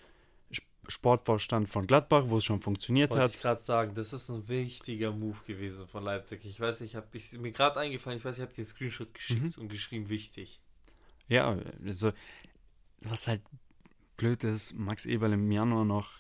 [0.88, 3.36] Sportvorstand von Gladbach, wo es schon funktioniert Wollte hat.
[3.36, 6.44] Ich gerade sagen, das ist ein wichtiger Move gewesen von Leipzig.
[6.44, 7.08] Ich weiß, ich habe
[7.40, 9.64] mir gerade eingefallen, ich weiß, ich habe dir einen Screenshot geschickt mhm.
[9.64, 10.60] und geschrieben, wichtig.
[11.28, 12.12] Ja, also
[13.00, 13.42] was halt
[14.18, 16.20] blöd ist, Max Eberl im Januar noch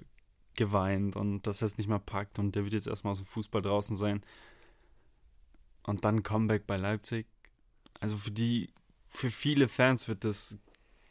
[0.56, 3.28] geweint und dass er es nicht mehr packt und der wird jetzt erstmal aus dem
[3.28, 4.22] Fußball draußen sein
[5.84, 7.28] und dann Comeback bei Leipzig.
[8.00, 8.74] Also für die,
[9.06, 10.58] für viele Fans wird das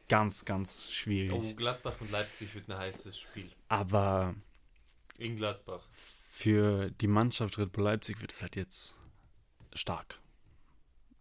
[0.09, 1.33] ganz, ganz schwierig.
[1.33, 3.51] Oh, Gladbach und Leipzig wird ein heißes Spiel.
[3.69, 4.35] Aber
[5.19, 5.87] in Gladbach.
[5.93, 8.97] Für die Mannschaft Red Bull Leipzig wird es halt jetzt
[9.73, 10.19] stark.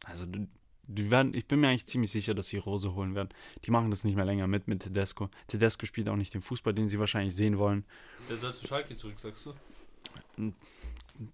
[0.06, 3.30] Also die werden, ich bin mir eigentlich ziemlich sicher, dass sie Rose holen werden.
[3.66, 5.30] Die machen das nicht mehr länger mit mit Tedesco.
[5.48, 7.86] Tedesco spielt auch nicht den Fußball, den sie wahrscheinlich sehen wollen.
[8.28, 10.54] Der soll zu Schalke zurück, sagst du?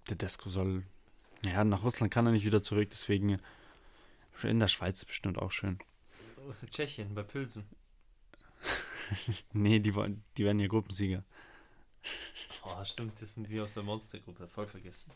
[0.06, 0.84] Tedesco soll
[1.46, 3.40] ja, nach Russland kann er nicht wieder zurück, deswegen
[4.44, 5.80] in der Schweiz bestimmt auch schön.
[6.70, 7.66] Tschechien, bei Pilsen.
[9.54, 9.94] nee, die,
[10.38, 11.24] die werden ja Gruppensieger.
[12.64, 15.12] Oh, stimmt, das sind die aus der Monstergruppe, voll vergessen.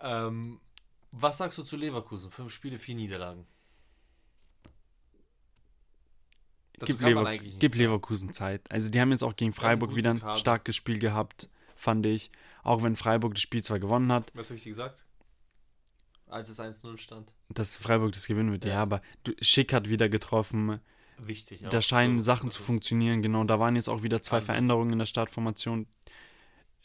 [0.00, 0.60] Ähm,
[1.12, 2.30] was sagst du zu Leverkusen?
[2.30, 3.46] Fünf Spiele, vier Niederlagen.
[6.80, 8.70] gib, Lever gib Leverkusen Zeit.
[8.70, 10.36] Also die haben jetzt auch gegen Freiburg wieder ein Kader.
[10.36, 12.30] starkes Spiel gehabt, fand ich.
[12.62, 14.30] Auch wenn Freiburg das Spiel zwar gewonnen hat.
[14.34, 15.05] Was habe ich dir gesagt?
[16.28, 17.32] Als es 1-0 stand.
[17.48, 18.64] dass Freiburg das gewinnen wird.
[18.64, 18.82] Ja, Ja.
[18.82, 19.00] aber
[19.40, 20.80] Schick hat wieder getroffen.
[21.18, 21.62] Wichtig.
[21.70, 23.22] da auch scheinen so, Sachen zu funktionieren.
[23.22, 24.46] Genau, da waren jetzt auch wieder zwei Anders.
[24.46, 25.86] Veränderungen in der Startformation.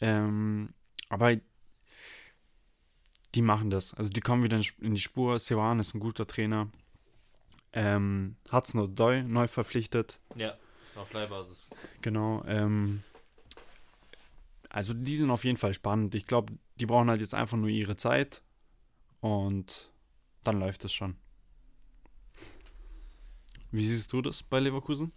[0.00, 0.70] Ähm,
[1.10, 1.36] aber
[3.34, 3.92] die machen das.
[3.94, 5.38] Also die kommen wieder in die Spur.
[5.38, 6.70] Sewan ist ein guter Trainer.
[7.74, 10.18] Ähm, Hat's nur Doi neu verpflichtet.
[10.34, 10.56] Ja,
[10.94, 11.70] auf Leihbasis.
[12.02, 12.42] Genau.
[12.46, 13.02] Ähm,
[14.68, 16.14] also die sind auf jeden Fall spannend.
[16.14, 18.42] Ich glaube, die brauchen halt jetzt einfach nur ihre Zeit
[19.22, 19.90] und
[20.44, 21.16] dann läuft es schon.
[23.70, 25.12] Wie siehst du das bei Leverkusen?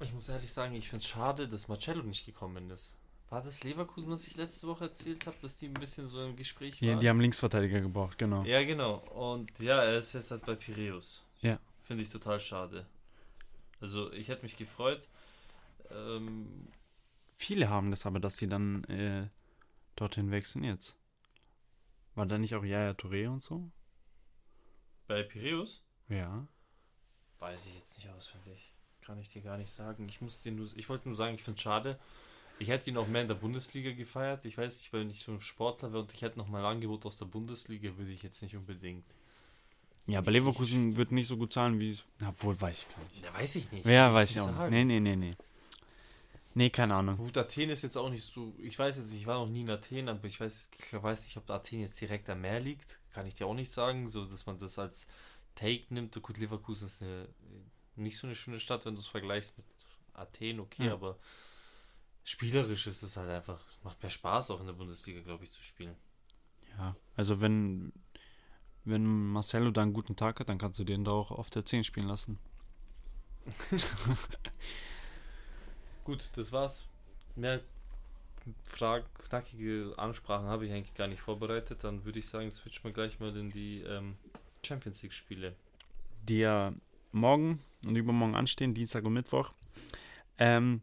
[0.00, 2.94] Ich muss ehrlich sagen, ich finde es schade, dass Marcello nicht gekommen ist.
[3.28, 6.36] War das Leverkusen, was ich letzte Woche erzählt habe, dass die ein bisschen so im
[6.36, 7.00] Gespräch Ja, waren?
[7.00, 8.44] die haben Linksverteidiger gebraucht, genau.
[8.44, 8.98] Ja, genau.
[9.08, 11.26] Und ja, er ist jetzt halt bei Piräus.
[11.42, 11.58] Ja.
[11.82, 12.86] Finde ich total schade.
[13.80, 15.08] Also, ich hätte mich gefreut.
[15.90, 16.68] Ähm,
[17.36, 19.28] Viele haben das aber, dass sie dann äh,
[19.96, 20.96] dorthin wechseln jetzt.
[22.16, 23.70] War da nicht auch Yaya Touré und so?
[25.06, 25.82] bei Piräus?
[26.08, 26.46] Ja.
[27.38, 28.72] Weiß ich jetzt nicht auswendig.
[29.04, 30.08] Kann ich dir gar nicht sagen.
[30.08, 31.98] Ich muss dir nur, ich wollte nur sagen, ich finde es schade.
[32.58, 34.44] Ich hätte ihn auch mehr in der Bundesliga gefeiert.
[34.46, 36.76] Ich weiß nicht, weil ich so ein Sportler wäre und ich hätte noch mal ein
[36.76, 39.04] Angebot aus der Bundesliga, würde ich jetzt nicht unbedingt.
[40.06, 42.04] Ja, aber Leverkusen wird nicht so gut zahlen, wie es.
[42.26, 43.24] Obwohl, weiß ich gar nicht.
[43.24, 43.86] Da weiß ich nicht.
[43.86, 44.56] Ja, weiß nicht ich auch nicht.
[44.56, 44.70] sagen.
[44.70, 45.32] Nee, nee, nee, nee.
[46.56, 47.18] Nee, keine Ahnung.
[47.18, 48.54] Gut, Athen ist jetzt auch nicht so.
[48.56, 51.24] Ich weiß jetzt nicht, ich war noch nie in Athen, aber ich weiß, ich weiß
[51.24, 52.98] nicht, ob Athen jetzt direkt am Meer liegt.
[53.12, 55.06] Kann ich dir auch nicht sagen, so dass man das als
[55.54, 56.14] Take nimmt.
[56.14, 57.28] So gut, Leverkusen ist eine,
[57.96, 59.66] nicht so eine schöne Stadt, wenn du es vergleichst mit
[60.14, 60.94] Athen, okay, Ja.
[60.94, 61.18] aber
[62.24, 65.50] spielerisch ist es halt einfach, es macht mehr Spaß auch in der Bundesliga, glaube ich,
[65.50, 65.94] zu spielen.
[66.78, 67.92] Ja, also wenn,
[68.84, 71.66] wenn Marcelo da einen guten Tag hat, dann kannst du den da auch auf der
[71.66, 72.38] 10 spielen lassen.
[76.06, 76.86] Gut, das war's.
[77.34, 77.60] Mehr
[78.62, 81.82] Fragen, knackige Ansprachen habe ich eigentlich gar nicht vorbereitet.
[81.82, 84.16] Dann würde ich sagen, switchen wir gleich mal in die ähm,
[84.64, 85.56] Champions League-Spiele.
[86.28, 86.72] Die ja
[87.10, 89.52] morgen und übermorgen anstehen, Dienstag und Mittwoch.
[90.38, 90.80] Ähm,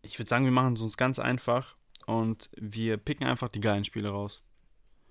[0.00, 3.84] ich würde sagen, wir machen es uns ganz einfach und wir picken einfach die geilen
[3.84, 4.42] Spiele raus.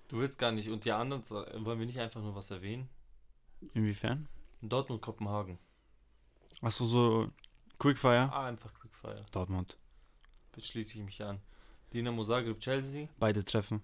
[0.08, 0.68] Du willst gar nicht.
[0.68, 1.22] Und die anderen,
[1.64, 2.88] wollen wir nicht einfach nur was erwähnen?
[3.72, 4.26] Inwiefern?
[4.62, 5.60] Dortmund, Kopenhagen.
[6.60, 7.30] Achso, so
[7.78, 8.30] Quickfire?
[8.32, 9.24] Ah, einfach Quickfire.
[9.32, 9.76] Dortmund.
[10.56, 11.40] Jetzt schließe ich mich an.
[11.92, 13.08] Dynamo Zagreb, Chelsea.
[13.18, 13.82] Beide treffen.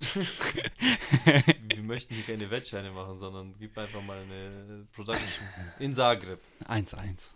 [0.00, 5.46] wir möchten hier keine Wettscheine machen, sondern gib einfach mal eine Production.
[5.78, 6.40] In Zagreb.
[6.64, 7.28] 1-1.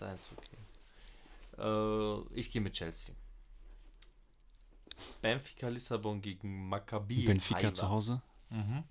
[0.00, 0.58] 1-1, okay.
[1.58, 3.14] Äh, ich gehe mit Chelsea.
[5.22, 7.24] Benfica Lissabon gegen Maccabi.
[7.24, 7.74] Benfica Haifa.
[7.74, 8.22] zu Hause?
[8.50, 8.84] Mhm.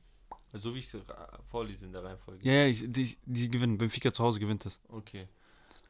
[0.54, 1.02] So wie ich es
[1.50, 2.46] vorlese in der Reihenfolge.
[2.46, 3.78] Ja, ja, ich, die, die gewinnen.
[3.78, 4.80] Benfica zu Hause gewinnt das.
[4.90, 5.28] Okay.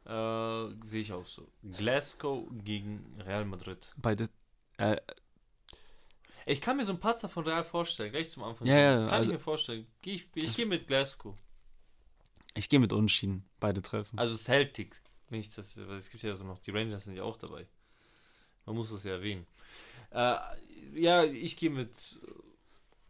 [0.08, 1.46] Äh, Sehe ich auch so.
[1.76, 3.92] Glasgow gegen Real Madrid.
[3.96, 4.28] Beide.
[4.78, 4.96] Äh,
[6.46, 8.66] Ich kann mir so einen Patzer von Real vorstellen, gleich zum Anfang.
[8.66, 9.86] Ja, ja, kann also- ich mir vorstellen.
[10.00, 11.36] Geh ich ich gehe mit Glasgow.
[12.54, 13.44] ich gehe mit Unschieden.
[13.60, 14.18] Beide treffen.
[14.18, 15.00] Also Celtic.
[15.30, 17.66] Nicht das, weil es gibt ja so noch, die Rangers sind ja auch dabei.
[18.64, 19.46] Man muss das ja erwähnen.
[20.10, 20.36] Äh,
[20.94, 21.92] ja, ich gehe mit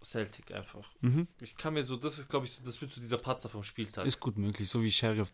[0.03, 0.91] Celtic einfach.
[1.01, 1.29] Mhm.
[1.41, 3.63] Ich kann mir so, das ist glaube ich, so, das wird so dieser Patzer vom
[3.63, 4.05] Spieltag.
[4.05, 5.33] Ist gut möglich, so wie Sheriff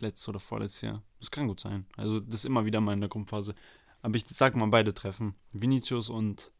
[0.00, 1.02] letztes oder vorletztes Jahr.
[1.18, 1.86] Das kann gut sein.
[1.96, 3.54] Also das ist immer wieder mal in der Gruppenphase.
[4.02, 5.34] Aber ich sag mal beide treffen.
[5.52, 6.52] Vinicius und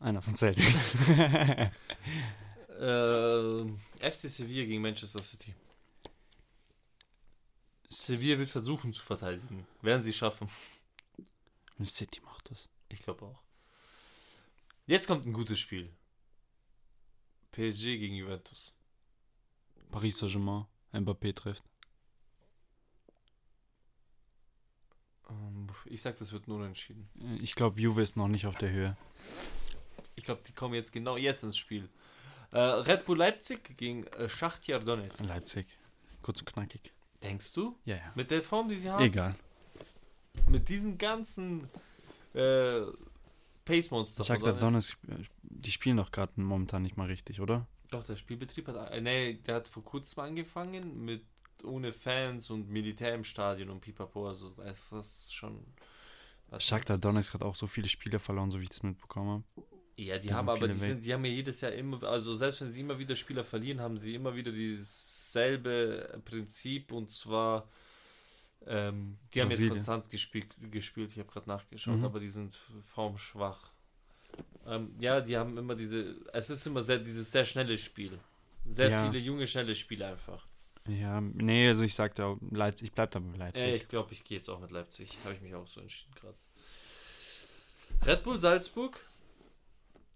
[0.00, 0.64] einer von Celtic.
[2.80, 3.64] äh,
[4.10, 5.54] FC Sevilla gegen Manchester City.
[7.88, 9.66] Sevilla wird versuchen zu verteidigen.
[9.82, 10.48] Werden sie schaffen.
[11.84, 12.68] City macht das.
[12.88, 13.42] Ich glaube auch.
[14.86, 15.90] Jetzt kommt ein gutes Spiel.
[17.52, 18.74] PSG gegen Juventus.
[19.90, 20.66] Paris Saint-Germain.
[20.92, 21.64] Mbappé trifft.
[25.86, 27.08] Ich sag, das wird nur unentschieden.
[27.20, 28.96] Äh, Ich glaube, Juve ist noch nicht auf der Höhe.
[30.16, 31.88] Ich glaube, die kommen jetzt genau jetzt ins Spiel.
[32.52, 35.24] Äh, Red Bull Leipzig gegen äh, Schachtjar Donetsk.
[35.24, 35.66] Leipzig.
[36.22, 36.92] Kurz und knackig.
[37.22, 37.76] Denkst du?
[37.84, 38.12] Ja, ja.
[38.14, 39.02] Mit der Form, die sie haben?
[39.02, 39.34] Egal.
[40.48, 41.68] Mit diesen ganzen
[42.34, 42.82] äh,
[43.64, 44.22] Pace Monster.
[44.24, 44.60] Der Donetsk.
[44.60, 44.98] Donetsk,
[45.42, 47.66] die spielen doch gerade momentan nicht mal richtig, oder?
[47.90, 48.90] Doch, der Spielbetrieb hat.
[48.92, 51.22] Äh, nee, der hat vor kurzem angefangen mit
[51.62, 54.28] ohne Fans und Militär im Stadion und Pipapo.
[54.28, 55.64] Also da ist das schon.
[56.58, 59.66] Shakhtar Donetsk hat auch so viele Spiele verloren, so wie ich das mitbekommen habe.
[59.96, 62.60] Ja, die Da haben aber, die, sind, die haben ja jedes Jahr immer, also selbst
[62.60, 67.68] wenn sie immer wieder Spieler verlieren, haben sie immer wieder dieselbe Prinzip und zwar,
[68.66, 69.74] ähm, die haben jetzt Brasilien.
[69.74, 72.04] konstant gespielt, gespielt ich habe gerade nachgeschaut, Mhm.
[72.04, 73.70] aber die sind formschwach.
[74.66, 78.18] Ähm, ja, die haben immer diese, es ist immer sehr, dieses sehr schnelle Spiel.
[78.68, 79.06] Sehr Ja.
[79.06, 80.46] viele junge, schnelle Spiele einfach.
[80.86, 83.62] Ja, nee, also ich sag da, Leipzig, ich bleib da bei Leipzig.
[83.62, 85.16] Äh, ich glaube, ich gehe jetzt auch mit Leipzig.
[85.24, 86.36] Habe ich mich auch so entschieden gerade.
[88.04, 89.00] Red Bull Salzburg.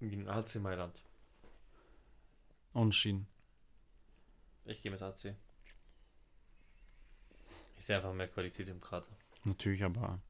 [0.01, 0.95] Gegen AC Mailand.
[2.75, 3.27] Unentschieden.
[4.67, 5.35] Ich gehe mit AC.
[7.79, 9.07] Ich sehe einfach mehr Qualität im Kader.
[9.45, 10.21] Natürlich, aber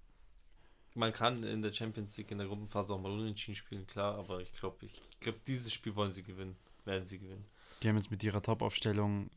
[0.94, 4.40] Man kann in der Champions League in der Gruppenphase auch mal unentschieden spielen, klar, aber
[4.40, 6.56] ich glaube, ich glaube, dieses Spiel wollen sie gewinnen.
[6.84, 7.44] Werden sie gewinnen.
[7.82, 9.30] die haben jetzt mit ihrer Top-Aufstellung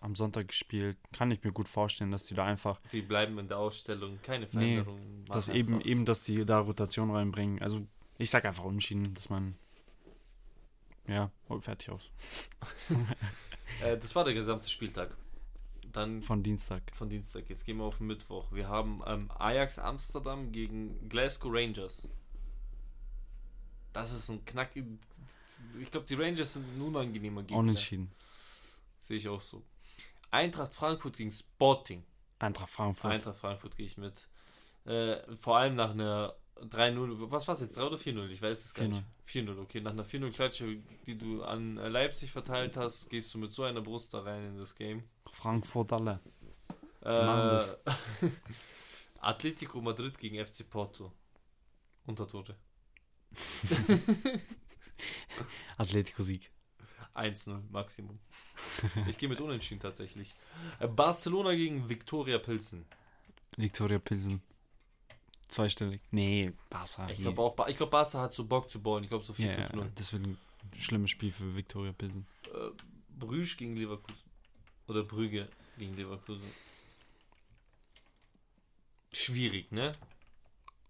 [0.00, 0.96] am Sonntag gespielt.
[1.12, 4.44] Kann ich mir gut vorstellen, dass die da einfach, Die bleiben in der Ausstellung, keine
[4.46, 5.24] Nee, Veränderungen.
[5.26, 7.62] dass machen eben, eben, dass die da Rotation reinbringen.
[7.62, 7.86] Also
[8.18, 9.56] ich sag einfach unentschieden, dass man
[11.06, 12.10] ja, oh, fertig aus.
[13.82, 15.16] Äh, das war der gesamte Spieltag.
[15.92, 16.82] Dann Von Dienstag.
[16.94, 17.48] von Dienstag.
[17.50, 18.52] Jetzt gehen wir auf den Mittwoch.
[18.52, 22.08] Wir haben ähm, Ajax Amsterdam gegen Glasgow Rangers.
[23.92, 24.70] Das ist ein knack.
[25.80, 27.58] Ich glaube, die Rangers sind ein unangenehmer Gegner.
[27.58, 28.10] Unentschieden.
[29.00, 29.62] Sehe ich auch so.
[30.36, 32.04] Eintracht Frankfurt gegen Sporting.
[32.38, 33.10] Eintracht Frankfurt.
[33.10, 34.28] Eintracht Frankfurt gehe ich mit.
[34.84, 37.30] Äh, vor allem nach einer 3-0.
[37.30, 37.78] Was war es jetzt?
[37.78, 38.28] 3 oder 4-0?
[38.28, 39.02] Ich weiß es gar nicht.
[39.26, 39.80] 4-0, okay.
[39.80, 40.76] Nach einer 4-0-Klatsche,
[41.06, 44.48] die du an äh, Leipzig verteilt hast, gehst du mit so einer Brust da rein
[44.48, 45.04] in das Game.
[45.32, 46.20] Frankfurt alle.
[47.02, 47.80] Äh, machen das.
[49.20, 51.12] Atletico Madrid gegen FC Porto.
[52.04, 52.56] Untertore.
[55.78, 56.50] Atletico-Sieg.
[57.16, 58.18] 1-0 Maximum.
[59.08, 60.34] Ich gehe mit Unentschieden tatsächlich.
[60.78, 62.84] Äh, Barcelona gegen Viktoria Pilsen.
[63.56, 64.42] Viktoria Pilsen.
[65.48, 66.00] Zweistellig.
[66.10, 67.08] Nee, Barca.
[67.08, 69.04] Ich glaube auch, ich glaube Barca hat so Bock zu bauen.
[69.04, 69.40] Ich glaube so 4-5-0.
[69.44, 70.36] Ja, ja, das wird ein
[70.76, 72.26] schlimmes Spiel für Viktoria Pilsen.
[72.52, 72.70] äh,
[73.18, 74.20] Brüsch gegen Leverkusen.
[74.88, 75.48] Oder Brügge
[75.78, 76.46] gegen Leverkusen.
[79.12, 79.92] Schwierig, ne?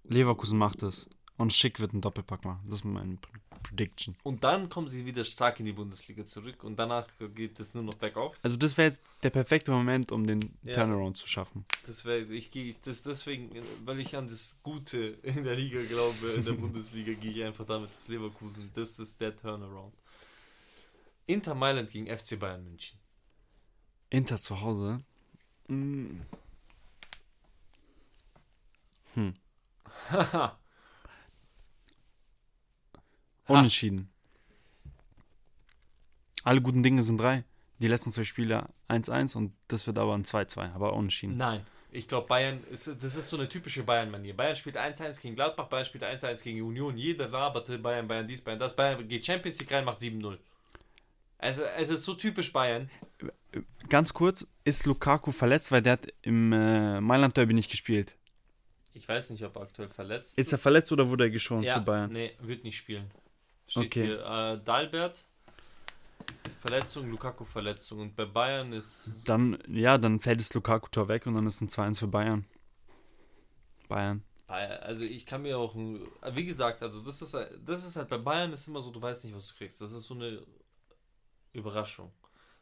[0.04, 1.08] Leverkusen macht es.
[1.36, 2.60] Und Schick wird einen Doppelpack machen.
[2.64, 4.16] Das ist meine Pr- Prediction.
[4.22, 7.82] Und dann kommen sie wieder stark in die Bundesliga zurück und danach geht es nur
[7.82, 8.38] noch bergauf.
[8.42, 10.74] Also das wäre jetzt der perfekte Moment, um den Ja.
[10.74, 11.64] Turnaround zu schaffen.
[11.86, 13.50] Das wäre, ich gehe, das deswegen,
[13.84, 17.66] weil ich an das Gute in der Liga glaube, in der Bundesliga gehe ich einfach
[17.66, 18.70] damit das Leverkusen.
[18.74, 19.94] Das ist der Turnaround.
[21.26, 22.98] Inter Mailand gegen FC Bayern München.
[24.10, 25.00] Inter zu Hause.
[25.66, 26.20] Mm.
[29.14, 29.34] Hm.
[30.10, 30.58] Haha.
[33.46, 34.08] Unentschieden.
[36.44, 37.44] Alle guten Dinge sind drei.
[37.78, 41.36] Die letzten zwei Spiele 1-1 und das wird aber ein 2-2, aber unentschieden.
[41.36, 44.34] Nein, ich glaube Bayern, ist, das ist so eine typische Bayern-Manier.
[44.34, 46.96] Bayern spielt 1-1 gegen Gladbach, Bayern spielt 1-1 gegen Union.
[46.96, 48.74] Jeder laberte Bayern, Bayern dies, Bayern das.
[48.74, 50.38] Bayern geht Champions League rein, macht 7-0.
[51.38, 52.90] Also es ist so typisch Bayern.
[53.88, 58.16] Ganz kurz, ist Lukaku verletzt, weil der hat im äh, Mailand Derby nicht gespielt.
[58.94, 61.74] Ich weiß nicht, ob er aktuell verletzt Ist er verletzt oder wurde er geschont ja,
[61.74, 62.12] für Bayern?
[62.12, 63.10] Nee, wird nicht spielen.
[63.66, 64.04] Steht Okay.
[64.06, 64.20] hier.
[64.24, 65.24] Äh, Dalbert,
[66.60, 68.00] Verletzung, Lukaku Verletzung.
[68.00, 69.10] Und bei Bayern ist.
[69.24, 72.44] Dann, ja, dann fällt das Lukaku-Tor weg und dann ist ein 2-1 für Bayern.
[73.88, 74.22] Bayern.
[74.46, 75.74] Bayern, also ich kann mir auch.
[75.76, 79.00] Wie gesagt, also das ist, halt- das ist halt bei Bayern ist immer so, du
[79.02, 79.80] weißt nicht, was du kriegst.
[79.80, 80.42] Das ist so eine
[81.52, 82.12] Überraschung.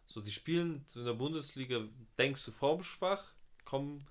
[0.07, 1.81] So, die spielen in der Bundesliga,
[2.19, 3.25] denkst du formschwach,
[3.65, 4.05] kommen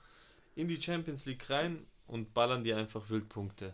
[0.55, 3.73] in die Champions League rein und ballern dir einfach Wildpunkte.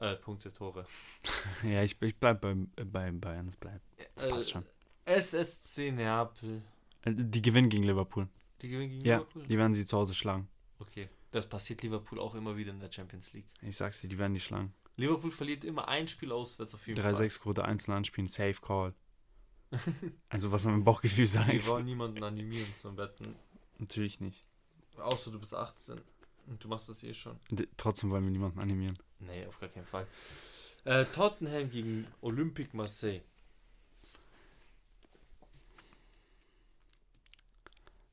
[0.00, 0.84] Äh, Punkte, Tore.
[1.62, 2.54] Ja, ich, ich bleib bei,
[2.84, 3.46] bei Bayern.
[3.46, 3.84] Das bleibt.
[4.14, 4.64] Das passt Äh, schon.
[5.04, 6.62] SSC Neapel.
[7.02, 8.28] Äh, Die gewinnen gegen Liverpool.
[8.62, 9.46] Die gewinnen gegen Ja, Liverpool?
[9.46, 10.48] die werden sie zu Hause schlagen.
[10.78, 11.08] Okay.
[11.32, 13.46] Das passiert Liverpool auch immer wieder in der Champions League.
[13.62, 14.74] Ich sag's dir, die werden die schlagen.
[14.96, 17.14] Liverpool verliert immer ein Spiel auswärts auf jeden Fall.
[17.14, 18.94] 3-6-Quote einzeln anspielen, Safe Call.
[20.28, 21.52] also was mein Bauchgefühl sagt.
[21.52, 23.36] Die wollen niemanden animieren zum Wetten.
[23.78, 24.40] Natürlich nicht.
[24.96, 26.00] Außer du bist 18.
[26.48, 27.38] Und du machst das eh schon.
[27.50, 28.98] D trotzdem wollen wir niemanden animieren.
[29.20, 30.06] Nee, auf gar keinen Fall.
[30.84, 33.20] Äh, Tottenham gegen Olympique Marseille.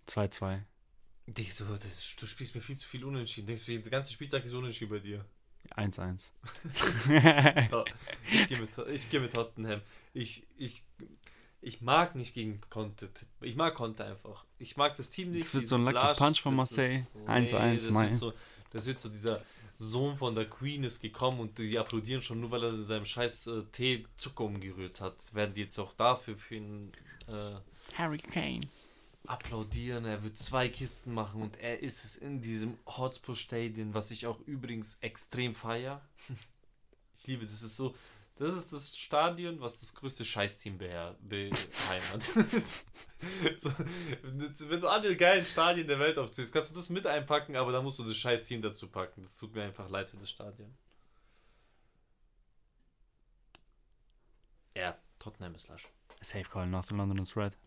[0.07, 0.61] 2-2.
[1.27, 3.47] Dich, du, das, du spielst mir viel zu viel unentschieden.
[3.47, 5.25] Denkst du, der ganze Spieltag ist unentschieden bei dir.
[5.75, 6.31] 1-1.
[7.69, 7.85] So,
[8.31, 9.81] ich gehe mit, ich geh mit Tottenham.
[10.13, 10.83] Ich, ich,
[11.61, 13.09] ich mag nicht gegen Conte.
[13.41, 14.45] Ich mag Conte einfach.
[14.59, 15.47] Ich mag das Team nicht.
[15.47, 17.05] Das wird so ein Lucky Punch von das Marseille.
[17.13, 18.09] nee, 1-1, das Mai.
[18.09, 18.33] wird so,
[18.71, 19.41] Das wird so dieser
[19.79, 23.05] Sohn von der Queen ist gekommen und die applaudieren schon nur, weil er in seinem
[23.05, 25.33] scheiß äh, Tee Zucker umgerührt hat.
[25.33, 26.91] Werden die jetzt auch dafür für ihn
[27.27, 27.55] äh,
[27.97, 28.61] Harry Kane.
[29.25, 30.05] applaudieren.
[30.05, 34.25] Er wird zwei Kisten machen und er ist es in diesem Hotspur Stadion, was ich
[34.25, 36.01] auch übrigens extrem feier.
[37.19, 37.95] Ich liebe, das ist so,
[38.39, 42.23] das ist das Stadion, was das größte Scheißteam beheimatet.
[43.57, 43.71] so,
[44.29, 47.83] wenn du alle geilen Stadien der Welt aufzählst, kannst du das mit einpacken, aber dann
[47.83, 49.23] musst du das Scheißteam dazu packen.
[49.23, 50.75] Das tut mir einfach leid für das Stadion.
[54.75, 55.87] Ja, Tottenham ist lasch.
[56.21, 57.57] Safe Call, North London is red.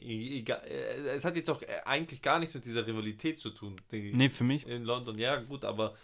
[0.00, 3.76] Egal, äh, es hat jetzt auch äh, eigentlich gar nichts mit dieser Rivalität zu tun.
[3.90, 4.66] Die Nee, für mich.
[4.66, 5.96] In London, ja, gut, aber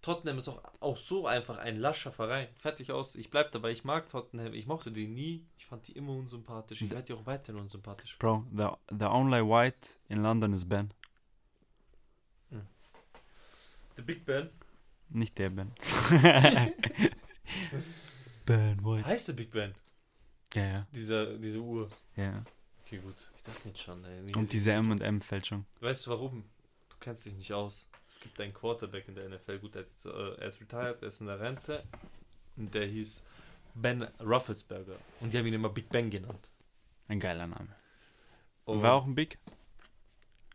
[0.00, 2.48] Tottenham ist auch, auch so einfach ein lascher Verein.
[2.56, 3.14] Fertig aus.
[3.14, 3.72] Ich bleib dabei.
[3.72, 4.52] Ich mag Tottenham.
[4.54, 5.44] Ich mochte die nie.
[5.58, 6.82] Ich fand die immer unsympathisch.
[6.82, 8.16] Ich werde die auch weiterhin unsympathisch.
[8.18, 10.92] Bro, the, the only white in London is Ben.
[13.98, 14.48] The Big Ben.
[15.08, 15.72] Nicht der Ben.
[18.46, 19.04] ben White.
[19.04, 19.74] Heißt der Big Ben?
[20.54, 20.86] Ja, ja.
[20.92, 21.88] Diese, diese Uhr.
[22.14, 22.44] ja.
[22.84, 23.30] Okay, gut.
[23.36, 24.04] Ich dachte jetzt schon.
[24.04, 24.32] Ey.
[24.36, 25.66] Und diese M&M-Fälschung.
[25.80, 26.44] Weißt du warum?
[26.98, 27.88] Du kennst dich nicht aus.
[28.08, 29.58] Es gibt einen Quarterback in der NFL.
[29.60, 31.84] Gut, er, jetzt, äh, er ist retired, er ist in der Rente.
[32.56, 33.22] Und der hieß
[33.74, 34.96] Ben Rufflesberger.
[35.20, 36.50] Und die haben ihn immer Big Ben genannt.
[37.06, 37.68] Ein geiler Name.
[38.64, 39.38] Und War auch ein Big?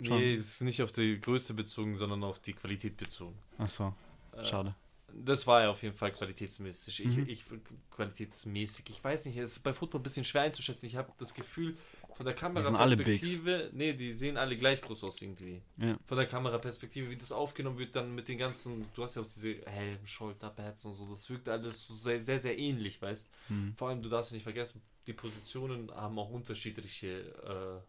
[0.02, 0.18] schon.
[0.18, 3.38] Nee, ist nicht auf die Größe bezogen, sondern auf die Qualität bezogen.
[3.57, 3.94] Ach so,
[4.34, 4.76] Äh, schade.
[5.15, 7.06] Das war ja auf jeden Fall qualitätsmäßig.
[7.06, 7.30] Ich, Mhm.
[7.30, 7.45] ich
[7.91, 8.90] qualitätsmäßig.
[8.90, 10.88] Ich weiß nicht, es ist bei Football ein bisschen schwer einzuschätzen.
[10.88, 11.78] Ich habe das Gefühl,
[12.15, 12.35] von der.
[12.35, 15.61] Kameraperspektive, nee, die sehen alle gleich groß aus irgendwie.
[15.77, 15.98] Ja.
[16.06, 19.27] Von der Kameraperspektive, wie das aufgenommen wird, dann mit den ganzen, du hast ja auch
[19.27, 23.73] diese Helm, Schulterpads und so, das wirkt alles so sehr, sehr, sehr ähnlich, weißt Mhm.
[23.76, 27.81] Vor allem, du darfst nicht vergessen, die Positionen haben auch unterschiedliche,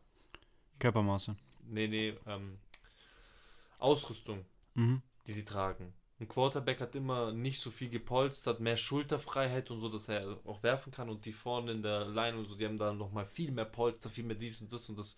[0.78, 1.32] Körpermaße.
[1.32, 1.34] äh,
[1.68, 2.58] nee, nee, ähm,
[3.78, 4.44] Ausrüstung
[4.74, 5.02] Mhm.
[5.26, 5.92] die sie tragen.
[6.20, 10.62] Ein Quarterback hat immer nicht so viel gepolstert, mehr Schulterfreiheit und so, dass er auch
[10.62, 11.08] werfen kann.
[11.08, 14.08] Und die vorne in der Line und so, die haben da nochmal viel mehr Polster,
[14.08, 15.16] viel mehr dies und das und das.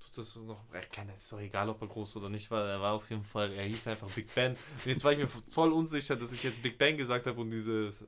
[0.00, 0.60] Tut das noch.
[0.90, 2.68] Kann ist doch egal, ob er groß oder nicht war.
[2.68, 4.52] Er war auf jeden Fall, er hieß einfach Big Ben.
[4.52, 7.50] Und jetzt war ich mir voll unsicher, dass ich jetzt Big Ben gesagt habe und
[7.50, 8.02] dieses.
[8.02, 8.06] Äh,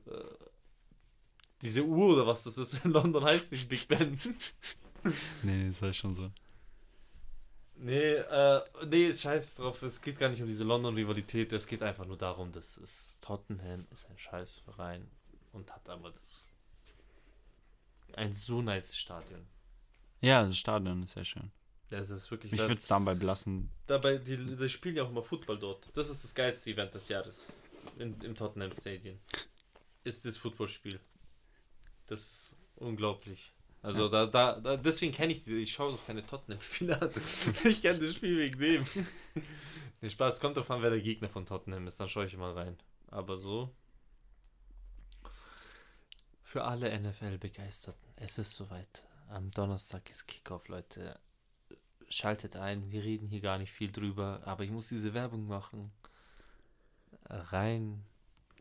[1.61, 4.19] diese Uhr oder was das ist in London heißt nicht Big Ben.
[5.03, 5.11] Nee,
[5.43, 6.29] nee, das heißt schon so.
[7.77, 9.81] Nee, äh, nee, scheiß drauf.
[9.81, 11.51] Es geht gar nicht um diese London-Rivalität.
[11.51, 15.05] Es geht einfach nur darum, dass es Tottenham ist ein Scheißverein
[15.51, 16.53] und hat aber das
[18.15, 19.45] ein so nice Stadion.
[20.21, 21.51] Ja, das Stadion ist sehr schön.
[21.89, 22.53] Das ist wirklich.
[22.53, 23.69] Ich würde es dabei belassen.
[23.87, 25.95] dabei, die, die spielen ja auch immer Football dort.
[25.95, 27.45] Das ist das geilste Event des Jahres
[27.99, 29.19] in, im Tottenham Stadion.
[30.03, 30.99] Ist das Footballspiel.
[32.07, 33.54] Das ist unglaublich.
[33.85, 35.57] Also da, da, da, deswegen kenne ich die.
[35.57, 37.11] Ich schaue doch keine Tottenham-Spiele an.
[37.65, 38.87] ich kenne das Spiel wegen dem.
[40.01, 41.99] nee, Spaß, kommt drauf an, wer der Gegner von Tottenham ist.
[41.99, 42.79] Dann schaue ich mal rein.
[43.11, 43.69] Aber so.
[46.41, 48.09] Für alle NFL-Begeisterten.
[48.15, 49.05] Es ist soweit.
[49.29, 51.19] Am Donnerstag ist Kickoff, Leute.
[52.09, 52.89] Schaltet ein.
[52.89, 54.41] Wir reden hier gar nicht viel drüber.
[54.45, 55.91] Aber ich muss diese Werbung machen.
[57.29, 58.03] Rein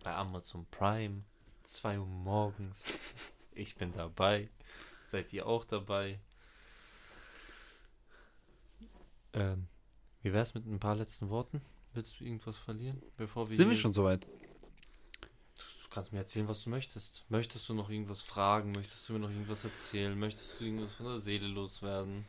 [0.03, 1.25] bei Amazon Prime.
[1.63, 2.93] 2 Uhr morgens.
[3.57, 4.49] Ich bin dabei.
[5.05, 6.19] Seid ihr auch dabei?
[9.33, 9.67] Ähm,
[10.23, 11.61] wie wär's mit ein paar letzten Worten?
[11.93, 14.27] Willst du irgendwas verlieren, bevor wir Sind wir schon soweit?
[15.21, 17.25] Du kannst mir erzählen, was du möchtest.
[17.29, 18.73] Möchtest du noch irgendwas fragen?
[18.73, 20.19] Möchtest du mir noch irgendwas erzählen?
[20.19, 22.25] Möchtest du irgendwas von der Seele loswerden?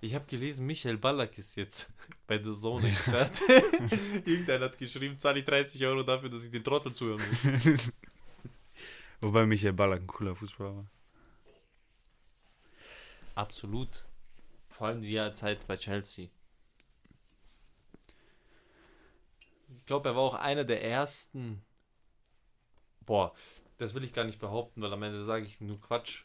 [0.00, 1.90] Ich habe gelesen, Michael Ballack ist jetzt
[2.26, 3.42] bei The Zone Experte.
[4.24, 7.92] Irgendeiner hat geschrieben, zahle ich 30 Euro dafür, dass ich den Trottel zuhören muss.
[9.20, 10.90] Wobei Michael Ballack ein cooler Fußballer war.
[13.34, 14.06] Absolut.
[14.68, 16.28] Vor allem die Zeit bei Chelsea.
[19.68, 21.62] Ich glaube, er war auch einer der ersten.
[23.00, 23.34] Boah,
[23.78, 26.24] das will ich gar nicht behaupten, weil am Ende sage ich nur Quatsch.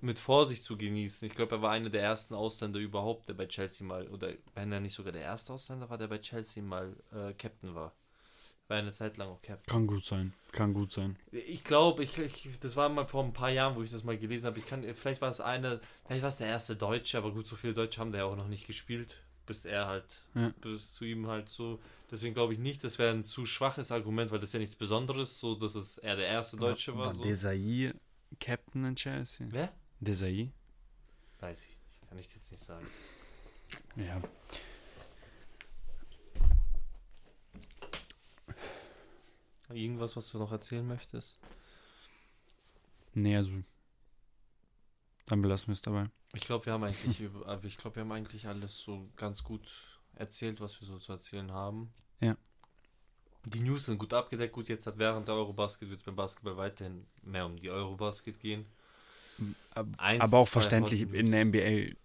[0.00, 1.26] Mit Vorsicht zu genießen.
[1.26, 4.70] Ich glaube, er war einer der ersten Ausländer überhaupt, der bei Chelsea mal, oder wenn
[4.70, 7.94] er nicht sogar der erste Ausländer war, der bei Chelsea mal äh, Captain war.
[8.68, 9.72] War eine Zeit lang auch Captain.
[9.72, 10.32] Kann gut sein.
[10.50, 11.16] Kann gut sein.
[11.30, 14.18] Ich glaube, ich, ich, das war mal vor ein paar Jahren, wo ich das mal
[14.18, 14.58] gelesen habe.
[14.58, 17.54] Ich kann, vielleicht war es eine, vielleicht war es der erste Deutsche, aber gut, so
[17.54, 20.52] viele Deutsche haben da ja auch noch nicht gespielt, bis er halt, Ja.
[20.60, 21.80] bis zu ihm halt so.
[22.10, 24.74] Deswegen glaube ich nicht, das wäre ein zu schwaches Argument, weil das ist ja nichts
[24.76, 27.12] Besonderes, so dass es er der erste Deutsche war.
[27.12, 27.22] So.
[27.22, 27.92] Desai
[28.40, 29.46] Captain in Chelsea?
[29.50, 29.72] Wer?
[30.00, 30.50] Desai?
[31.38, 32.86] Weiß ich nicht, kann ich jetzt nicht sagen.
[33.96, 34.20] Ja.
[39.70, 41.38] Irgendwas, was du noch erzählen möchtest?
[43.14, 43.52] Nee, also.
[45.26, 46.08] Dann belassen wir es dabei.
[46.34, 49.68] Ich glaube, wir haben eigentlich, aber ich glaube, wir haben eigentlich alles so ganz gut
[50.14, 51.92] erzählt, was wir so zu erzählen haben.
[52.20, 52.36] Ja.
[53.44, 54.52] Die News sind gut abgedeckt.
[54.52, 58.38] Gut, jetzt hat während der Eurobasket wird es beim Basketball weiterhin mehr um die Eurobasket
[58.40, 58.66] gehen.
[59.70, 61.96] Ab, Eins, aber auch verständlich, in der NBA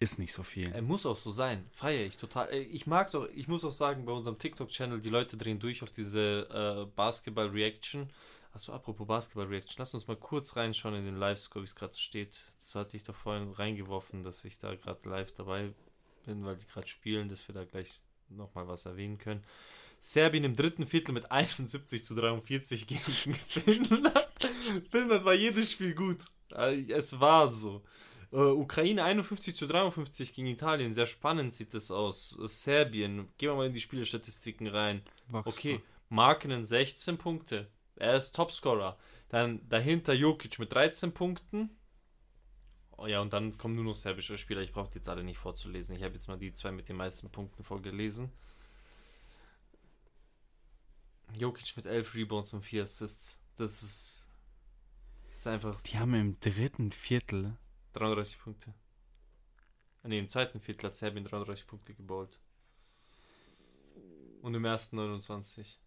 [0.00, 0.72] ist nicht so viel.
[0.72, 1.66] Er muss auch so sein.
[1.72, 2.50] Feiere ich total.
[2.52, 5.60] Äh, Ich mag es auch, ich muss auch sagen, bei unserem TikTok-Channel, die Leute drehen
[5.60, 8.10] durch auf diese äh, Basketball-Reaction.
[8.52, 12.40] Achso, apropos Basketball-Reaction, lass uns mal kurz reinschauen in den Livescore, wie es gerade steht.
[12.60, 15.72] Das hatte ich doch vorhin reingeworfen, dass ich da gerade live dabei
[16.26, 19.44] bin, weil die gerade spielen, dass wir da gleich nochmal was erwähnen können.
[20.00, 24.28] Serbien im dritten Viertel mit 71 zu 43 gegen Finnland.
[24.90, 26.18] Finnland war jedes Spiel gut.
[26.52, 27.82] Äh, Es war so.
[28.32, 30.94] Äh, Ukraine 51 zu 53 gegen Italien.
[30.94, 32.36] Sehr spannend sieht das aus.
[32.44, 33.28] Serbien.
[33.38, 35.02] Gehen wir mal in die Spielestatistiken rein.
[35.32, 37.68] Okay, Markenen 16 Punkte.
[37.96, 38.96] Er ist Topscorer.
[39.28, 41.70] Dann dahinter Jokic mit 13 Punkten.
[42.96, 44.60] Oh ja, und dann kommen nur noch serbische Spieler.
[44.60, 45.96] Ich brauche die jetzt alle nicht vorzulesen.
[45.96, 48.30] Ich habe jetzt mal die zwei mit den meisten Punkten vorgelesen.
[51.34, 53.40] Jokic mit 11 Rebounds und 4 Assists.
[53.56, 54.28] Das ist,
[55.28, 55.80] das ist einfach.
[55.82, 57.56] Die haben im dritten Viertel
[57.92, 58.74] 33 Punkte.
[60.02, 62.38] Ne, im zweiten Viertel hat Serbien 33 Punkte gebaut.
[64.42, 65.78] Und im ersten 29.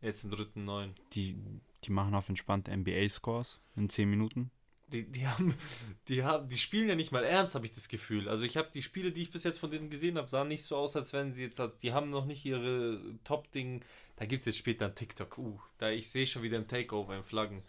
[0.00, 0.94] Jetzt im dritten 9.
[1.14, 1.36] Die,
[1.82, 4.50] die machen auf entspannte NBA-Scores in 10 Minuten.
[4.92, 5.54] Die, die haben,
[6.08, 8.28] die haben, die spielen ja nicht mal ernst, habe ich das Gefühl.
[8.28, 10.62] Also ich habe die Spiele, die ich bis jetzt von denen gesehen habe, sahen nicht
[10.62, 13.84] so aus, als wenn sie jetzt, die haben noch nicht ihre Top-Ding.
[14.14, 15.38] Da gibt es jetzt später ein TikTok.
[15.38, 17.62] Uh, da ich sehe schon wieder ein Takeover in Flaggen.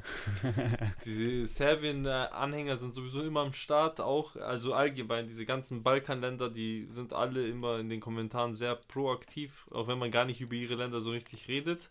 [1.05, 7.13] diese Serbien-Anhänger sind sowieso immer am Start, auch, also allgemein, diese ganzen Balkanländer, die sind
[7.13, 11.01] alle immer in den Kommentaren sehr proaktiv, auch wenn man gar nicht über ihre Länder
[11.01, 11.89] so richtig redet.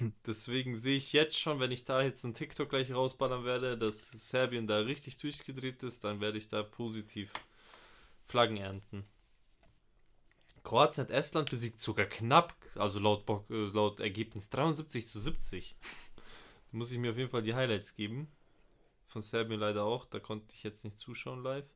[0.26, 4.10] Deswegen sehe ich jetzt schon, wenn ich da jetzt einen TikTok gleich rausballern werde, dass
[4.10, 7.32] Serbien da richtig durchgedreht ist, dann werde ich da positiv
[8.26, 9.04] Flaggen ernten.
[10.62, 15.74] Kroatien hat Estland besiegt sogar knapp, also laut, äh, laut Ergebnis 73 zu 70.
[16.70, 18.28] Da muss ich mir auf jeden Fall die Highlights geben.
[19.06, 21.66] Von Serbien leider auch, da konnte ich jetzt nicht zuschauen live.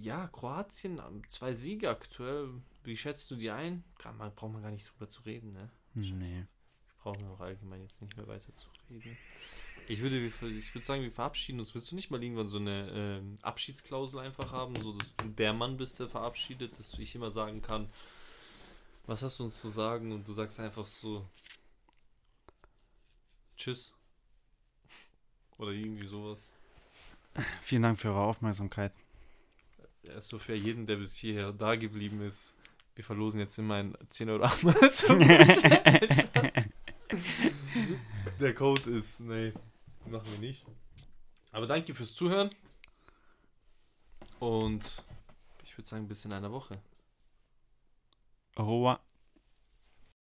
[0.00, 2.48] Ja, Kroatien, zwei Siege aktuell.
[2.84, 3.84] Wie schätzt du die ein?
[3.98, 5.70] Kann man, braucht man gar nicht drüber zu reden, ne?
[5.94, 6.46] Nee.
[7.02, 9.16] Brauchen wir auch allgemein jetzt nicht mehr weiter zu reden.
[9.88, 11.74] Ich würde, ich würde sagen, wir verabschieden uns.
[11.74, 15.52] Willst du nicht mal irgendwann so eine ähm, Abschiedsklausel einfach haben, so dass du der
[15.52, 17.90] Mann bist, der verabschiedet, dass ich immer sagen kann,
[19.06, 21.26] was hast du uns zu sagen und du sagst einfach so
[23.56, 23.92] Tschüss.
[25.58, 26.52] Oder irgendwie sowas.
[27.60, 28.92] Vielen Dank für eure Aufmerksamkeit.
[30.06, 32.56] Ja, so für jeden, der bis hierher da geblieben ist.
[32.94, 35.20] Wir verlosen jetzt immer ein 10 Euro Amazon.
[38.40, 39.52] Der Code ist, nee,
[40.06, 40.66] machen wir nicht.
[41.52, 42.50] Aber danke fürs Zuhören.
[44.40, 44.82] Und
[45.62, 46.74] ich würde sagen, bis in einer Woche.
[48.56, 49.00] Au revoir.